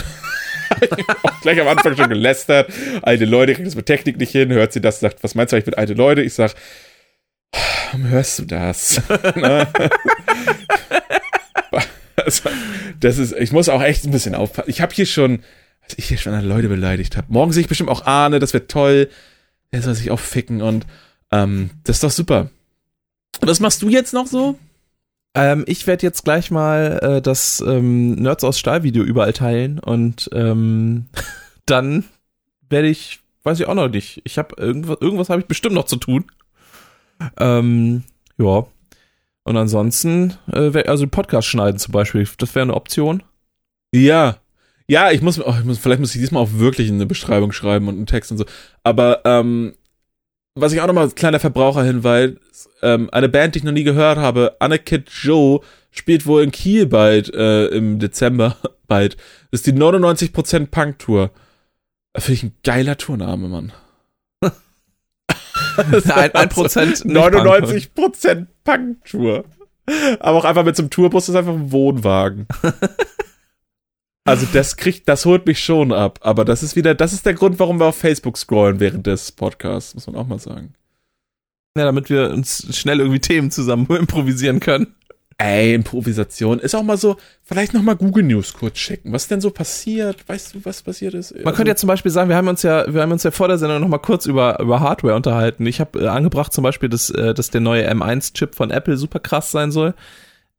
[1.41, 2.74] gleich am Anfang schon gelästert.
[3.03, 4.51] Alte Leute kriegen das mit Technik nicht hin.
[4.51, 6.22] Hört sie das, sagt, was meinst du eigentlich mit alte Leute?
[6.22, 6.55] Ich sag,
[7.51, 9.01] warum hörst du das?
[12.15, 12.49] also,
[12.99, 14.69] das ist, ich muss auch echt ein bisschen aufpassen.
[14.69, 15.43] Ich habe hier schon,
[15.84, 17.28] was ich hier schon an Leute beleidigt habe.
[17.30, 19.09] Morgen sehe ich bestimmt auch Arne, das wird toll
[19.72, 20.86] der soll sich auch ficken und
[21.32, 22.49] ähm, das ist doch super.
[23.39, 24.59] Was machst du jetzt noch so?
[25.34, 29.79] Ähm, ich werde jetzt gleich mal äh, das ähm, Nerds aus Stahl Video überall teilen
[29.79, 31.05] und ähm,
[31.65, 32.03] dann
[32.69, 34.21] werde ich, weiß ich auch noch nicht.
[34.25, 36.25] Ich habe irgendwas, irgendwas habe ich bestimmt noch zu tun.
[37.39, 38.03] Ähm,
[38.38, 38.65] ja.
[39.43, 43.23] Und ansonsten, äh, also Podcast schneiden zum Beispiel, das wäre eine Option.
[43.93, 44.38] Ja,
[44.91, 47.88] ja, ich muss, oh, ich muss, vielleicht muss ich diesmal auch wirklich eine Beschreibung schreiben
[47.88, 48.45] und einen Text und so.
[48.84, 49.73] Aber ähm,
[50.56, 52.32] was ich auch nochmal kleiner Verbraucherhinweis,
[52.82, 56.86] ähm, eine Band, die ich noch nie gehört habe, Annekid Joe, spielt wohl in Kiel
[56.86, 59.18] bald, äh, im Dezember bald.
[59.52, 61.32] Das ist die 99% Punk-Tour.
[62.18, 63.72] Finde ich ein geiler Tourname, Mann.
[65.78, 69.45] ein, ein Prozent 99 Prozent Punk-Tour.
[70.20, 72.47] Aber auch einfach mit so einem Tourbus ist einfach ein Wohnwagen.
[74.24, 76.19] Also das kriegt, das holt mich schon ab.
[76.22, 79.32] Aber das ist wieder, das ist der Grund, warum wir auf Facebook scrollen während des
[79.32, 80.74] Podcasts, muss man auch mal sagen.
[81.78, 84.95] Ja, damit wir uns schnell irgendwie Themen zusammen improvisieren können.
[85.38, 89.11] Ey, Improvisation ist auch mal so, vielleicht noch mal Google News kurz checken.
[89.11, 90.30] Was denn so passiert?
[90.30, 91.32] Weißt du, was passiert ist?
[91.32, 93.32] Man also, könnte ja zum Beispiel sagen, wir haben uns ja, wir haben uns ja
[93.32, 95.65] vor der Sendung noch mal kurz über, über Hardware unterhalten.
[95.65, 99.19] Ich habe äh, angebracht zum Beispiel, dass, äh, dass der neue M1-Chip von Apple super
[99.19, 99.95] krass sein soll.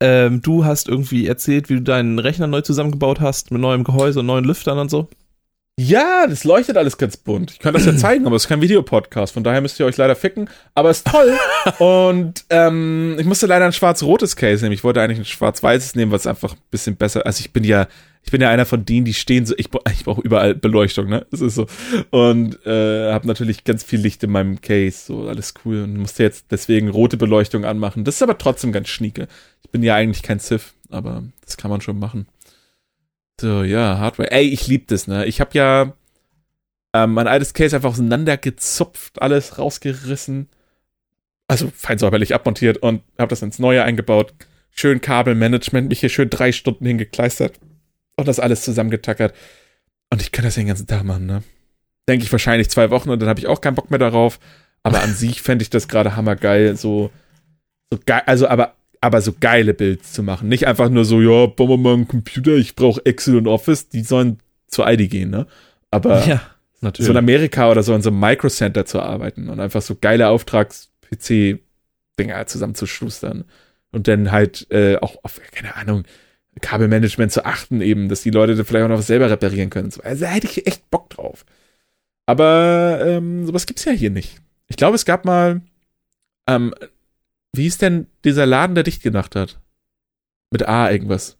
[0.00, 4.20] Ähm, du hast irgendwie erzählt, wie du deinen Rechner neu zusammengebaut hast mit neuem Gehäuse
[4.20, 5.08] und neuen Lüftern und so.
[5.78, 7.50] Ja, das leuchtet alles ganz bunt.
[7.52, 9.96] Ich kann das ja zeigen, aber es ist kein Videopodcast, von daher müsst ihr euch
[9.96, 10.50] leider ficken.
[10.74, 11.36] Aber es ist toll.
[11.78, 14.74] und ähm, ich musste leider ein schwarz-rotes Case nehmen.
[14.74, 17.24] Ich wollte eigentlich ein schwarz-weißes nehmen, was einfach ein bisschen besser.
[17.24, 17.88] Also ich bin ja
[18.24, 21.26] ich bin ja einer von denen, die stehen so, ich, ich brauche überall Beleuchtung, ne?
[21.30, 21.66] Das ist so.
[22.10, 26.22] Und äh, habe natürlich ganz viel Licht in meinem Case, so alles cool und musste
[26.22, 28.04] jetzt deswegen rote Beleuchtung anmachen.
[28.04, 29.26] Das ist aber trotzdem ganz schnieke.
[29.64, 32.26] Ich bin ja eigentlich kein Civ, aber das kann man schon machen.
[33.42, 34.30] So, ja, Hardware.
[34.30, 35.26] Ey, ich lieb das, ne?
[35.26, 35.94] Ich habe ja
[36.94, 40.48] ähm, mein altes Case einfach auseinandergezupft, alles rausgerissen.
[41.48, 44.32] Also fein säuberlich abmontiert und habe das ins Neue eingebaut.
[44.70, 47.58] Schön Kabelmanagement, mich hier schön drei Stunden hingekleistert
[48.16, 49.34] und das alles zusammengetackert.
[50.10, 51.42] Und ich kann das den ganzen Tag machen, ne?
[52.08, 54.38] Denke ich wahrscheinlich zwei Wochen und dann habe ich auch keinen Bock mehr darauf.
[54.84, 57.10] Aber an sich fände ich das gerade hammergeil, so,
[57.90, 60.48] so geil, also aber, aber so geile Builds zu machen.
[60.48, 63.88] Nicht einfach nur so, ja, bauen wir mal einen Computer, ich brauche Excel und Office,
[63.88, 64.38] die sollen
[64.68, 65.48] zu ID gehen, ne?
[65.90, 66.40] Aber ja,
[66.80, 67.06] natürlich.
[67.06, 70.28] so in Amerika oder so in so einem Microcenter zu arbeiten und einfach so geile
[70.28, 73.44] Auftrags-PC-Dinger zusammenzuschustern.
[73.90, 76.04] Und dann halt äh, auch auf, keine Ahnung,
[76.60, 79.92] Kabelmanagement zu achten, eben, dass die Leute vielleicht auch noch was selber reparieren können.
[80.02, 81.44] Also da hätte ich echt Bock drauf.
[82.24, 84.38] Aber ähm, sowas gibt's ja hier nicht.
[84.68, 85.60] Ich glaube, es gab mal
[86.46, 86.72] ähm,
[87.54, 89.58] wie ist denn dieser Laden, der dicht gemacht hat?
[90.50, 91.36] Mit A irgendwas.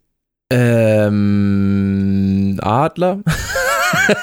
[0.51, 3.23] Ähm, Adler?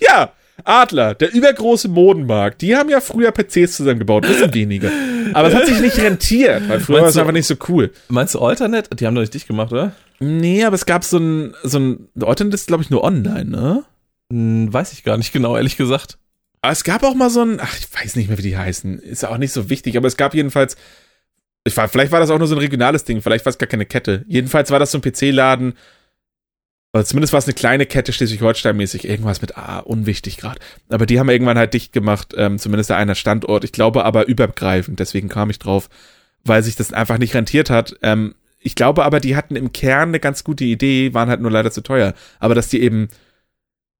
[0.00, 0.32] ja,
[0.64, 2.62] Adler, der übergroße Modenmarkt.
[2.62, 4.90] Die haben ja früher PCs zusammengebaut, bisschen weniger.
[5.34, 7.92] Aber es hat sich nicht rentiert, weil früher war es einfach nicht so cool.
[8.08, 8.94] Meinst du Alternate?
[8.96, 9.92] Die haben doch nicht dicht gemacht, oder?
[10.18, 13.84] Nee, aber es gab so ein, so ein, Alternate ist glaube ich nur online, ne?
[14.32, 16.18] Hm, weiß ich gar nicht genau, ehrlich gesagt.
[16.62, 18.98] Es gab auch mal so ein, ach, ich weiß nicht mehr, wie die heißen.
[18.98, 20.76] Ist auch nicht so wichtig, aber es gab jedenfalls,
[21.64, 23.68] ich war, vielleicht war das auch nur so ein regionales Ding, vielleicht war es gar
[23.68, 24.24] keine Kette.
[24.28, 25.74] Jedenfalls war das so ein PC-Laden,
[26.92, 30.58] oder zumindest war es eine kleine Kette Schleswig-Holstein-mäßig, irgendwas mit A, unwichtig gerade.
[30.88, 33.64] Aber die haben irgendwann halt dicht gemacht, ähm, zumindest einer Standort.
[33.64, 35.90] Ich glaube aber übergreifend, deswegen kam ich drauf,
[36.44, 37.94] weil sich das einfach nicht rentiert hat.
[38.02, 41.50] Ähm, ich glaube aber, die hatten im Kern eine ganz gute Idee, waren halt nur
[41.50, 42.14] leider zu teuer.
[42.40, 43.08] Aber dass die eben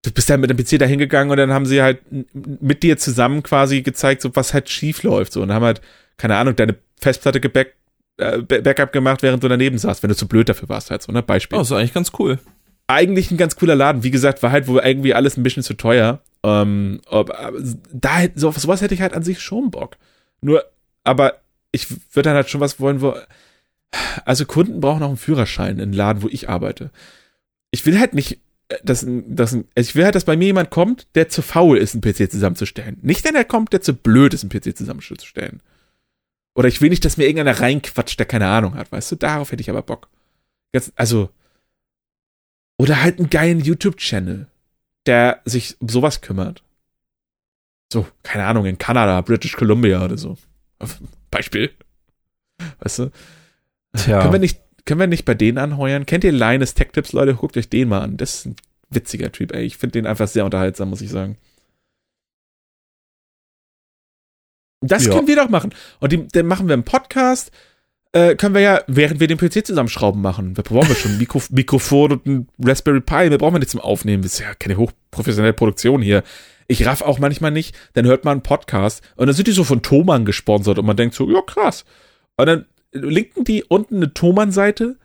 [0.03, 2.01] du bist dann mit dem PC da hingegangen und dann haben sie halt
[2.33, 5.33] mit dir zusammen quasi gezeigt, so was halt schief läuft.
[5.33, 5.81] So, und haben halt,
[6.17, 7.75] keine Ahnung, deine Festplatte geback,
[8.19, 11.13] äh, Backup gemacht, während du daneben saßt, wenn du zu blöd dafür warst, halt so,
[11.13, 11.23] ne?
[11.23, 11.59] Beispiel.
[11.59, 12.39] Oh, ist eigentlich ganz cool.
[12.87, 14.03] Eigentlich ein ganz cooler Laden.
[14.03, 16.21] Wie gesagt, war halt wohl irgendwie alles ein bisschen zu teuer.
[16.43, 17.33] Ähm, ob,
[17.93, 19.97] da, so, sowas hätte ich halt an sich schon Bock.
[20.41, 20.65] Nur,
[21.05, 21.35] aber
[21.73, 23.15] ich würde dann halt schon was wollen, wo,
[24.25, 26.91] also Kunden brauchen auch einen Führerschein in einem Laden, wo ich arbeite.
[27.71, 28.41] Ich will halt nicht
[28.83, 31.95] dass, dass also ich will halt, dass bei mir jemand kommt, der zu faul ist,
[31.95, 32.99] einen PC zusammenzustellen.
[33.03, 35.63] Nicht der, der kommt, der zu blöd ist, einen PC zusammenzustellen.
[36.55, 39.17] Oder ich will nicht, dass mir irgendeiner reinquatscht, der keine Ahnung hat, weißt du?
[39.17, 40.09] Darauf hätte ich aber Bock.
[40.75, 41.31] Jetzt, also.
[42.77, 44.47] Oder halt einen geilen YouTube-Channel,
[45.07, 46.63] der sich um sowas kümmert.
[47.93, 50.37] So, keine Ahnung, in Kanada, British Columbia oder so.
[51.31, 51.73] Beispiel.
[52.81, 53.13] Weißt du?
[53.97, 54.21] Tja.
[54.21, 56.07] Können wir nicht können wir nicht bei denen anheuern?
[56.07, 57.35] Kennt ihr Linus Tech Tips, Leute?
[57.35, 58.17] Guckt euch den mal an.
[58.17, 58.57] Das ist ein
[58.89, 59.65] witziger Typ, ey.
[59.65, 61.37] Ich finde den einfach sehr unterhaltsam, muss ich sagen.
[64.81, 65.13] Das ja.
[65.13, 65.75] können wir doch machen.
[66.01, 67.51] Und die, dann machen wir einen Podcast.
[68.13, 70.55] Äh, können wir ja, während wir den PC zusammenschrauben machen.
[70.55, 73.31] Da brauchen wir schon Mikro Mikrofon und ein Raspberry Pi.
[73.31, 74.23] Wir brauchen wir nicht zum Aufnehmen.
[74.23, 76.23] Das ist ja keine hochprofessionelle Produktion hier.
[76.67, 77.77] Ich raff auch manchmal nicht.
[77.93, 80.97] Dann hört man einen Podcast und dann sind die so von Thomann gesponsert und man
[80.97, 81.85] denkt so, ja krass.
[82.39, 84.97] Und dann linken die unten eine Thomann-Seite,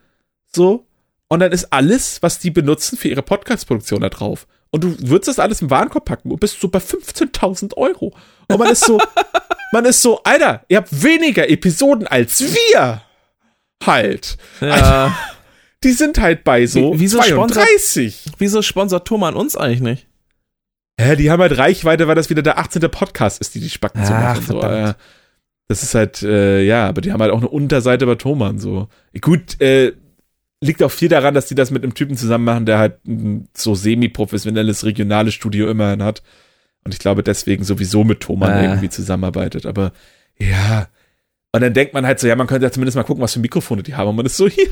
[0.46, 0.86] so,
[1.28, 4.46] und dann ist alles, was die benutzen für ihre Podcast-Produktion da drauf.
[4.70, 8.14] Und du würdest das alles im Warenkorb packen und bist so bei 15.000 Euro.
[8.48, 9.00] Und man ist so,
[9.72, 13.02] man ist so, Alter, ihr habt weniger Episoden als wir.
[13.84, 14.36] Halt.
[14.60, 14.70] Ja.
[14.70, 15.18] Alter,
[15.84, 18.14] die sind halt bei so Wie, wieso 32.
[18.14, 20.06] Sponsert, wieso sponsert Thomann uns eigentlich nicht?
[21.00, 22.82] Hä, die haben halt Reichweite, weil das wieder der 18.
[22.90, 24.44] Podcast ist, die die Spacken Ach, zu machen.
[24.46, 24.94] So, äh,
[25.68, 28.88] das ist halt, äh, ja, aber die haben halt auch eine Unterseite bei Thomann, so.
[29.20, 29.92] Gut, äh,
[30.60, 33.48] liegt auch viel daran, dass die das mit einem Typen zusammen machen, der halt ein
[33.54, 36.22] so semi-professionelles regionales Studio immerhin hat.
[36.84, 38.64] Und ich glaube, deswegen sowieso mit Thomann äh.
[38.64, 39.66] irgendwie zusammenarbeitet.
[39.66, 39.92] Aber
[40.38, 40.88] ja.
[41.52, 43.40] Und dann denkt man halt so, ja, man könnte ja zumindest mal gucken, was für
[43.40, 44.08] Mikrofone die haben.
[44.08, 44.64] Und man ist so, ja,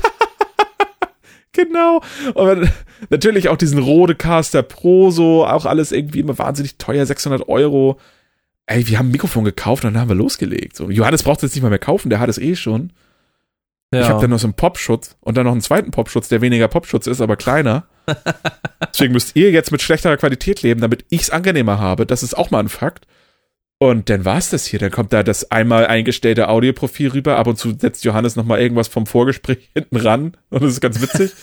[1.53, 2.01] genau.
[2.33, 2.69] Und
[3.09, 7.99] natürlich auch diesen Rodecaster Pro, so, auch alles irgendwie immer wahnsinnig teuer, 600 Euro
[8.67, 10.75] ey, wir haben ein Mikrofon gekauft und dann haben wir losgelegt.
[10.75, 12.93] So, Johannes braucht es jetzt nicht mal mehr kaufen, der hat es eh schon.
[13.93, 14.01] Ja.
[14.01, 16.67] Ich habe dann noch so einen Popschutz und dann noch einen zweiten Popschutz, der weniger
[16.67, 17.85] Popschutz ist, aber kleiner.
[18.91, 22.05] Deswegen müsst ihr jetzt mit schlechterer Qualität leben, damit ich es angenehmer habe.
[22.05, 23.05] Das ist auch mal ein Fakt.
[23.77, 24.79] Und dann war es das hier.
[24.79, 27.37] Dann kommt da das einmal eingestellte Audioprofil rüber.
[27.37, 30.37] Ab und zu setzt Johannes noch mal irgendwas vom Vorgespräch hinten ran.
[30.49, 31.33] Und das ist ganz witzig.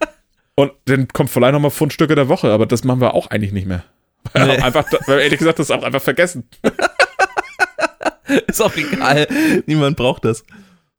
[0.54, 2.52] und dann kommt vielleicht noch mal Fundstücke der Woche.
[2.52, 3.84] Aber das machen wir auch eigentlich nicht mehr.
[4.34, 4.58] Nee.
[4.58, 6.48] einfach, ehrlich gesagt, das auch einfach vergessen.
[8.46, 9.26] ist auch egal.
[9.66, 10.44] Niemand braucht das.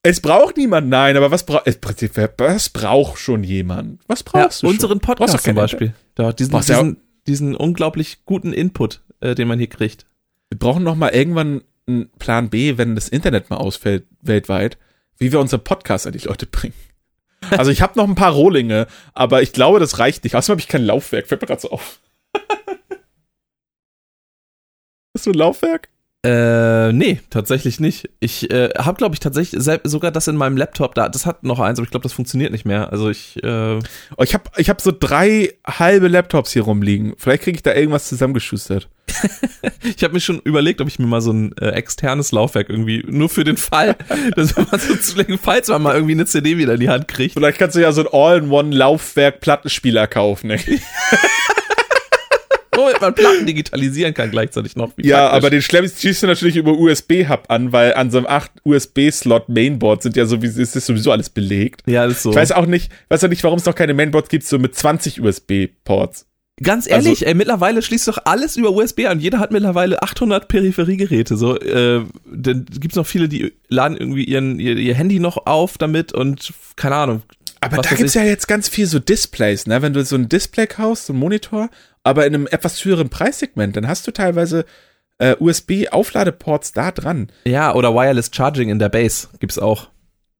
[0.01, 4.01] Es braucht niemand, nein, aber was braucht, was braucht schon jemand?
[4.07, 4.73] Was brauchst ja, du?
[4.73, 5.01] Unseren schon?
[5.01, 5.93] Podcast zum Beispiel.
[6.15, 6.97] Da, diesen, diesen,
[7.27, 10.05] diesen unglaublich guten Input, äh, den man hier kriegt.
[10.49, 14.77] Wir brauchen noch mal irgendwann einen Plan B, wenn das Internet mal ausfällt weltweit,
[15.17, 16.73] wie wir unsere Podcasts an die Leute bringen.
[17.51, 20.35] Also ich habe noch ein paar Rohlinge, aber ich glaube, das reicht nicht.
[20.35, 21.99] Außerdem habe ich kein Laufwerk, fällt mir gerade so auf.
[25.19, 25.89] Hast du ein Laufwerk?
[26.25, 28.09] Äh, nee, tatsächlich nicht.
[28.21, 31.09] Ich äh, habe, glaube ich, tatsächlich sogar das in meinem Laptop da.
[31.09, 32.93] Das hat noch eins, aber ich glaube, das funktioniert nicht mehr.
[32.93, 33.35] Also ich.
[33.43, 37.15] Äh oh, ich habe ich hab so drei halbe Laptops hier rumliegen.
[37.17, 38.87] Vielleicht kriege ich da irgendwas zusammengeschustert.
[39.83, 43.03] ich habe mir schon überlegt, ob ich mir mal so ein äh, externes Laufwerk irgendwie
[43.05, 43.97] nur für den Fall,
[44.37, 47.33] dass man so zulegen, falls man mal irgendwie eine CD wieder in die Hand kriegt.
[47.33, 50.47] Vielleicht kannst du ja so ein All-in-One-Laufwerk-Plattenspieler kaufen.
[50.47, 50.59] Ne?
[52.79, 54.91] womit man Platten digitalisieren kann gleichzeitig noch.
[54.97, 55.37] ja, praktisch.
[55.37, 60.03] aber den schießt du natürlich über USB-Hub an, weil an so einem 8 USB-Slot Mainboard
[60.03, 61.81] sind ja sowieso, ist sowieso alles belegt.
[61.87, 62.31] Ja, ist so.
[62.31, 64.75] Ich weiß auch nicht, weiß auch nicht, warum es noch keine Mainboards gibt, so mit
[64.75, 66.25] 20 USB-Ports.
[66.61, 69.19] Ganz ehrlich, also, ey, mittlerweile schließt doch alles über USB an.
[69.19, 71.37] Jeder hat mittlerweile 800 Peripheriegeräte.
[71.37, 75.77] So, äh, dann gibt's noch viele, die laden irgendwie ihren, ihr, ihr Handy noch auf
[75.77, 77.21] damit und keine Ahnung.
[77.61, 78.21] Aber da gibt's ich.
[78.21, 79.81] ja jetzt ganz viel so Displays, ne?
[79.81, 81.69] Wenn du so ein Display kaufst, so ein Monitor,
[82.03, 84.65] aber in einem etwas höheren Preissegment, dann hast du teilweise
[85.17, 87.31] äh, USB-Aufladeports da dran.
[87.45, 89.89] Ja, oder Wireless Charging in der Base gibt's auch.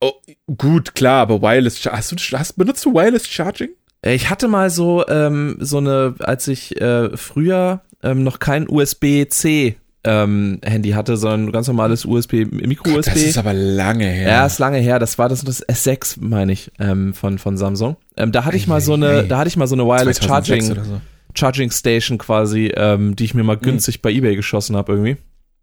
[0.00, 0.12] Oh,
[0.56, 3.70] gut, klar, aber Wireless hast du hast benutzt du Wireless Charging?
[4.02, 8.68] Äh, ich hatte mal so ähm, so eine, als ich äh, früher ähm, noch kein
[8.68, 13.12] USB-C ähm, Handy hatte, sondern ein ganz normales USB, Micro-USB.
[13.12, 14.28] Das ist aber lange her.
[14.28, 14.98] Ja, ist lange her.
[14.98, 17.96] Das war das, das S6, meine ich, ähm, von, von Samsung.
[18.16, 20.62] Ähm, da hatte ich mal so eine, da hatte ich mal so eine Wireless Charging,
[20.62, 21.00] so.
[21.34, 23.62] Charging Station quasi, ähm, die ich mir mal mhm.
[23.62, 24.02] günstig mhm.
[24.02, 25.16] bei eBay geschossen habe irgendwie.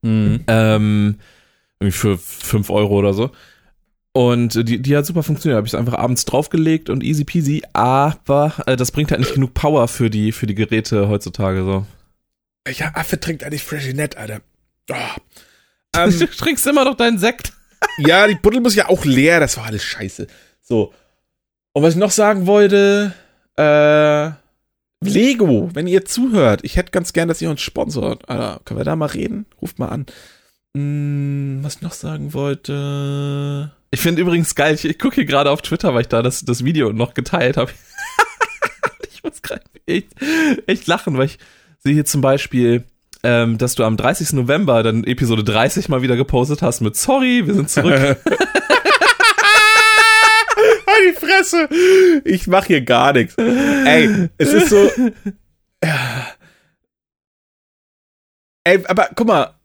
[0.03, 0.41] Mhm.
[0.47, 1.15] Ähm,
[1.80, 3.31] irgendwie für fünf Euro oder so.
[4.14, 5.57] Und die, die hat super funktioniert.
[5.57, 7.61] Habe ich es einfach abends draufgelegt und easy peasy.
[7.73, 11.85] Aber äh, das bringt halt nicht genug Power für die, für die Geräte heutzutage so.
[12.68, 14.41] Welcher Affe trinkt eigentlich Freshinette, Alter?
[14.91, 14.95] Oh.
[15.95, 17.53] Ähm, du trinkst immer noch deinen Sekt.
[17.98, 19.39] ja, die Buddel muss ja auch leer.
[19.39, 20.27] Das war alles scheiße.
[20.61, 20.94] So.
[21.72, 23.14] Und was ich noch sagen wollte,
[23.56, 24.31] äh,
[25.03, 28.30] Lego, wenn ihr zuhört, ich hätte ganz gern, dass ihr uns sponsort.
[28.30, 29.48] Alter, können wir da mal reden?
[29.60, 30.06] Ruft mal an.
[30.76, 33.72] Hm, was ich noch sagen wollte.
[33.89, 36.44] Ich finde übrigens geil, ich, ich gucke hier gerade auf Twitter, weil ich da das,
[36.44, 37.72] das Video noch geteilt habe.
[39.11, 40.10] ich muss gerade echt,
[40.68, 41.39] echt lachen, weil ich
[41.79, 42.83] sehe hier zum Beispiel,
[43.23, 44.33] ähm, dass du am 30.
[44.33, 48.17] November dann Episode 30 mal wieder gepostet hast mit Sorry, wir sind zurück.
[51.05, 51.69] die Fresse!
[52.25, 53.35] Ich mache hier gar nichts.
[53.37, 54.89] Ey, es ist so.
[58.63, 59.56] Ey, aber guck mal, Guck mal,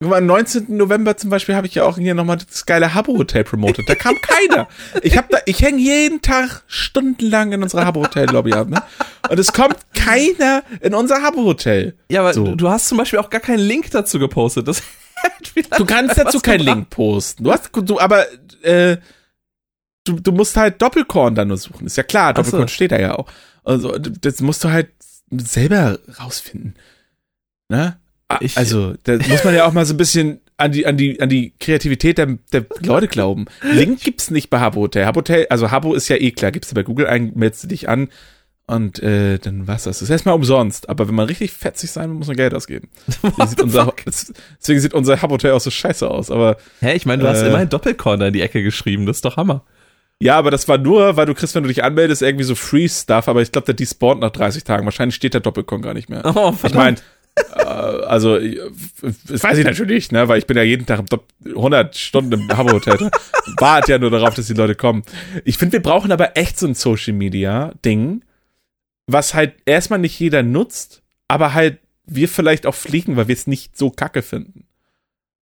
[0.00, 0.76] am 19.
[0.76, 3.88] November zum Beispiel habe ich ja auch hier nochmal das geile Habbo-Hotel promotet.
[3.88, 4.68] Da kam keiner.
[5.02, 8.82] Ich hab da, ich hänge jeden Tag stundenlang in unserer Habbo-Hotel-Lobby ab, ne?
[9.28, 11.96] Und es kommt keiner in unser Habbo-Hotel.
[12.10, 12.54] Ja, aber so.
[12.54, 14.68] du hast zum Beispiel auch gar keinen Link dazu gepostet.
[14.68, 14.82] Das
[15.76, 17.42] du kannst dazu keinen Link posten.
[17.42, 18.24] Du hast, du, aber,
[18.62, 18.98] äh,
[20.04, 21.86] du, du musst halt Doppelkorn da nur suchen.
[21.86, 22.72] Ist ja klar, Doppelkorn so.
[22.72, 23.26] steht da ja auch.
[23.64, 24.90] Also, das musst du halt
[25.30, 26.76] selber rausfinden.
[27.68, 27.98] Ne?
[28.28, 30.96] Ah, ich, also, da muss man ja auch mal so ein bisschen an die, an
[30.96, 33.46] die, an die Kreativität der, der Leute glauben.
[33.62, 35.06] Link gibt's nicht bei Habbo Hotel.
[35.06, 37.68] Habbo Hotel, also Habbo ist ja eh klar, gibst du bei Google ein, meldest du
[37.68, 38.08] dich an
[38.66, 39.98] und äh, dann was das.
[39.98, 42.88] Das ist erstmal umsonst, aber wenn man richtig fetzig sein muss, man Geld ausgeben.
[43.22, 43.94] Deswegen sieht, unser,
[44.60, 46.58] deswegen sieht unser Habbo Hotel auch so scheiße aus, aber.
[46.80, 49.38] Hä, ich meine, du äh, hast immerhin Doppelcorner in die Ecke geschrieben, das ist doch
[49.38, 49.64] Hammer.
[50.20, 53.28] Ja, aber das war nur, weil du kriegst, wenn du dich anmeldest, irgendwie so Free-Stuff,
[53.28, 54.84] aber ich glaube, der despawnt nach 30 Tagen.
[54.84, 56.22] Wahrscheinlich steht der Doppelkon gar nicht mehr.
[56.24, 56.64] Oh, verdammt.
[56.64, 56.96] Ich meine,
[57.88, 61.04] also, das weiß ich natürlich nicht, ne, weil ich bin ja jeden Tag
[61.44, 63.10] 100 Stunden im Hammer-Hotel.
[63.58, 65.02] Wart ja nur darauf, dass die Leute kommen.
[65.44, 68.24] Ich finde, wir brauchen aber echt so ein Social-Media-Ding,
[69.06, 73.46] was halt erstmal nicht jeder nutzt, aber halt wir vielleicht auch fliegen, weil wir es
[73.46, 74.64] nicht so kacke finden.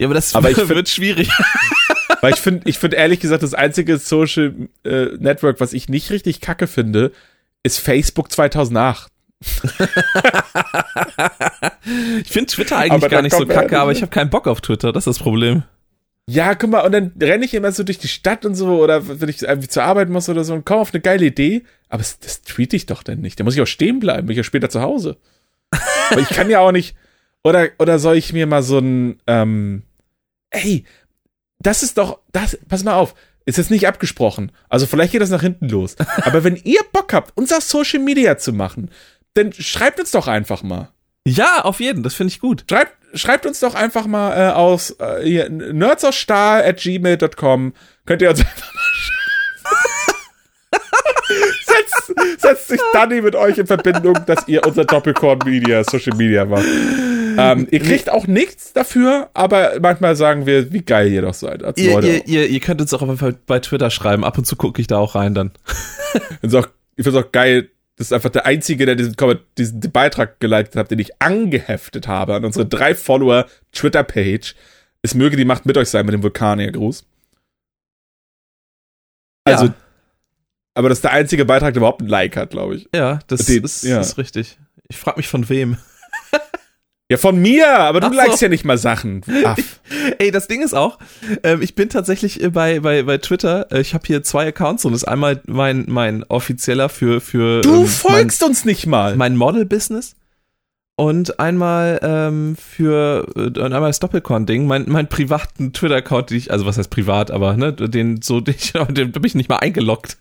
[0.00, 1.30] Ja, aber das aber wird, find, schwierig.
[2.20, 6.10] Weil ich finde, ich finde ehrlich gesagt, das einzige Social äh, Network, was ich nicht
[6.10, 7.12] richtig kacke finde,
[7.62, 9.12] ist Facebook 2008
[12.22, 14.60] ich finde Twitter eigentlich aber gar nicht so kacke, aber ich habe keinen Bock auf
[14.60, 15.64] Twitter, das ist das Problem.
[16.28, 19.20] Ja, guck mal, und dann renne ich immer so durch die Stadt und so, oder
[19.20, 21.98] wenn ich irgendwie zur Arbeit muss oder so und komme auf eine geile Idee, aber
[21.98, 23.38] das, das tweete ich doch dann nicht.
[23.38, 25.18] Da muss ich auch stehen bleiben, bin ich ja später zu Hause.
[26.10, 26.96] aber ich kann ja auch nicht,
[27.44, 29.82] oder, oder soll ich mir mal so ein, ähm,
[30.50, 30.84] ey,
[31.60, 33.14] das ist doch, das, pass mal auf,
[33.44, 34.50] ist jetzt nicht abgesprochen.
[34.68, 35.94] Also vielleicht geht das nach hinten los.
[36.22, 38.90] Aber wenn ihr Bock habt, unser Social Media zu machen,
[39.36, 40.88] dann schreibt uns doch einfach mal.
[41.26, 42.64] Ja, auf jeden, das finde ich gut.
[42.70, 47.72] Schreibt, schreibt uns doch einfach mal äh, aus äh, hier, nerdsausstahl at gmail.com.
[48.06, 48.82] Könnt ihr uns einfach mal
[51.64, 56.44] setzt, setzt sich Danny mit euch in Verbindung, dass ihr unser Doppelkorn Media, Social Media
[56.44, 56.64] macht.
[57.38, 61.62] Ähm, ihr kriegt auch nichts dafür, aber manchmal sagen wir, wie geil ihr doch seid
[61.62, 62.06] als ihr, Leute.
[62.06, 63.06] Ihr, ihr, ihr könnt uns auch
[63.46, 64.24] bei Twitter schreiben.
[64.24, 65.50] Ab und zu gucke ich da auch rein dann.
[66.42, 66.64] ich finde
[66.96, 69.16] es auch geil, das ist einfach der Einzige, der diesen,
[69.56, 74.54] diesen Beitrag geleitet hat, den ich angeheftet habe an unsere drei Follower Twitter-Page.
[75.00, 77.06] Es möge die Macht mit euch sein mit dem Vulkanier-Gruß.
[79.44, 79.74] Also, ja.
[80.74, 82.88] aber das ist der einzige Beitrag, der überhaupt ein Like hat, glaube ich.
[82.94, 84.00] Ja, das, den, ist, ja.
[84.00, 84.58] ist richtig.
[84.88, 85.78] Ich frage mich von wem.
[87.08, 88.46] Ja, von mir, aber du Ach likest so.
[88.46, 89.22] ja nicht mal Sachen.
[89.44, 89.80] Aff.
[90.18, 90.98] Ey, das Ding ist auch,
[91.44, 94.84] äh, ich bin tatsächlich äh, bei, bei, bei Twitter, äh, ich habe hier zwei Accounts
[94.84, 98.86] und das ist einmal mein, mein offizieller für, für Du ähm, folgst mein, uns nicht
[98.86, 99.14] mal.
[99.14, 100.16] Mein Model-Business.
[100.96, 106.66] Und einmal ähm, für äh, einmal das Doppelkorn-Ding, mein, mein privaten Twitter-Account, den ich, also
[106.66, 108.56] was heißt privat, aber ne, den so, den,
[108.88, 110.16] den bin ich nicht mal eingeloggt.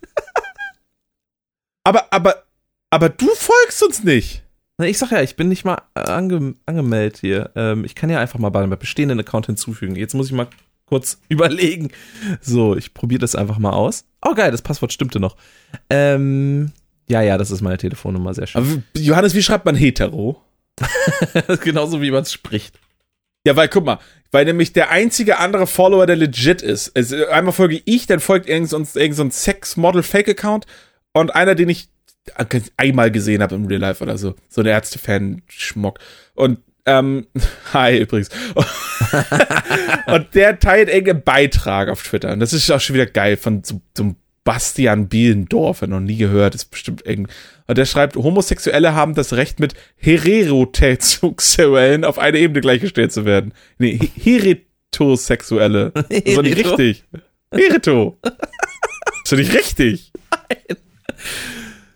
[1.84, 2.44] aber, aber
[2.92, 4.44] Aber du folgst uns nicht.
[4.84, 7.52] Ich sag ja, ich bin nicht mal ange angemeldet hier.
[7.56, 9.96] Ähm, ich kann ja einfach mal bei einem bestehenden Account hinzufügen.
[9.96, 10.48] Jetzt muss ich mal
[10.86, 11.92] kurz überlegen.
[12.42, 14.06] So, ich probiere das einfach mal aus.
[14.24, 15.38] Oh geil, das Passwort stimmte noch.
[15.90, 16.72] Ähm,
[17.08, 18.62] ja, ja, das ist meine Telefonnummer, sehr schön.
[18.62, 20.42] Aber Johannes, wie schreibt man hetero?
[21.64, 22.80] Genauso wie man es spricht.
[23.48, 24.00] Ja, weil guck mal,
[24.32, 26.96] weil nämlich der einzige andere Follower, der legit ist.
[26.98, 30.66] Also einmal folge ich, dann folgt irgend so ein, irgend so ein Sex-Model-Fake-Account
[31.14, 31.90] und einer, den ich
[32.78, 34.36] einmal gesehen habe im Real Life oder so.
[34.50, 36.00] So ein Ärzte-Fan-Schmock.
[36.34, 37.28] Und ähm,
[37.74, 38.30] hi übrigens.
[40.08, 42.34] und der teilt irgendeinen Beitrag auf Twitter.
[42.34, 44.16] Und das ist auch schon wieder geil von so, so einem
[44.46, 47.30] Bastian Bielendorf, noch nie gehört, ist bestimmt irgend.
[47.68, 53.56] Und der schreibt, Homosexuelle haben das Recht, mit Heterosexuellen auf eine Ebene gleichgestellt zu werden.
[53.80, 55.94] Nee, Heretosexuelle.
[55.96, 57.06] Das ist doch nicht richtig.
[57.52, 58.20] Hereto.
[58.22, 58.34] Das
[59.24, 60.12] ist doch nicht richtig.
[60.30, 60.78] Nein.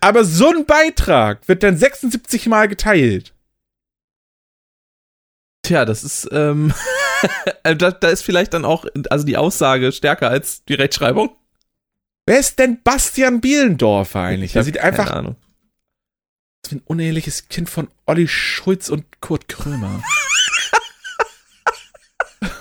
[0.01, 3.33] Aber so ein Beitrag wird dann 76 Mal geteilt.
[5.63, 6.73] Tja, das ist, ähm,
[7.63, 11.35] da, da ist vielleicht dann auch, also die Aussage stärker als die Rechtschreibung.
[12.25, 14.53] Wer ist denn Bastian Bielendorfer eigentlich?
[14.53, 15.07] Der sieht einfach.
[15.07, 15.35] Keine Ahnung.
[16.61, 20.03] Das ist ein uneheliches Kind von Olli Schulz und Kurt Krömer.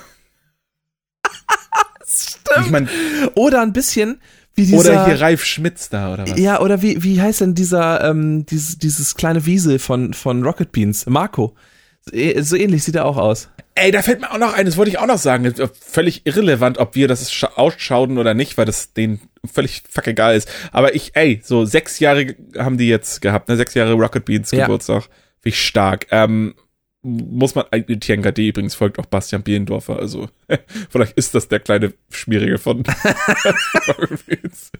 [2.07, 2.65] Stimmt.
[2.65, 2.89] Ich mein,
[3.35, 4.19] oder ein bisschen
[4.59, 4.79] wie dieser.
[4.79, 6.39] Oder hier Ralf Schmitz da, oder was?
[6.39, 10.71] Ja, oder wie, wie heißt denn dieser, ähm, dieses, dieses kleine Wiesel von, von Rocket
[10.71, 11.05] Beans?
[11.07, 11.55] Marco.
[12.01, 12.11] So,
[12.41, 13.49] so ähnlich sieht er auch aus.
[13.75, 15.53] Ey, da fällt mir auch noch ein, das wollte ich auch noch sagen.
[15.79, 19.21] Völlig irrelevant, ob wir das ausschauen oder nicht, weil das denen
[19.51, 20.49] völlig fuck egal ist.
[20.71, 23.55] Aber ich, ey, so sechs Jahre haben die jetzt gehabt, ne?
[23.55, 25.03] Sechs Jahre Rocket Beans Geburtstag.
[25.03, 25.09] Ja.
[25.41, 26.07] Finde ich stark.
[26.11, 26.55] Ähm,
[27.01, 27.65] muss man,
[27.99, 30.29] Tianga D übrigens folgt auch Bastian Bielendorfer, also
[30.89, 32.83] vielleicht ist das der kleine Schmierige von
[33.87, 34.71] Rocket Beans.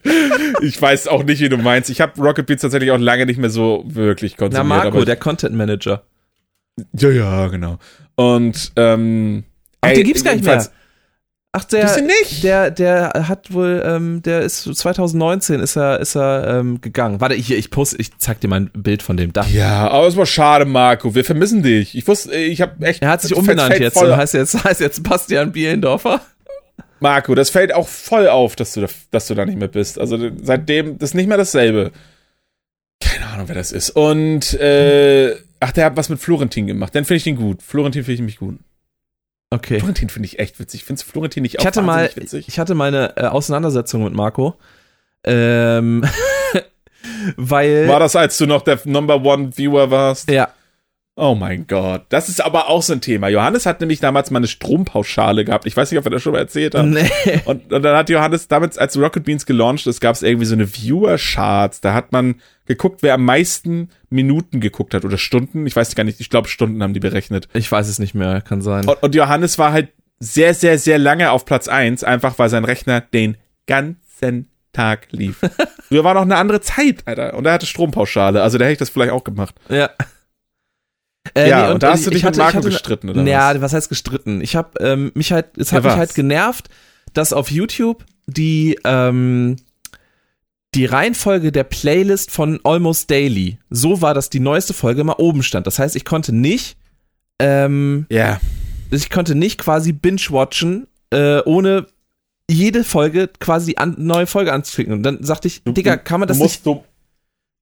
[0.61, 1.89] Ich weiß auch nicht, wie du meinst.
[1.89, 4.67] Ich habe Rocket Beans tatsächlich auch lange nicht mehr so wirklich konsumiert.
[4.67, 6.03] Na Marco, der Content Manager.
[6.93, 7.79] Ja, ja, genau.
[8.15, 9.43] Und ähm,
[9.81, 10.69] Ach, ey, den gibt's gar nicht mehr.
[11.51, 11.99] Ach, der,
[12.43, 17.21] der, der hat wohl, ähm, der ist 2019 ist er, ist er ähm, gegangen.
[17.21, 19.49] Warte, hier, ich poste, ich zeig dir mal ein Bild von dem Dach.
[19.49, 21.15] Ja, aber es war schade, Marco.
[21.15, 21.97] Wir vermissen dich.
[21.97, 23.01] Ich wusste, ich habe echt.
[23.01, 26.21] Er hat sich umbenannt jetzt und heißt jetzt, heißt jetzt Bastian Bielendorfer.
[26.99, 29.97] Marco, das fällt auch voll auf, dass du, da, dass du da nicht mehr bist.
[29.97, 31.91] Also seitdem, das ist nicht mehr dasselbe.
[32.99, 33.89] Keine Ahnung, wer das ist.
[33.91, 36.95] Und äh, Ach, der hat was mit Florentin gemacht.
[36.95, 37.61] Dann finde ich den gut.
[37.61, 38.59] Florentin finde ich nämlich gut.
[39.51, 39.79] Okay.
[39.79, 40.83] Florentin finde ich echt witzig.
[40.83, 42.47] Findest Florentin nicht auch ich hatte mal, witzig?
[42.47, 44.55] Ich hatte meine äh, Auseinandersetzung mit Marco.
[45.23, 46.05] Ähm,
[47.35, 47.87] weil.
[47.87, 50.29] War das, als du noch der Number One Viewer warst?
[50.29, 50.49] Ja.
[51.21, 52.05] Oh mein Gott.
[52.07, 53.27] Das ist aber auch so ein Thema.
[53.27, 55.65] Johannes hat nämlich damals mal eine Strompauschale gehabt.
[55.65, 56.85] Ich weiß nicht, ob er das schon mal erzählt hat.
[56.85, 57.09] Nee.
[57.43, 60.55] Und, und dann hat Johannes damals, als Rocket Beans gelauncht ist, gab es irgendwie so
[60.55, 61.81] eine Viewer-Charts.
[61.81, 62.35] Da hat man
[62.67, 65.67] geguckt, wer am meisten Minuten geguckt hat oder Stunden.
[65.67, 67.49] Ich weiß gar nicht, ich glaube Stunden haben die berechnet.
[67.53, 68.87] Ich weiß es nicht mehr, kann sein.
[68.87, 69.89] Und, und Johannes war halt
[70.19, 73.35] sehr, sehr, sehr lange auf Platz eins, einfach weil sein Rechner den
[73.67, 75.41] ganzen Tag lief.
[75.89, 77.33] Früher war noch eine andere Zeit, Alter.
[77.33, 79.55] Und er hatte Strompauschale, also da hätte ich das vielleicht auch gemacht.
[79.67, 79.89] Ja.
[81.35, 83.23] Äh, ja, nee, und, und, da hast du dich hatte, mit Marco hatte, gestritten, oder
[83.23, 83.61] Ja, was?
[83.61, 84.41] was heißt gestritten?
[84.41, 86.69] Ich habe ähm, mich halt, es hat ja, mich halt genervt,
[87.13, 89.57] dass auf YouTube die, ähm,
[90.75, 95.43] die Reihenfolge der Playlist von Almost Daily, so war, dass die neueste Folge mal oben
[95.43, 95.65] stand.
[95.67, 96.77] Das heißt, ich konnte nicht,
[97.39, 98.39] ähm, ja.
[98.91, 101.87] ich konnte nicht quasi binge-watchen, äh, ohne
[102.49, 104.93] jede Folge quasi an, neue Folge anzuklicken.
[104.93, 106.65] Und dann sagte ich, du, Digga, kann man das musst, nicht.
[106.65, 106.83] Du,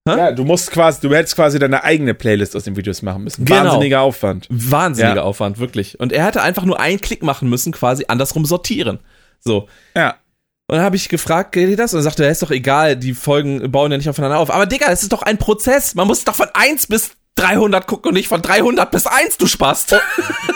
[0.07, 3.45] ja, du musst quasi, du hättest quasi deine eigene Playlist aus den Videos machen müssen.
[3.45, 3.65] Genau.
[3.65, 4.47] Wahnsinniger Aufwand.
[4.49, 5.23] Wahnsinniger ja.
[5.23, 5.99] Aufwand, wirklich.
[5.99, 8.99] Und er hätte einfach nur einen Klick machen müssen, quasi andersrum sortieren.
[9.39, 9.67] So.
[9.95, 10.15] Ja.
[10.69, 11.93] Und dann habe ich gefragt, geht das?
[11.93, 14.51] Und er sagte, ja, ist doch egal, die Folgen bauen ja nicht aufeinander auf.
[14.51, 15.95] Aber Digga, das ist doch ein Prozess.
[15.95, 19.47] Man muss doch von 1 bis 300 gucken und nicht von 300 bis 1, du
[19.47, 19.93] Spast.
[19.93, 20.01] Und,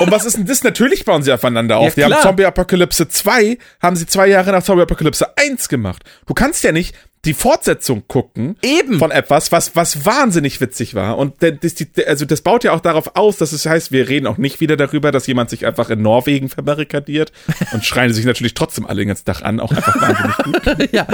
[0.01, 0.63] und was ist denn das?
[0.63, 1.95] Natürlich bauen sie aufeinander auf.
[1.95, 6.03] Ja, die haben Zombie Apokalypse 2, haben sie zwei Jahre nach Zombie Apokalypse 1 gemacht.
[6.25, 6.95] Du kannst ja nicht
[7.25, 8.97] die Fortsetzung gucken Eben.
[8.97, 11.19] von etwas, was, was wahnsinnig witzig war.
[11.19, 14.25] Und das, die, also das baut ja auch darauf aus, dass es heißt, wir reden
[14.25, 17.31] auch nicht wieder darüber, dass jemand sich einfach in Norwegen verbarrikadiert
[17.73, 20.91] und schreien sich natürlich trotzdem alle den ganzen Tag an, auch einfach wahnsinnig gut.
[20.91, 21.05] ja,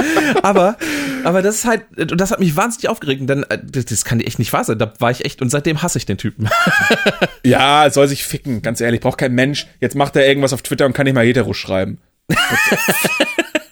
[0.43, 0.77] aber,
[1.25, 4.39] aber das ist halt, das hat mich wahnsinnig aufgeregt, denn äh, das, das kann echt
[4.39, 4.79] nicht wahr sein.
[4.79, 6.49] Da war ich echt, und seitdem hasse ich den Typen.
[7.43, 9.67] ja, soll sich ficken, ganz ehrlich, braucht kein Mensch.
[9.81, 11.99] Jetzt macht er irgendwas auf Twitter und kann nicht mal hetero schreiben.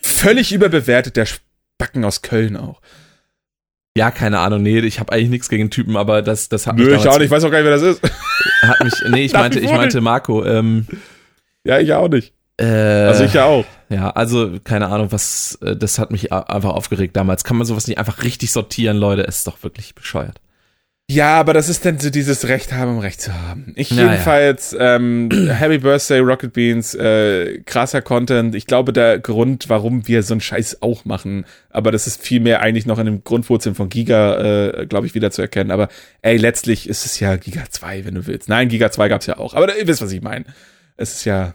[0.02, 1.28] Völlig überbewertet, der
[1.78, 2.82] Backen aus Köln auch.
[3.98, 6.86] Ja, keine Ahnung, nee, ich habe eigentlich nichts gegen Typen, aber das, das hat mich.
[6.86, 8.02] Nö, ich auch nicht, ich weiß auch gar nicht, wer das ist.
[8.62, 10.44] Hat mich, nee, ich meinte, ich meinte Marco.
[10.44, 10.86] Ähm,
[11.64, 12.34] ja, ich auch nicht.
[12.58, 13.66] Äh, Also ich ja auch.
[13.90, 17.44] Ja, also keine Ahnung, was, äh, das hat mich einfach aufgeregt damals.
[17.46, 19.22] Kann man sowas nicht einfach richtig sortieren, Leute?
[19.22, 20.42] Ist doch wirklich bescheuert.
[21.07, 23.73] Ja, aber das ist dann so dieses Recht haben, um Recht zu haben.
[23.76, 28.56] Ich Ja, jedenfalls, ähm, Happy Birthday, Rocket Beans, äh, krasser Content.
[28.56, 32.61] Ich glaube, der Grund, warum wir so einen Scheiß auch machen, aber das ist vielmehr
[32.61, 35.69] eigentlich noch in den Grundwurzeln von Giga, äh, glaube ich, wieder zu erkennen.
[35.69, 35.90] Aber
[36.23, 38.49] ey, letztlich ist es ja Giga 2, wenn du willst.
[38.49, 39.53] Nein, Giga 2 gab's ja auch.
[39.53, 40.45] Aber ihr wisst, was ich meine.
[40.98, 41.53] Es ist ja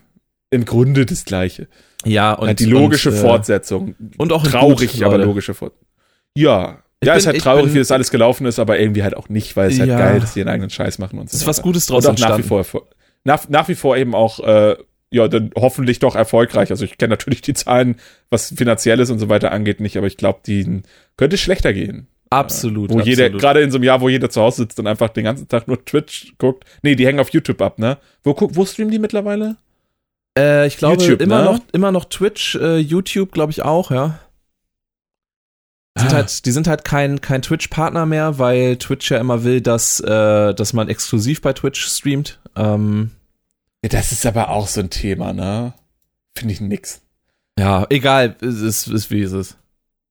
[0.51, 1.67] im Grunde das Gleiche.
[2.05, 3.97] Ja, und die logische und, äh, Fortsetzung.
[4.17, 5.89] Und auch in Traurig, gut, aber logische Fortsetzung.
[6.37, 6.85] Ja.
[7.03, 9.17] Ich ja, bin- ist halt traurig, bin- wie das alles gelaufen ist, aber irgendwie halt
[9.17, 9.99] auch nicht, weil es halt Ja.
[9.99, 11.35] geil ist, dass die ihren eigenen Scheiß machen und so.
[11.35, 11.63] Es ist was.
[11.63, 12.65] Gutes draus und auch nach wie entstanden.
[12.65, 12.89] vor
[13.25, 14.77] nach, nach wie vor eben auch äh,
[15.11, 16.71] ja dann hoffentlich doch erfolgreich.
[16.71, 17.97] Also ich kenne natürlich die Zahlen,
[18.29, 20.83] was finanzielles und so weiter angeht, nicht, aber ich glaube, die
[21.17, 22.07] könnte schlechter gehen.
[22.31, 22.91] Absolut.
[22.91, 23.41] Wo jeder absolut.
[23.41, 25.67] gerade in so einem Jahr, wo jeder zu Hause sitzt und einfach den ganzen Tag
[25.67, 26.65] nur Twitch guckt.
[26.83, 27.99] Nee, die hängen auf YouTube ab, ne?
[28.23, 29.57] Wo wo streamen die mittlerweile?
[30.39, 31.45] Äh, ich glaube YouTube, immer ne?
[31.45, 34.21] noch, immer noch Twitch, äh, YouTube, glaube ich auch, ja.
[36.01, 36.17] Die sind Ah.
[36.17, 40.55] halt, die sind halt kein, kein Twitch-Partner mehr, weil Twitch ja immer will, dass, äh,
[40.55, 42.41] dass man exklusiv bei Twitch streamt.
[42.57, 43.11] Ähm,
[43.83, 45.73] Ja, das ist aber auch so ein Thema, ne?
[46.37, 47.01] Finde ich nix.
[47.59, 49.57] ja, egal, es ist, ist wie es ist.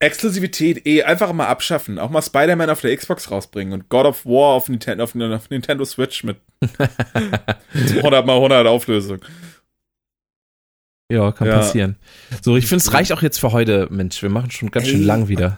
[0.01, 1.99] Exklusivität eh einfach mal abschaffen.
[1.99, 5.49] Auch mal Spider-Man auf der Xbox rausbringen und God of War auf Nintendo, auf, auf
[5.49, 6.37] Nintendo Switch mit
[7.73, 9.19] 100 mal 100 Auflösung.
[11.11, 11.57] Ja, kann Ja.
[11.57, 11.95] passieren.
[12.41, 13.87] So, ich finde, es reicht auch jetzt für heute.
[13.89, 15.05] Mensch, wir machen schon ganz schön Ey.
[15.05, 15.57] lang wieder.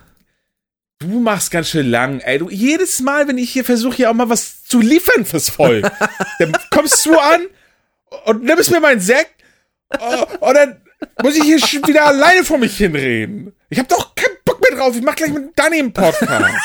[1.01, 2.37] Du machst ganz schön lang, ey.
[2.37, 5.91] Du, jedes Mal, wenn ich hier versuche, hier auch mal was zu liefern fürs Volk,
[6.39, 7.47] dann kommst du an
[8.25, 9.33] und nimmst mir meinen Sekt
[9.99, 10.79] oh, und dann
[11.23, 13.51] muss ich hier schon wieder alleine vor mich hinreden.
[13.69, 14.95] Ich hab doch keinen Bock mehr drauf.
[14.95, 16.29] Ich mach gleich mit Danny einen Podcast.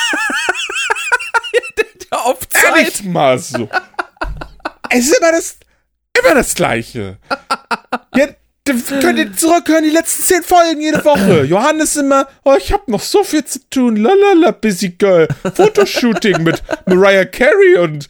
[2.09, 3.69] Ja, auf Ehrlich mal so.
[4.89, 5.57] Es ist immer das,
[6.17, 7.17] immer das Gleiche.
[8.15, 8.35] Ja, dann
[9.01, 11.43] könnt ihr zurückhören, die letzten zehn Folgen jede Woche.
[11.49, 13.95] Johannes immer, oh, ich hab noch so viel zu tun.
[13.95, 15.27] Lalala, busy girl.
[15.55, 18.07] Fotoshooting mit Mariah Carey und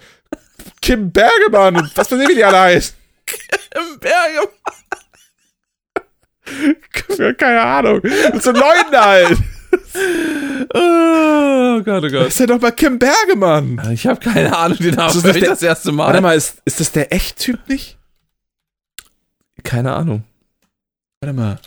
[0.81, 2.95] Kim Bergemann und was weiß ich, wie die alle heißen.
[3.75, 4.49] Im Berge.
[7.17, 8.01] Ja, Keine Ahnung.
[8.03, 9.37] Mit so Leuten halt.
[10.73, 12.27] Oh Gott, oh Das Gott.
[12.27, 13.81] ist ja doch mal Kim Bergemann.
[13.93, 16.07] Ich habe keine Ahnung, den Namen Ist das der- das erste Mal.
[16.07, 17.97] Warte mal, ist, ist das der Echt-Typ nicht?
[19.63, 20.23] Keine Ahnung.
[21.21, 21.59] Warte mal.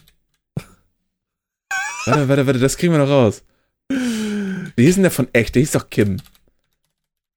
[2.06, 3.42] Warte, warte, warte, das kriegen wir noch raus.
[3.88, 5.54] Wie hieß denn der von echt?
[5.54, 6.16] Der hieß doch Kim.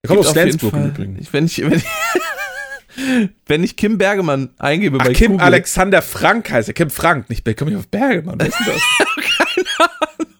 [0.02, 1.18] Der kommt Gibt aus Flensburg im Fall- Übrigen.
[1.20, 1.84] Ich, wenn, ich, wenn, ich,
[3.46, 6.74] wenn ich Kim Bergemann eingebe Ach, bei Kim Google, Alexander Frank heißt er.
[6.74, 8.38] Kim Frank, nicht Komm ich auf Bergemann.
[8.40, 8.82] Was ist denn das?
[9.76, 10.32] Keine Ahnung.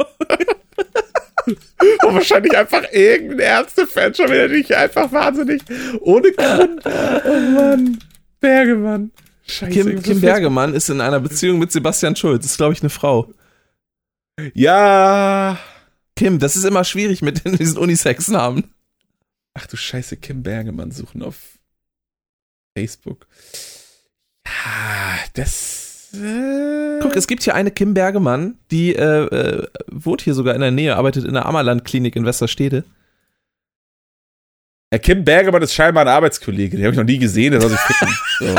[2.04, 5.62] oh, wahrscheinlich einfach irgendein Ärztefan schon wieder nicht einfach wahnsinnig.
[6.00, 6.82] Ohne Grund.
[7.26, 7.98] Oh Mann.
[8.40, 9.10] Bergemann.
[9.46, 9.72] Scheiße.
[9.72, 12.42] Kim, Kim Bergemann ist in einer Beziehung mit Sebastian Schulz.
[12.42, 13.32] Das ist, glaube ich, eine Frau.
[14.54, 15.58] Ja.
[16.16, 18.72] Kim, das ist immer schwierig mit diesen Unisex-Namen.
[19.54, 21.36] Ach du Scheiße, Kim Bergemann suchen auf
[22.76, 23.26] Facebook.
[24.46, 26.08] Ja, das.
[26.14, 30.60] Äh, Guck, es gibt hier eine Kim Bergemann, die äh, äh, wohnt hier sogar in
[30.60, 32.84] der Nähe, arbeitet in der Ammerland-Klinik in Westerstede.
[34.92, 36.76] ja, Kim Bergemann ist scheinbar ein Arbeitskollege.
[36.76, 38.08] Den habe ich noch nie gesehen, der soll sich ficken.
[38.38, 38.54] So.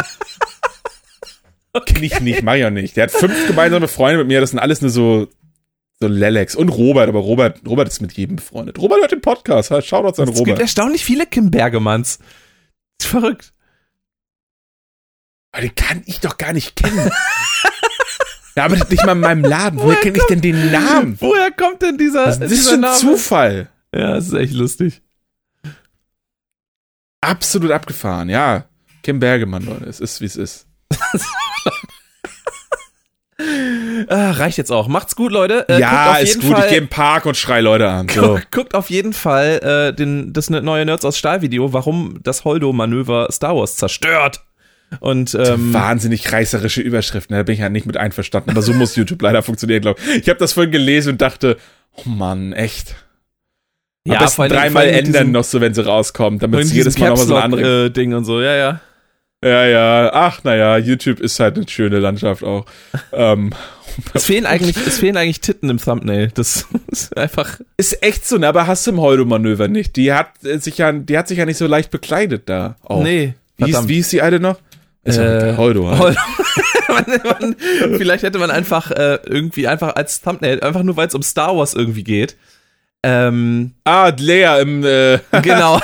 [1.86, 2.96] Kenn ich nicht, mach ich auch nicht.
[2.98, 5.28] Der hat fünf gemeinsame Freunde mit mir, das sind alles nur so,
[6.00, 6.56] so Lelex.
[6.56, 8.80] Und Robert, aber Robert, Robert ist mit jedem befreundet.
[8.80, 10.60] Robert hört den Podcast, Shoutouts an Es gibt Robert.
[10.62, 12.20] erstaunlich viele Kim Bergemanns.
[13.00, 13.52] Ist verrückt.
[15.52, 17.10] Aber den kann ich doch gar nicht kennen.
[18.56, 19.80] Der arbeitet nicht mal in meinem Laden.
[19.80, 21.18] Woher Woher kenne ich denn den Namen?
[21.20, 22.98] Woher kommt denn dieser, ist das dieser für ein Name?
[22.98, 23.70] Zufall?
[23.94, 25.02] Ja, das ist echt lustig.
[27.22, 28.66] Absolut abgefahren, ja.
[29.04, 29.86] Kim Bergemann, Leute.
[29.86, 30.68] Es ist, wie es ist.
[34.08, 34.88] Ah, reicht jetzt auch.
[34.88, 35.68] Macht's gut, Leute.
[35.68, 36.52] Äh, ja, ist gut.
[36.52, 38.08] Ich Fall, gehe im Park und schrei Leute an.
[38.08, 38.40] So.
[38.52, 39.60] Guckt, auf jeden Fall
[39.92, 44.42] äh, den, das neue Nerds aus Stahl Video, warum das Holdo-Manöver Star Wars zerstört.
[45.02, 47.36] Und ähm, Wahnsinnig reißerische Überschriften.
[47.36, 48.52] Da bin ich ja nicht mit einverstanden.
[48.52, 50.22] Aber so muss YouTube leider funktionieren, glaube ich.
[50.22, 51.58] Ich habe das vorhin gelesen und dachte,
[51.96, 52.96] oh Mann, echt.
[54.08, 56.98] Am ja, besten dreimal ändern diesem- noch so, wenn sie rauskommt, damit mit es jedes
[57.00, 57.86] Mal nochmal so eine Caps Lock, andere.
[57.88, 58.40] äh, Ding und so.
[58.40, 58.80] Ja, ja.
[59.46, 60.12] Ja, ja.
[60.14, 62.66] Ach, naja, YouTube ist halt eine schöne Landschaft auch.
[63.14, 63.52] ähm,
[64.14, 66.32] Es fehlen eigentlich, es fehlen eigentlich Titten im Thumbnail.
[66.34, 67.60] Das ist einfach.
[67.78, 68.48] ist echt so, ne?
[68.48, 69.96] Aber hast du im Holdo-Manöver nicht.
[69.96, 72.76] Die hat äh, sich ja, die hat sich ja nicht so leicht bekleidet da.
[72.84, 73.04] Auch.
[73.04, 73.36] Nee.
[73.58, 74.58] Wie ist, wie ist die alte noch?
[75.04, 76.00] Ist Äh, Holdo, halt.
[76.00, 76.20] Holdo.
[76.90, 81.14] man, man, vielleicht hätte man einfach äh, irgendwie einfach als Thumbnail, einfach nur weil es
[81.16, 82.36] um Star Wars irgendwie geht.
[83.04, 85.80] Ähm, Ah, Lea im, äh, genau.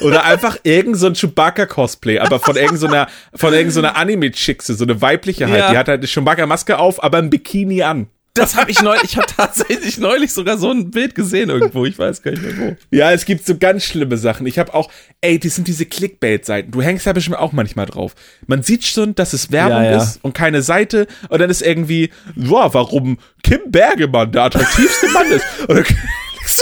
[0.00, 4.84] Oder einfach irgend so ein Chewbacca-Cosplay, aber von irgendeiner, so von irgendeiner so Anime-Chickse, so
[4.84, 5.58] eine weibliche halt.
[5.58, 5.70] Ja.
[5.70, 8.08] Die hat halt eine Chewbacca-Maske auf, aber ein Bikini an.
[8.38, 11.98] Das habe ich neulich, ich habe tatsächlich neulich sogar so ein Bild gesehen irgendwo, ich
[11.98, 12.76] weiß gar nicht mehr wo.
[12.96, 14.46] Ja, es gibt so ganz schlimme Sachen.
[14.46, 16.70] Ich habe auch, ey, die sind diese Clickbait-Seiten.
[16.70, 18.14] Du hängst da bestimmt auch manchmal drauf.
[18.46, 20.02] Man sieht schon, dass es Werbung ja, ja.
[20.02, 25.26] ist und keine Seite und dann ist irgendwie, ja, warum Kim Bergemann der attraktivste Mann
[25.32, 25.44] ist.
[25.66, 25.86] Und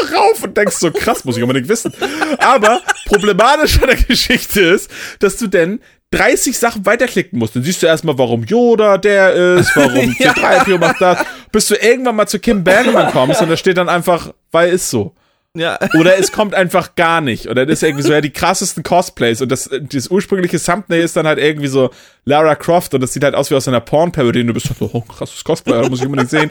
[0.01, 1.93] du rauf und denkst so, krass, muss ich unbedingt wissen.
[2.39, 4.90] Aber problematisch an der Geschichte ist,
[5.20, 5.81] dass du denn
[6.12, 7.56] 30 Sachen weiterklicken musst.
[7.56, 12.16] Dann siehst du erstmal, warum Yoda der ist, warum C3PO macht das, bis du irgendwann
[12.16, 15.14] mal zu Kim Bergman kommst und da steht dann einfach, weil ist so.
[15.56, 15.78] Ja.
[15.98, 17.48] Oder es kommt einfach gar nicht.
[17.48, 19.40] Oder das ist irgendwie so, ja, die krassesten Cosplays.
[19.40, 21.90] Und das, das ursprüngliche Thumbnail ist dann halt irgendwie so
[22.24, 24.90] Lara Croft und das sieht halt aus wie aus einer Porn-Parodie und du bist so,
[24.92, 26.50] oh, krasses Cosplay, das muss ich unbedingt sehen.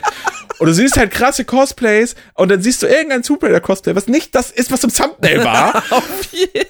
[0.58, 4.34] Und du siehst halt krasse Cosplays und dann siehst du irgendein Tomb Cosplay, was nicht
[4.36, 5.84] das ist, was im Thumbnail war.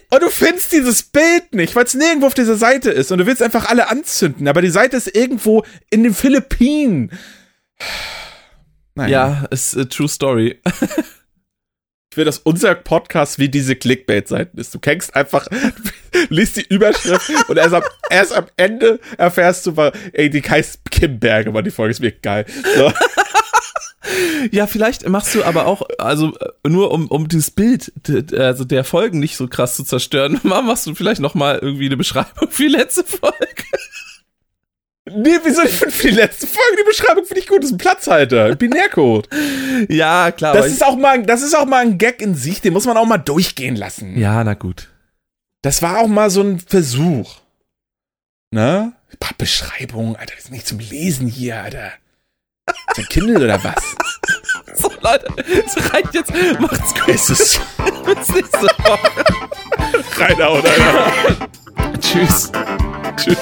[0.10, 3.26] und du findest dieses Bild nicht, weil es nirgendwo auf dieser Seite ist und du
[3.26, 7.12] willst einfach alle anzünden, aber die Seite ist irgendwo in den Philippinen.
[8.96, 9.42] Naja.
[9.42, 10.60] Ja, ist a true story.
[12.16, 14.74] Ich will, dass unser Podcast wie diese Clickbait-Seiten ist.
[14.74, 15.48] Du kennst einfach,
[16.30, 20.90] liest die Überschrift und erst am, erst am Ende erfährst du mal, ey, die heißt
[20.92, 22.46] Kim Bergemann, die Folge ist mir geil.
[22.78, 22.90] So.
[24.50, 26.32] Ja, vielleicht machst du aber auch, also
[26.66, 27.92] nur um, um dieses Bild,
[28.34, 31.98] also der Folgen nicht so krass zu zerstören, machst du vielleicht noch mal irgendwie eine
[31.98, 33.36] Beschreibung für die letzte Folge.
[35.08, 37.74] Nee, wieso ich finde für die letzte Folge die Beschreibung finde ich gut, das ist
[37.76, 39.30] ein Platzhalter, Binärcode.
[39.88, 40.54] ja, klar.
[40.56, 42.98] Das ist auch mal, das ist auch mal ein Gag in sich, den muss man
[42.98, 44.18] auch mal durchgehen lassen.
[44.18, 44.90] Ja, na gut.
[45.62, 47.36] Das war auch mal so ein Versuch.
[48.52, 48.94] Ne?
[49.12, 51.92] Ein paar Beschreibungen, Alter, das ist nicht zum Lesen hier, Alter.
[52.92, 53.76] Ist ein Kindle oder was?
[54.78, 56.34] So, Leute, es reicht jetzt.
[56.60, 57.08] Macht's gut.
[57.16, 57.62] Es ist
[58.04, 59.24] Bis nächste Woche.
[60.18, 61.50] Reinhauen, Alter.
[62.02, 62.52] Tschüss.
[63.16, 63.38] Tschüss.